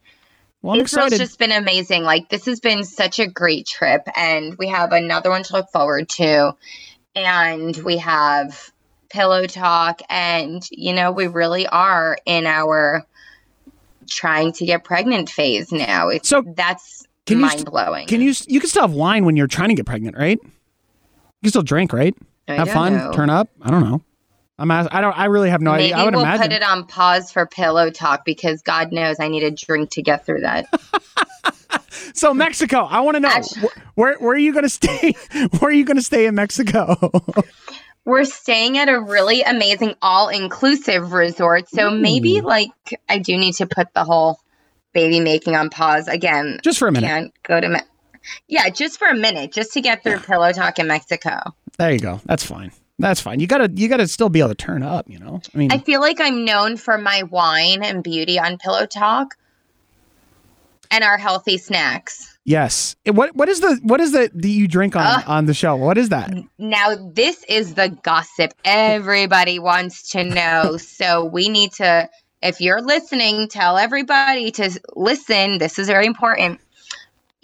well, 0.64 0.76
I'm 0.76 0.80
excited. 0.80 1.18
just 1.18 1.38
been 1.38 1.52
amazing. 1.52 2.04
Like 2.04 2.30
this 2.30 2.46
has 2.46 2.58
been 2.58 2.84
such 2.84 3.18
a 3.18 3.26
great 3.26 3.66
trip, 3.66 4.08
and 4.16 4.56
we 4.56 4.68
have 4.68 4.92
another 4.92 5.28
one 5.28 5.42
to 5.42 5.52
look 5.52 5.68
forward 5.68 6.08
to. 6.10 6.56
And 7.14 7.76
we 7.76 7.98
have 7.98 8.72
pillow 9.10 9.46
talk, 9.46 10.00
and 10.08 10.66
you 10.70 10.94
know 10.94 11.12
we 11.12 11.26
really 11.26 11.66
are 11.66 12.16
in 12.24 12.46
our 12.46 13.06
trying 14.08 14.52
to 14.54 14.64
get 14.64 14.84
pregnant 14.84 15.28
phase 15.28 15.70
now. 15.70 16.08
It's 16.08 16.30
So, 16.30 16.42
that's 16.56 17.06
can 17.26 17.40
you 17.40 17.46
mind 17.46 17.66
blowing. 17.66 18.06
Can 18.06 18.22
you? 18.22 18.32
You 18.46 18.58
can 18.58 18.70
still 18.70 18.88
have 18.88 18.94
wine 18.94 19.26
when 19.26 19.36
you're 19.36 19.46
trying 19.46 19.68
to 19.68 19.74
get 19.74 19.84
pregnant, 19.84 20.16
right? 20.16 20.38
You 20.42 21.42
can 21.42 21.50
still 21.50 21.62
drink, 21.62 21.92
right? 21.92 22.14
I 22.48 22.54
have 22.54 22.70
fun, 22.70 22.96
know. 22.96 23.12
turn 23.12 23.28
up. 23.28 23.50
I 23.60 23.70
don't 23.70 23.84
know. 23.84 24.00
I'm. 24.58 24.70
As- 24.70 24.88
I 24.90 25.00
don't. 25.00 25.16
I 25.18 25.26
really 25.26 25.50
have 25.50 25.60
no 25.60 25.72
Maybe 25.72 25.84
idea. 25.92 25.96
I 25.96 26.04
would 26.04 26.14
we'll 26.14 26.22
imagine. 26.24 26.42
put 26.42 26.52
it 26.52 26.62
on 26.62 26.86
pause 26.86 27.32
for 27.32 27.46
pillow 27.46 27.90
talk 27.90 28.24
because 28.24 28.62
God 28.62 28.92
knows 28.92 29.16
I 29.18 29.28
need 29.28 29.42
a 29.42 29.50
drink 29.50 29.90
to 29.90 30.02
get 30.02 30.24
through 30.24 30.42
that. 30.42 30.66
so 32.14 32.32
Mexico. 32.34 32.84
I 32.84 33.00
want 33.00 33.16
to 33.16 33.20
know 33.20 33.28
Actu- 33.28 33.60
wh- 33.60 33.98
where 33.98 34.16
where 34.18 34.32
are 34.34 34.38
you 34.38 34.52
going 34.52 34.62
to 34.64 34.68
stay? 34.68 35.14
where 35.58 35.70
are 35.70 35.72
you 35.72 35.84
going 35.84 35.96
to 35.96 36.02
stay 36.02 36.26
in 36.26 36.34
Mexico? 36.34 36.96
We're 38.06 38.26
staying 38.26 38.76
at 38.76 38.90
a 38.90 39.00
really 39.00 39.40
amazing 39.42 39.94
all 40.02 40.28
inclusive 40.28 41.12
resort. 41.12 41.70
So 41.70 41.90
maybe 41.90 42.42
like 42.42 42.68
I 43.08 43.16
do 43.18 43.34
need 43.38 43.54
to 43.54 43.66
put 43.66 43.94
the 43.94 44.04
whole 44.04 44.38
baby 44.92 45.20
making 45.20 45.56
on 45.56 45.70
pause 45.70 46.06
again. 46.06 46.60
Just 46.62 46.78
for 46.78 46.86
a 46.86 46.92
minute. 46.92 47.06
Can't 47.08 47.32
go 47.44 47.60
to 47.62 47.68
Me- 47.70 47.80
Yeah, 48.46 48.68
just 48.68 48.98
for 48.98 49.08
a 49.08 49.16
minute, 49.16 49.52
just 49.52 49.72
to 49.72 49.80
get 49.80 50.02
through 50.02 50.18
pillow 50.18 50.52
talk 50.52 50.78
in 50.78 50.86
Mexico. 50.86 51.38
There 51.78 51.90
you 51.92 51.98
go. 51.98 52.20
That's 52.26 52.44
fine. 52.44 52.72
That's 52.98 53.20
fine. 53.20 53.40
You 53.40 53.46
gotta 53.46 53.70
you 53.74 53.88
gotta 53.88 54.06
still 54.06 54.28
be 54.28 54.38
able 54.38 54.50
to 54.50 54.54
turn 54.54 54.82
up. 54.82 55.08
You 55.08 55.18
know. 55.18 55.40
I 55.54 55.58
mean, 55.58 55.72
I 55.72 55.78
feel 55.78 56.00
like 56.00 56.20
I'm 56.20 56.44
known 56.44 56.76
for 56.76 56.96
my 56.98 57.24
wine 57.24 57.82
and 57.82 58.02
beauty 58.04 58.38
on 58.38 58.56
pillow 58.58 58.86
talk 58.86 59.34
and 60.90 61.02
our 61.02 61.18
healthy 61.18 61.58
snacks. 61.58 62.36
yes. 62.44 62.94
What 63.06 63.34
what 63.34 63.48
is 63.48 63.60
the 63.60 63.80
what 63.82 64.00
is 64.00 64.12
the 64.12 64.30
that 64.32 64.48
you 64.48 64.68
drink 64.68 64.94
on 64.94 65.06
Uh, 65.06 65.22
on 65.26 65.46
the 65.46 65.54
show? 65.54 65.74
What 65.76 65.98
is 65.98 66.10
that? 66.10 66.32
Now, 66.58 66.94
this 66.94 67.42
is 67.48 67.74
the 67.74 67.88
gossip 68.02 68.52
everybody 68.64 69.58
wants 69.58 70.10
to 70.10 70.24
know. 70.24 70.78
So, 70.94 71.24
we 71.24 71.48
need 71.48 71.72
to, 71.72 72.08
if 72.42 72.60
you're 72.60 72.80
listening, 72.82 73.48
tell 73.48 73.76
everybody 73.76 74.50
to 74.52 74.70
listen. 74.94 75.58
This 75.58 75.78
is 75.78 75.88
very 75.88 76.06
important. 76.06 76.60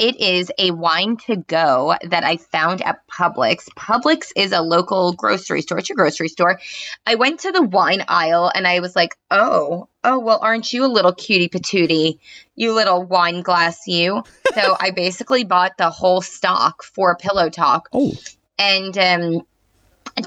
It 0.01 0.19
is 0.19 0.51
a 0.57 0.71
wine 0.71 1.19
to 1.27 1.37
go 1.37 1.95
that 2.03 2.25
I 2.25 2.39
found 2.39 2.81
at 2.81 3.07
Publix. 3.07 3.69
Publix 3.77 4.33
is 4.35 4.51
a 4.51 4.63
local 4.63 5.13
grocery 5.13 5.61
store. 5.61 5.77
It's 5.77 5.91
your 5.91 5.97
grocery 5.97 6.29
store. 6.29 6.59
I 7.07 7.17
went 7.17 7.41
to 7.41 7.53
the 7.53 7.61
wine 7.61 8.03
aisle 8.09 8.51
and 8.55 8.67
I 8.67 8.81
was 8.81 8.97
like, 8.97 9.15
oh, 9.31 9.89
oh, 10.03 10.19
well, 10.19 10.39
aren't 10.41 10.73
you 10.73 10.87
a 10.87 10.89
little 10.89 11.13
cutie 11.13 11.51
patootie? 11.51 12.19
You 12.57 12.73
little 12.73 13.03
wine 13.05 13.43
glass, 13.43 13.87
you. 13.87 14.25
So 14.55 14.77
I 14.81 14.91
basically 14.91 15.45
bought 15.45 15.77
the 15.79 15.91
whole 15.91 16.23
stock 16.23 16.83
for 16.83 17.15
Pillow 17.15 17.51
Talk 17.51 17.89
Oh, 17.93 18.13
and 18.59 18.99
um 18.99 19.47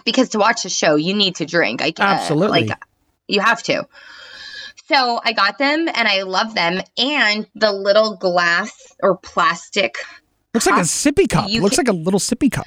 because 0.06 0.30
to 0.30 0.40
watch 0.40 0.64
the 0.64 0.70
show 0.70 0.96
you 0.96 1.14
need 1.14 1.36
to 1.36 1.46
drink 1.46 1.82
I, 1.82 1.90
uh, 1.90 1.92
Absolutely. 2.00 2.68
like 2.68 2.80
you 3.28 3.42
have 3.42 3.62
to 3.64 3.86
So 4.88 5.20
I 5.24 5.34
got 5.34 5.58
them 5.58 5.88
and 5.88 6.08
I 6.08 6.24
love 6.24 6.56
them. 6.56 6.82
And 6.98 7.48
the 7.56 7.72
little 7.72 8.16
glass 8.18 8.94
or 9.02 9.18
plastic, 9.18 9.96
Looks 10.54 10.68
like 10.68 10.82
a 10.82 10.86
sippy 10.86 11.28
cup. 11.30 11.50
Looks 11.50 11.76
can- 11.78 11.86
like 11.86 11.94
a 11.94 11.98
little 11.98 12.20
sippy 12.20 12.52
cup. 12.52 12.66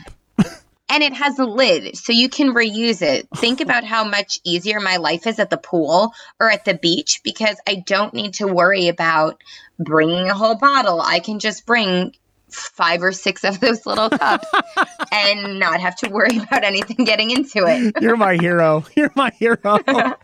and 0.89 1.03
it 1.03 1.13
has 1.13 1.39
a 1.39 1.45
lid 1.45 1.97
so 1.97 2.13
you 2.13 2.29
can 2.29 2.55
reuse 2.55 3.03
it. 3.03 3.29
Think 3.37 3.61
about 3.61 3.85
how 3.85 4.05
much 4.05 4.41
easier 4.45 4.81
my 4.81 4.97
life 4.97 5.27
is 5.27 5.39
at 5.39 5.51
the 5.51 5.57
pool 5.59 6.13
or 6.41 6.51
at 6.51 6.65
the 6.65 6.75
beach 6.75 7.21
because 7.23 7.57
I 7.67 7.83
don't 7.87 8.15
need 8.15 8.35
to 8.35 8.47
worry 8.47 8.89
about 8.89 9.41
bringing 9.79 10.29
a 10.29 10.35
whole 10.35 10.57
bottle. 10.57 11.01
I 11.01 11.21
can 11.21 11.39
just 11.39 11.67
bring 11.67 12.15
five 12.59 13.03
or 13.03 13.13
six 13.13 13.45
of 13.45 13.61
those 13.61 13.87
little 13.87 14.11
cups 14.11 14.47
and 15.13 15.59
not 15.59 15.81
have 15.81 15.97
to 15.97 16.09
worry 16.09 16.39
about 16.39 16.65
anything 16.65 17.05
getting 17.05 17.31
into 17.31 17.65
it. 17.67 17.95
You're 18.01 18.17
my 18.17 18.37
hero. 18.37 18.85
You're 18.97 19.13
my 19.15 19.31
hero. 19.39 19.57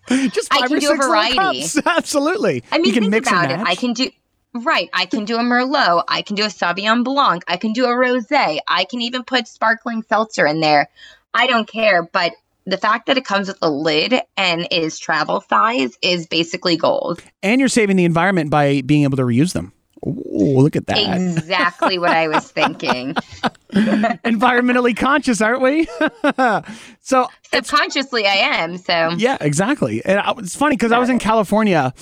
Just 0.08 0.52
I 0.52 0.60
five 0.60 0.68
can 0.68 0.76
or 0.76 0.80
do 0.80 0.86
a 0.86 0.88
six 0.88 0.88
little 0.88 1.08
variety. 1.08 1.64
Absolutely. 1.86 2.64
I 2.72 2.78
mean, 2.78 2.86
you 2.86 2.92
can 2.92 3.02
think 3.04 3.10
mix 3.12 3.28
about 3.28 3.44
and 3.44 3.52
it. 3.52 3.56
match. 3.58 3.68
I 3.68 3.74
can 3.74 3.92
do 3.92 4.10
right. 4.54 4.90
I 4.92 5.06
can 5.06 5.24
do 5.24 5.36
a 5.36 5.40
Merlot. 5.40 6.04
I 6.08 6.22
can 6.22 6.36
do 6.36 6.44
a 6.44 6.48
Sauvignon 6.48 7.04
Blanc. 7.04 7.42
I 7.48 7.56
can 7.56 7.72
do 7.72 7.84
a 7.84 7.88
rosé. 7.88 8.58
I 8.68 8.84
can 8.84 9.00
even 9.02 9.24
put 9.24 9.48
sparkling 9.48 10.02
seltzer 10.02 10.46
in 10.46 10.60
there. 10.60 10.88
I 11.34 11.46
don't 11.46 11.66
care, 11.66 12.02
but 12.02 12.32
the 12.64 12.76
fact 12.78 13.06
that 13.06 13.16
it 13.18 13.24
comes 13.24 13.48
with 13.48 13.58
a 13.62 13.70
lid 13.70 14.14
and 14.36 14.68
is 14.70 14.98
travel 14.98 15.40
size 15.40 15.98
is 16.02 16.26
basically 16.26 16.76
gold. 16.76 17.22
and 17.42 17.58
you're 17.58 17.68
saving 17.68 17.96
the 17.96 18.04
environment 18.04 18.50
by 18.50 18.82
being 18.82 19.02
able 19.02 19.16
to 19.16 19.24
reuse 19.24 19.52
them. 19.52 19.72
Ooh, 20.06 20.60
look 20.60 20.74
at 20.74 20.86
that. 20.86 20.98
Exactly 20.98 21.98
what 21.98 22.10
I 22.10 22.26
was 22.26 22.50
thinking. 22.50 23.14
Environmentally 23.72 24.96
conscious, 24.96 25.40
aren't 25.40 25.62
we? 25.62 25.86
so 27.00 27.28
Subconsciously, 27.52 28.26
I 28.26 28.34
am. 28.34 28.78
So 28.78 29.10
Yeah, 29.16 29.38
exactly. 29.40 30.04
And 30.04 30.18
I, 30.18 30.34
it's 30.38 30.56
funny 30.56 30.76
because 30.76 30.90
I 30.92 30.98
was 30.98 31.08
in 31.08 31.18
California, 31.18 31.94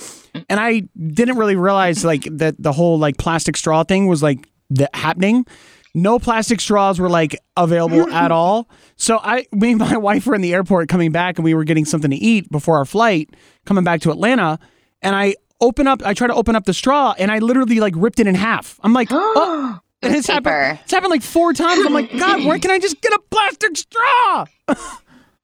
and 0.49 0.59
I 0.59 0.83
didn't 0.97 1.37
really 1.37 1.55
realize 1.55 2.03
like 2.03 2.23
that 2.37 2.55
the 2.57 2.71
whole 2.71 2.97
like 2.97 3.17
plastic 3.17 3.55
straw 3.55 3.83
thing 3.83 4.07
was 4.07 4.23
like 4.23 4.47
that 4.71 4.95
happening. 4.95 5.45
No 5.93 6.19
plastic 6.19 6.61
straws 6.61 6.99
were 6.99 7.09
like 7.09 7.37
available 7.57 8.09
at 8.13 8.31
all. 8.31 8.69
So 8.95 9.19
I, 9.21 9.45
me 9.51 9.71
and 9.71 9.79
my 9.79 9.97
wife 9.97 10.25
were 10.25 10.35
in 10.35 10.41
the 10.41 10.53
airport 10.53 10.89
coming 10.89 11.11
back, 11.11 11.37
and 11.37 11.43
we 11.43 11.53
were 11.53 11.65
getting 11.65 11.85
something 11.85 12.09
to 12.11 12.17
eat 12.17 12.49
before 12.51 12.77
our 12.77 12.85
flight 12.85 13.29
coming 13.65 13.83
back 13.83 14.01
to 14.01 14.11
Atlanta, 14.11 14.57
and 15.01 15.15
I 15.15 15.35
open 15.61 15.87
up, 15.87 16.01
I 16.05 16.13
try 16.13 16.27
to 16.27 16.33
open 16.33 16.55
up 16.55 16.65
the 16.65 16.73
straw, 16.73 17.13
and 17.17 17.31
I 17.31 17.39
literally 17.39 17.79
like 17.79 17.93
ripped 17.95 18.19
it 18.19 18.27
in 18.27 18.35
half. 18.35 18.79
I'm 18.83 18.93
like, 18.93 19.07
oh. 19.11 19.79
And 20.03 20.15
it's 20.15 20.25
paper. 20.27 20.49
happened, 20.49 20.79
it's 20.83 20.91
happened 20.91 21.11
like 21.11 21.21
four 21.21 21.53
times. 21.53 21.85
I'm 21.85 21.93
like, 21.93 22.11
God, 22.17 22.43
where 22.43 22.57
can 22.57 22.71
I 22.71 22.79
just 22.79 22.99
get 23.01 23.13
a 23.13 23.19
plastic 23.29 23.77
straw? 23.77 24.45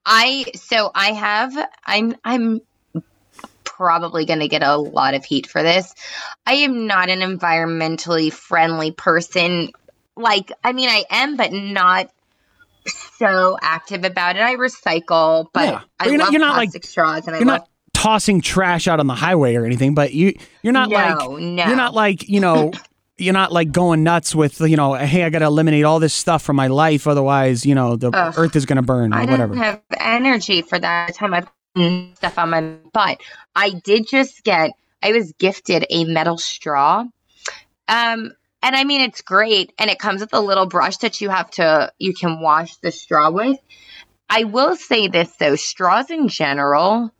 I 0.04 0.46
so 0.54 0.90
I 0.94 1.12
have 1.12 1.56
I'm 1.86 2.16
I'm 2.24 2.60
probably 3.64 4.24
going 4.24 4.40
to 4.40 4.48
get 4.48 4.62
a 4.62 4.76
lot 4.76 5.14
of 5.14 5.24
heat 5.24 5.46
for 5.46 5.62
this. 5.62 5.94
I 6.46 6.54
am 6.54 6.86
not 6.86 7.08
an 7.10 7.20
environmentally 7.20 8.32
friendly 8.32 8.90
person. 8.90 9.70
Like 10.16 10.50
I 10.64 10.72
mean 10.72 10.88
I 10.88 11.04
am 11.10 11.36
but 11.36 11.52
not 11.52 12.10
so 13.18 13.58
active 13.62 14.04
about 14.04 14.36
it. 14.36 14.42
I 14.42 14.56
recycle, 14.56 15.46
but 15.52 15.64
Yeah. 15.68 15.80
I 16.00 16.06
you're 16.06 16.16
not- 16.18 16.24
love 16.24 16.32
you're 16.32 16.40
not, 16.40 16.56
like- 16.56 16.70
plastic 16.72 16.84
straws 16.86 17.26
and 17.26 17.36
I 17.36 17.40
love 17.40 17.46
not 17.46 17.68
tossing 17.98 18.40
trash 18.40 18.86
out 18.86 19.00
on 19.00 19.06
the 19.06 19.14
highway 19.14 19.54
or 19.56 19.64
anything, 19.64 19.94
but 19.94 20.12
you 20.12 20.34
you're 20.62 20.72
not 20.72 20.88
No, 20.88 20.94
like 20.94 21.18
no. 21.40 21.66
you're 21.66 21.76
not 21.76 21.94
like 21.94 22.28
you 22.28 22.40
know 22.40 22.72
you're 23.18 23.34
not 23.34 23.50
like 23.52 23.72
going 23.72 24.04
nuts 24.04 24.34
with 24.34 24.60
you 24.60 24.76
know 24.76 24.94
hey 24.94 25.24
I 25.24 25.30
got 25.30 25.40
to 25.40 25.46
eliminate 25.46 25.84
all 25.84 25.98
this 25.98 26.14
stuff 26.14 26.42
from 26.42 26.54
my 26.56 26.68
life 26.68 27.06
otherwise 27.08 27.66
you 27.66 27.74
know 27.74 27.96
the 27.96 28.10
Ugh. 28.12 28.34
earth 28.36 28.54
is 28.56 28.66
gonna 28.66 28.82
burn 28.82 29.12
or 29.12 29.18
I 29.18 29.24
whatever. 29.24 29.54
don't 29.54 29.62
have 29.64 29.82
energy 29.98 30.62
for 30.62 30.78
that 30.78 31.14
time 31.14 31.34
I've 31.34 31.48
stuff 32.16 32.38
on 32.38 32.50
my 32.50 32.60
butt. 32.92 33.20
I 33.56 33.70
did 33.84 34.06
just 34.08 34.44
get 34.44 34.70
I 35.02 35.12
was 35.12 35.32
gifted 35.38 35.84
a 35.90 36.04
metal 36.04 36.38
straw. 36.38 37.04
Um 37.88 38.32
and 38.62 38.76
I 38.76 38.84
mean 38.84 39.00
it's 39.00 39.22
great 39.22 39.72
and 39.78 39.90
it 39.90 39.98
comes 39.98 40.20
with 40.20 40.32
a 40.34 40.40
little 40.40 40.66
brush 40.66 40.98
that 40.98 41.20
you 41.20 41.30
have 41.30 41.50
to 41.52 41.92
you 41.98 42.14
can 42.14 42.40
wash 42.40 42.76
the 42.76 42.92
straw 42.92 43.30
with. 43.30 43.58
I 44.30 44.44
will 44.44 44.76
say 44.76 45.08
this 45.08 45.32
though, 45.36 45.56
straws 45.56 46.10
in 46.10 46.28
general, 46.28 47.12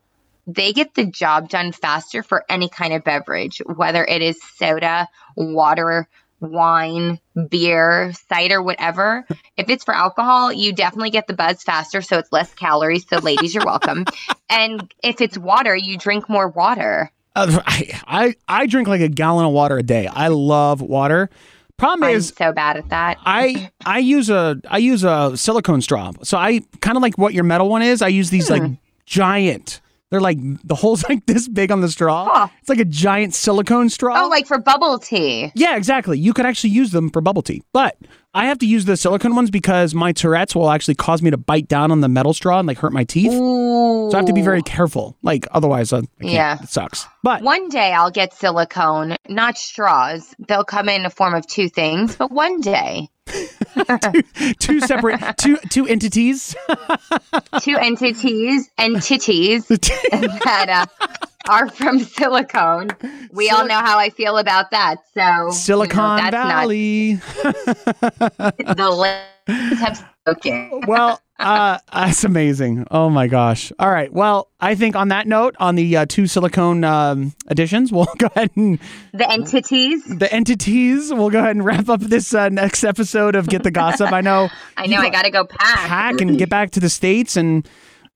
they 0.49 0.73
get 0.73 0.95
the 0.95 1.05
job 1.05 1.51
done 1.51 1.73
faster 1.73 2.23
for 2.23 2.45
any 2.49 2.69
kind 2.69 2.95
of 2.95 3.05
beverage, 3.05 3.61
whether 3.67 4.05
it 4.05 4.23
is 4.23 4.41
soda, 4.57 5.07
water, 5.37 6.09
wine, 6.41 7.21
beer, 7.51 8.13
cider, 8.29 8.63
whatever. 8.63 9.27
If 9.59 9.69
it's 9.69 9.85
for 9.85 9.95
alcohol, 9.95 10.51
you 10.53 10.73
definitely 10.73 11.11
get 11.11 11.27
the 11.27 11.35
buzz 11.35 11.63
faster, 11.63 12.01
so 12.01 12.19
it's 12.19 12.33
less 12.33 12.53
calories. 12.55 13.07
So, 13.07 13.19
ladies, 13.19 13.55
you're 13.55 13.65
welcome. 13.65 14.05
And 14.51 14.91
if 15.03 15.21
it's 15.21 15.37
water, 15.37 15.77
you 15.77 15.99
drink 15.99 16.27
more 16.27 16.49
water. 16.49 17.13
Uh, 17.37 17.61
I, 17.67 18.01
I 18.07 18.35
I 18.49 18.67
drink 18.67 18.89
like 18.89 19.03
a 19.03 19.09
gallon 19.11 19.45
of 19.45 19.53
water 19.53 19.77
a 19.77 19.83
day. 19.83 20.07
I 20.07 20.29
love 20.29 20.81
water. 20.81 21.29
Problem 21.77 22.09
I'm 22.09 22.17
is 22.17 22.33
so 22.35 22.51
bad 22.51 22.79
at 22.79 22.89
that. 22.89 23.19
I 23.27 23.71
I 23.85 23.99
use 23.99 24.31
a 24.31 24.59
I 24.71 24.79
use 24.79 25.05
a 25.05 25.37
silicone 25.37 25.83
straw. 25.83 26.13
So 26.23 26.39
I 26.39 26.63
kind 26.81 26.97
of 26.97 27.03
like 27.03 27.19
what 27.19 27.35
your 27.35 27.45
metal 27.45 27.69
one 27.69 27.83
is. 27.83 28.01
I 28.01 28.09
use 28.09 28.31
these 28.31 28.49
like 28.49 28.63
giant. 29.05 29.83
They're 30.11 30.21
like 30.21 30.39
the 30.65 30.75
hole's 30.75 31.03
like 31.09 31.27
this 31.27 31.49
big 31.49 31.71
on 31.71 31.81
the 31.81 31.89
straw. 31.91 32.29
Huh. 32.31 32.49
It's 32.61 32.69
like 32.69 32.79
a 32.79 32.85
giant 32.85 33.35
silicone 33.35 33.89
straw. 33.91 34.25
Oh, 34.25 34.29
like 34.29 34.47
for 34.47 34.59
bubble 34.59 34.99
tea. 34.99 35.53
Yeah, 35.55 35.77
exactly. 35.77 36.19
You 36.19 36.33
could 36.33 36.47
actually 36.47 36.71
use 36.71 36.93
them 36.93 37.11
for 37.11 37.21
bubble 37.21 37.43
tea. 37.43 37.63
But 37.73 37.97
I 38.35 38.47
have 38.47 38.59
to 38.59 38.67
use 38.67 38.85
the 38.85 38.97
silicone 38.97 39.35
ones 39.35 39.51
because 39.51 39.95
my 39.95 40.13
Tourette's 40.13 40.55
will 40.55 40.71
actually 40.71 40.95
cause 40.95 41.23
me 41.23 41.31
to 41.31 41.37
bite 41.37 41.69
down 41.69 41.91
on 41.91 42.01
the 42.01 42.09
metal 42.09 42.33
straw 42.33 42.59
and 42.59 42.69
like 42.69 42.79
hurt 42.79 42.93
my 42.93 43.05
teeth. 43.05 43.33
Ooh. 43.33 44.09
So 44.11 44.17
I 44.17 44.17
have 44.19 44.27
to 44.27 44.33
be 44.33 44.43
very 44.43 44.63
careful. 44.63 45.17
Like 45.23 45.47
otherwise, 45.51 45.93
uh, 45.93 45.99
I 45.99 46.23
can't. 46.23 46.33
Yeah. 46.33 46.63
it 46.63 46.69
sucks. 46.69 47.07
But 47.23 47.43
One 47.43 47.69
day 47.69 47.93
I'll 47.93 48.11
get 48.11 48.33
silicone, 48.33 49.17
not 49.29 49.59
straws. 49.59 50.35
They'll 50.47 50.65
come 50.65 50.89
in 50.89 51.05
a 51.05 51.11
form 51.11 51.35
of 51.35 51.47
two 51.47 51.69
things, 51.69 52.17
but 52.17 52.31
one 52.31 52.61
day, 52.61 53.09
two 54.59 54.81
separate 54.81 55.37
two 55.39 55.57
two 55.71 55.87
entities. 55.87 56.55
two 57.61 57.77
entities 57.77 58.71
entities 58.79 59.67
that 59.69 60.69
uh, 60.69 61.17
are 61.49 61.69
from 61.69 61.99
silicone. 62.01 62.89
We 63.33 63.51
all 63.51 63.67
know 63.67 63.79
how 63.79 63.99
I 63.99 64.11
feel 64.11 64.39
about 64.39 64.71
that. 64.71 64.97
So 65.15 65.21
you 65.21 65.27
know, 65.27 65.51
Silicon 65.51 66.17
that's 66.19 66.35
Valley. 66.35 67.21
Not, 67.43 68.57
the 68.77 68.91
lips 68.91 69.81
have 69.81 70.05
spoken. 70.23 70.83
well, 70.87 71.21
uh, 71.39 71.79
that's 71.93 72.25
amazing. 72.25 72.87
Oh 72.91 73.09
my 73.11 73.27
gosh. 73.29 73.73
All 73.79 73.91
right. 73.91 74.13
Well, 74.13 74.51
I 74.61 74.75
think 74.75 74.97
on 74.97 75.09
that 75.09 75.27
note, 75.29 75.55
on 75.61 75.75
the 75.77 75.97
uh, 75.99 76.07
two 76.07 76.27
silicone 76.27 76.83
um, 76.85 77.33
additions, 77.47 77.93
we'll 77.93 78.07
go 78.19 78.27
ahead 78.35 78.51
and 78.57 78.79
The 79.13 79.31
entities. 79.31 80.05
the 80.05 80.33
entities. 80.33 81.13
We'll 81.13 81.31
go 81.31 81.39
ahead 81.39 81.57
and 81.57 81.65
wrap 81.65 81.89
up 81.89 82.01
this 82.01 82.35
uh, 82.35 82.49
next 82.49 82.83
episode 82.85 83.35
of 83.37 83.49
Get 83.49 83.63
the 83.63 83.71
Gossip. 83.71 84.13
I 84.13 84.21
know 84.21 84.49
I 84.77 84.87
know 84.87 84.99
I 84.99 85.11
got 85.11 85.25
to 85.25 85.31
go 85.31 85.45
pack. 85.45 85.79
pack 85.89 86.21
and 86.21 86.39
get 86.39 86.49
back 86.49 86.71
to 86.73 86.81
the 86.81 86.91
states 86.91 87.37
and. 87.37 87.69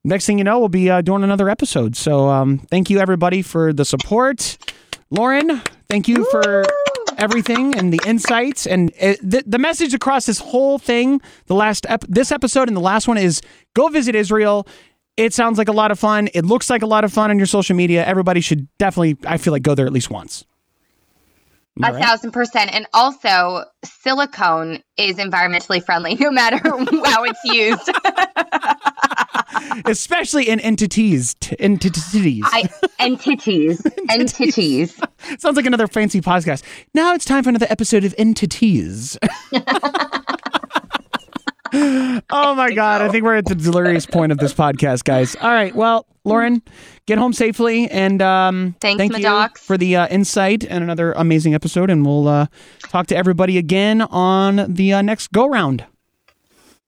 Next 0.05 0.27
thing 0.27 0.37
you 0.37 0.43
know, 0.43 0.59
we'll 0.59 0.69
be 0.69 0.91
uh, 0.91 1.01
doing 1.01 1.23
another 1.23 1.49
episode. 1.49 1.95
So, 1.95 2.29
um, 2.29 2.59
thank 2.59 2.91
you 2.91 2.99
everybody 2.99 3.41
for 3.41 3.73
the 3.73 3.85
support. 3.85 4.59
Loren, 5.13 5.63
thank 5.89 6.09
you 6.09 6.29
for 6.33 6.65
everything 7.19 7.75
and 7.75 7.93
the 7.93 8.01
insights 8.07 8.67
and 8.67 8.93
uh, 9.01 9.15
the, 9.23 9.43
the 9.47 9.59
message 9.59 9.95
across 9.95 10.27
this 10.27 10.39
whole 10.39 10.79
thing. 10.79 11.21
The 11.47 11.55
last 11.55 11.87
ep- 11.89 12.05
this 12.09 12.33
episode 12.33 12.69
and 12.69 12.77
the 12.77 12.81
last 12.81 13.09
one 13.09 13.19
is 13.19 13.41
go 13.75 13.89
visit 13.89 14.15
Israel. 14.15 14.67
It 15.17 15.35
sounds 15.35 15.59
like 15.59 15.69
a 15.69 15.73
lot 15.73 15.91
of 15.91 15.99
fun. 15.99 16.29
It 16.35 16.45
looks 16.45 16.71
like 16.71 16.83
a 16.83 16.87
lot 16.87 17.05
of 17.05 17.13
fun 17.13 17.31
on 17.31 17.39
your 17.39 17.47
social 17.47 17.77
media. 17.77 18.05
Everybody 18.05 18.41
should 18.41 18.67
definitely, 18.79 19.17
I 19.27 19.37
feel 19.37 19.53
like, 19.53 19.63
go 19.63 19.75
there 19.75 19.87
at 19.87 19.93
least 19.93 20.11
once. 20.11 20.45
A 21.83 21.93
right? 21.93 22.05
thousand 22.05 22.33
percent. 22.33 22.75
And 22.75 22.87
also, 22.93 23.65
silicone 23.85 24.83
is 24.97 25.17
environmentally 25.17 25.83
friendly 25.83 26.15
no 26.21 26.31
matter 26.31 26.59
how 26.59 27.25
it's 27.25 27.41
used. 27.45 27.91
Especially 29.85 30.49
in 30.49 30.61
entities. 30.61 31.35
T- 31.41 31.57
entities. 31.59 32.45
I 32.47 32.69
entities. 32.99 33.85
Entities. 34.11 35.01
Sounds 35.39 35.57
like 35.57 35.67
another 35.67 35.87
fancy 35.87 36.21
podcast. 36.21 36.63
Now 36.95 37.15
it's 37.15 37.25
time 37.25 37.43
for 37.45 37.51
another 37.51 37.67
episode 37.71 38.05
of 38.05 38.15
Entities. 38.19 39.19
oh 41.73 42.55
my 42.55 42.73
God. 42.75 43.03
I 43.03 43.09
think 43.09 43.25
we're 43.25 43.37
at 43.37 43.47
the 43.47 43.55
delirious 43.55 44.07
point 44.07 44.33
of 44.33 44.39
this 44.39 44.53
podcast, 44.53 45.05
guys. 45.05 45.37
All 45.37 45.51
right. 45.51 45.75
Well, 45.75 46.07
Loren, 46.25 46.63
get 47.07 47.19
home 47.19 47.33
safely. 47.33 47.91
And 47.91 48.23
um, 48.23 48.77
Thanks, 48.81 48.99
thank 48.99 49.19
you 49.19 49.49
for 49.59 49.77
the 49.77 49.97
uh, 49.97 50.09
insight 50.09 50.65
and 50.65 50.85
another 50.85 51.13
amazing 51.13 51.55
episode. 51.55 51.91
And 51.91 52.05
we'll 52.07 52.29
uh, 52.29 52.47
talk 52.81 53.07
to 53.09 53.17
everybody 53.17 53.59
again 53.59 54.03
on 54.03 54.73
the 54.73 54.93
uh, 54.93 55.03
next 55.03 55.33
go 55.33 55.49
round. 55.49 55.87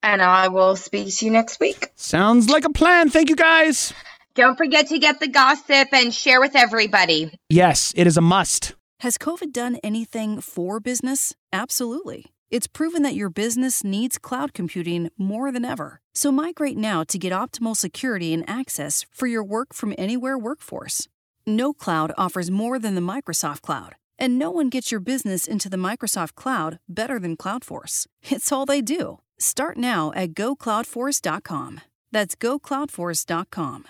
And 0.05 0.21
I 0.21 0.49
will 0.49 0.77
speak 0.77 1.17
to 1.17 1.25
you 1.25 1.31
next 1.31 1.59
week. 1.59 1.89
Sounds 1.97 2.51
like 2.51 2.67
a 2.67 2.71
plan. 2.71 3.09
Thank 3.09 3.31
you, 3.31 3.37
guys. 3.37 3.95
Don't 4.35 4.59
forget 4.59 4.89
to 4.89 4.99
get 4.99 5.19
the 5.19 5.29
gossip 5.29 5.89
and 5.95 6.13
share 6.13 6.41
with 6.41 6.55
everybody. 6.55 7.33
Yes, 7.49 7.95
it 7.97 8.07
is 8.07 8.19
a 8.19 8.21
must. 8.21 8.75
Has 9.01 9.17
COVID 9.17 9.51
done 9.51 9.79
anything 9.83 10.43
for 10.43 10.79
business? 10.79 11.33
Absolutely. 11.55 12.27
It's 12.51 12.67
proven 12.67 13.03
that 13.03 13.15
your 13.15 13.31
business 13.31 13.83
needs 13.83 14.19
cloud 14.19 14.53
computing 14.53 15.11
more 15.17 15.51
than 15.51 15.65
ever. 15.65 16.03
So 16.15 16.31
migrate 16.31 16.77
now 16.77 17.03
to 17.05 17.19
get 17.19 17.33
optimal 17.33 17.75
security 17.75 18.35
and 18.35 18.49
access 18.49 19.07
for 19.11 19.27
your 19.27 19.43
work 19.43 19.73
from 19.73 19.95
anywhere 19.97 20.37
workforce. 20.37 21.09
No 21.47 21.73
cloud 21.73 22.13
offers 22.19 22.51
more 22.51 22.79
than 22.79 22.95
the 22.95 23.01
Microsoft 23.01 23.63
Cloud, 23.63 23.97
and 24.19 24.39
no 24.39 24.51
one 24.51 24.69
gets 24.69 24.91
your 24.91 25.01
business 25.01 25.47
into 25.47 25.71
the 25.71 25.79
Microsoft 25.79 26.35
Cloud 26.35 26.79
better 26.89 27.19
than 27.19 27.39
Cloudforce. 27.39 28.07
It's 28.23 28.53
all 28.53 28.67
they 28.67 28.83
do. 28.83 29.21
Start 29.39 29.77
now 29.77 30.13
at 30.15 30.35
gocloudforce.com. 30.35 31.81
That's 32.13 32.37
gocloudforce.com. 32.37 33.85